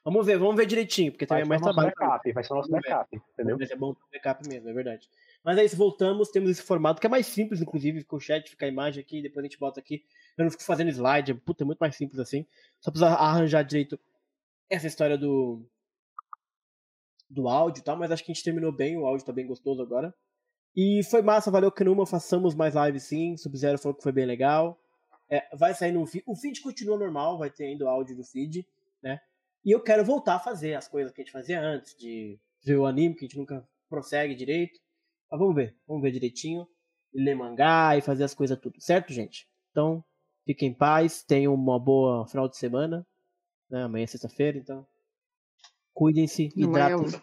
[0.05, 1.91] Vamos ver, vamos ver direitinho, porque também é mais trabalho.
[1.99, 3.57] Backup, vai ser o nosso backup, entendeu?
[3.57, 5.09] Vai ser bom backup mesmo, é verdade.
[5.43, 8.49] Mas é isso, voltamos, temos esse formato que é mais simples, inclusive, fica o chat,
[8.49, 10.03] fica a imagem aqui, depois a gente bota aqui.
[10.37, 12.45] Eu não fico fazendo slide, puta, é muito mais simples assim.
[12.79, 13.99] Só precisa arranjar direito
[14.69, 15.65] essa história do
[17.29, 19.45] do áudio e tal, mas acho que a gente terminou bem, o áudio tá bem
[19.45, 20.13] gostoso agora.
[20.75, 24.79] E foi massa, valeu Kanuma, façamos mais lives sim, Sub-Zero falou que foi bem legal.
[25.29, 28.65] É, vai sair no o feed continua normal, vai ter ainda o áudio do feed,
[29.01, 29.19] né?
[29.63, 32.77] E eu quero voltar a fazer as coisas que a gente fazia antes, de ver
[32.77, 34.79] o anime, que a gente nunca prossegue direito.
[35.29, 36.67] Mas vamos ver, vamos ver direitinho.
[37.13, 39.47] Ler mangá e fazer as coisas tudo, certo, gente?
[39.71, 40.03] Então,
[40.45, 43.05] fiquem em paz, tenham uma boa final de semana.
[43.69, 43.83] Né?
[43.83, 44.85] Amanhã é sexta-feira, então.
[45.93, 46.95] Cuidem-se, hidratem.
[46.95, 47.21] Amanhã,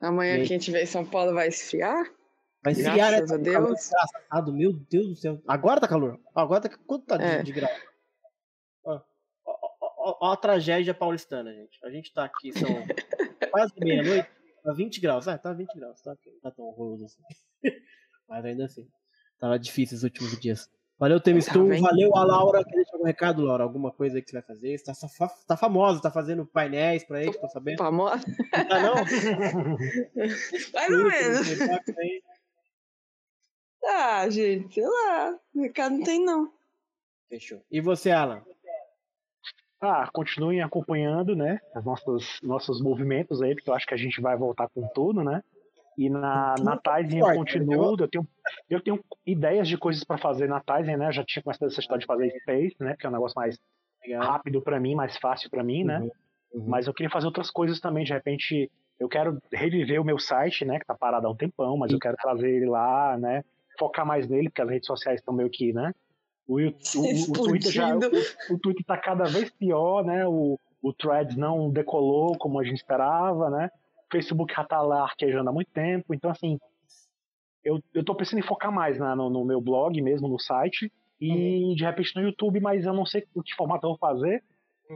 [0.00, 2.04] amanhã que a gente vê em São Paulo vai esfriar?
[2.62, 3.36] Vai esfriar, Graças né?
[3.36, 3.86] a Deus.
[3.86, 5.42] Engraçado, meu Deus do céu.
[5.46, 6.20] Agora tá calor.
[6.34, 6.76] Agora tá.
[6.86, 7.42] Quanto tá de, É.
[7.42, 7.70] de grau?
[8.84, 9.00] Ó,
[9.46, 11.78] ó, ó, ó a tragédia paulistana, gente.
[11.84, 12.68] A gente tá aqui, são
[13.50, 14.28] quase meia-noite.
[14.62, 15.26] Tá 20 graus.
[15.28, 16.02] Ah, tá 20 graus.
[16.02, 17.22] Tá, tá tão horroroso assim.
[18.28, 18.86] Mas ainda assim.
[19.38, 20.68] Tava difícil os últimos dias.
[21.00, 21.66] Valeu, Temistum.
[21.66, 21.80] vendo?
[21.82, 22.62] Valeu a Laura.
[22.62, 23.64] Quer deixar algum recado, Laura?
[23.64, 24.76] Alguma coisa aí que você vai fazer?
[24.76, 27.78] Você tá, fa- tá famosa, tá fazendo painéis pra aí, tô sabendo.
[27.78, 28.22] Famosa?
[28.50, 28.94] Tá não?
[30.74, 31.48] Mais ou menos.
[33.82, 35.38] Ah, gente, sei lá.
[35.54, 36.52] Mercado não tem, não.
[37.30, 37.62] Fechou.
[37.70, 38.42] E você, Alan?
[39.80, 44.20] Ah, continuem acompanhando, né, os nossos, nossos movimentos aí, porque eu acho que a gente
[44.20, 45.42] vai voltar com tudo, né?
[46.00, 48.28] E na, na tudo Tizen eu continuo, eu tenho,
[48.70, 51.08] eu tenho ideias de coisas pra fazer na Tizen, né?
[51.08, 52.96] Eu já tinha começado essa história de fazer Space, né?
[52.98, 53.58] Que é um negócio mais
[54.18, 56.00] rápido pra mim, mais fácil pra mim, né?
[56.00, 56.10] Uhum,
[56.54, 56.68] uhum.
[56.68, 60.64] Mas eu queria fazer outras coisas também, de repente eu quero reviver o meu site,
[60.64, 63.42] né, que tá parado há um tempão, mas eu quero trazer ele lá, né,
[63.78, 65.94] focar mais nele, porque as redes sociais estão meio que, né,
[66.46, 70.58] o, o, o, o Twitter já, o, o Twitter tá cada vez pior, né, o,
[70.82, 73.70] o Threads não decolou como a gente esperava, né,
[74.10, 76.58] Facebook já tá lá arquejando há muito tempo, então assim,
[77.64, 80.92] eu, eu tô pensando em focar mais né, no, no meu blog mesmo, no site,
[81.20, 84.42] e de repente no YouTube, mas eu não sei o que formato eu vou fazer,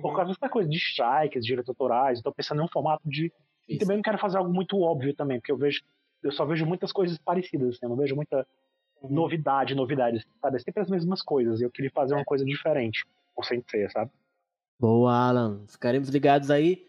[0.01, 3.33] por causa dessa coisa de strikes, direitos autorais, estou pensando em um formato de.
[3.69, 3.81] E Isso.
[3.81, 5.83] também não quero fazer algo muito óbvio também, porque eu vejo.
[6.23, 8.47] Eu só vejo muitas coisas parecidas, assim, eu não vejo muita
[9.05, 9.11] Uhum.
[9.11, 10.57] novidade, novidade, sabe?
[10.57, 11.61] É sempre as mesmas coisas.
[11.61, 14.11] E eu queria fazer uma coisa diferente, com Sensei, sabe?
[14.81, 15.65] Boa, Alan.
[15.69, 16.87] Ficaremos ligados aí.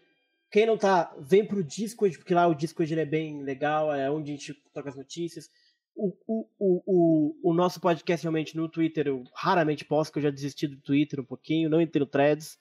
[0.50, 4.10] Quem não tá, vem pro Discord, porque lá o Discord ele é bem legal, é
[4.10, 5.50] onde a gente troca as notícias.
[5.94, 10.30] O, o, o, o, nosso podcast realmente no Twitter eu raramente posto, que eu já
[10.30, 12.58] desisti do Twitter um pouquinho, não entrei no Threads.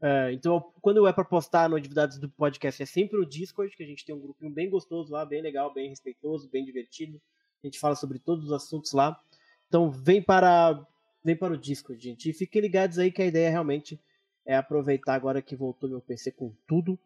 [0.00, 3.86] É, então, quando é pra postar novidades do podcast, é sempre o Discord, que a
[3.86, 7.20] gente tem um grupinho bem gostoso lá, bem legal, bem respeitoso, bem divertido.
[7.62, 9.18] A gente fala sobre todos os assuntos lá.
[9.66, 10.78] Então, vem para,
[11.24, 12.28] vem para o Discord, gente.
[12.28, 13.98] E fiquem ligados aí que a ideia realmente
[14.44, 16.98] é aproveitar agora que voltou meu PC com tudo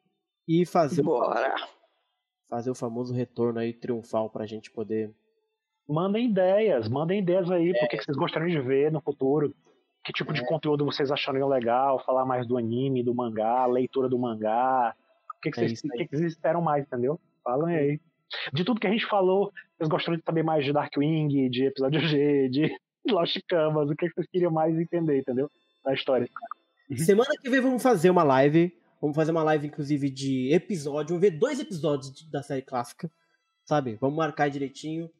[0.48, 1.54] e fazer, Bora.
[2.48, 5.14] fazer o famoso retorno aí triunfal pra gente poder.
[5.86, 9.54] Mandem ideias, mandem ideias aí, porque que vocês gostariam de ver no futuro.
[10.04, 14.18] Que tipo de conteúdo vocês achariam legal, falar mais do anime, do mangá, leitura do
[14.18, 14.94] mangá.
[15.36, 17.20] O que, que, É vocês, o que, que vocês esperam mais, entendeu?
[17.44, 18.00] Falem aí.
[18.52, 22.00] De tudo que a gente falou, vocês gostariam de saber mais de Darkwing, de episódio
[22.00, 22.74] G, de
[23.08, 25.50] Lost Canvas, o que, que vocês queriam mais entender, entendeu?
[25.84, 26.26] Da história.
[26.96, 28.74] Semana que vem vamos fazer uma live.
[29.00, 31.08] Vamos fazer uma live, inclusive, de episódio.
[31.16, 33.10] Vamos ver dois episódios de- da série clássica.
[33.64, 33.96] Sabe?
[34.00, 35.10] Vamos marcar direitinho.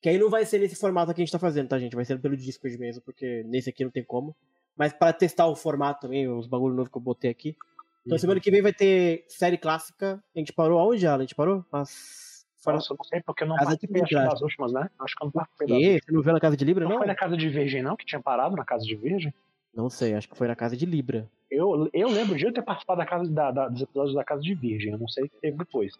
[0.00, 1.94] Que aí não vai ser nesse formato que a gente tá fazendo, tá, gente?
[1.94, 4.34] Vai ser pelo Discord mesmo, porque nesse aqui não tem como.
[4.76, 7.56] Mas para testar o formato também, os bagulho novo que eu botei aqui.
[8.04, 8.18] Então Uhum.
[8.18, 10.22] semana que vem vai ter série clássica.
[10.34, 11.18] A gente parou aonde, Alan?
[11.18, 11.64] A gente parou?
[11.70, 12.44] Mas...
[12.58, 12.76] Fora...
[12.76, 14.90] Nossa, eu não sei porque eu não participei das últimas, né?
[15.00, 16.04] Acho que eu não participei das últimas.
[16.04, 16.98] você não viu na Casa de Libra, Não não?
[16.98, 17.96] foi na casa de Virgem, não?
[17.96, 19.32] Que tinha parado na casa de Virgem?
[19.74, 21.28] Não sei, acho que foi na Casa de Libra.
[21.51, 24.41] Eu, eu lembro de eu ter participado da casa, da, da- dos episódios da casa
[24.41, 24.91] de Virgem.
[24.91, 25.93] Eu não sei o que teve depois.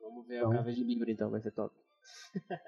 [0.00, 0.52] Vamos ver Então.
[0.52, 1.74] a Casa de Libra então, vai ser top.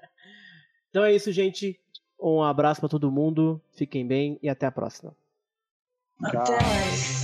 [0.89, 1.79] então é isso, gente.
[2.19, 3.61] Um abraço pra todo mundo.
[3.73, 5.15] Fiquem bem e até a próxima.
[6.31, 6.41] Tchau.
[6.41, 7.23] Até mais.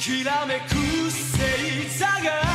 [0.00, 2.53] きらめく星座が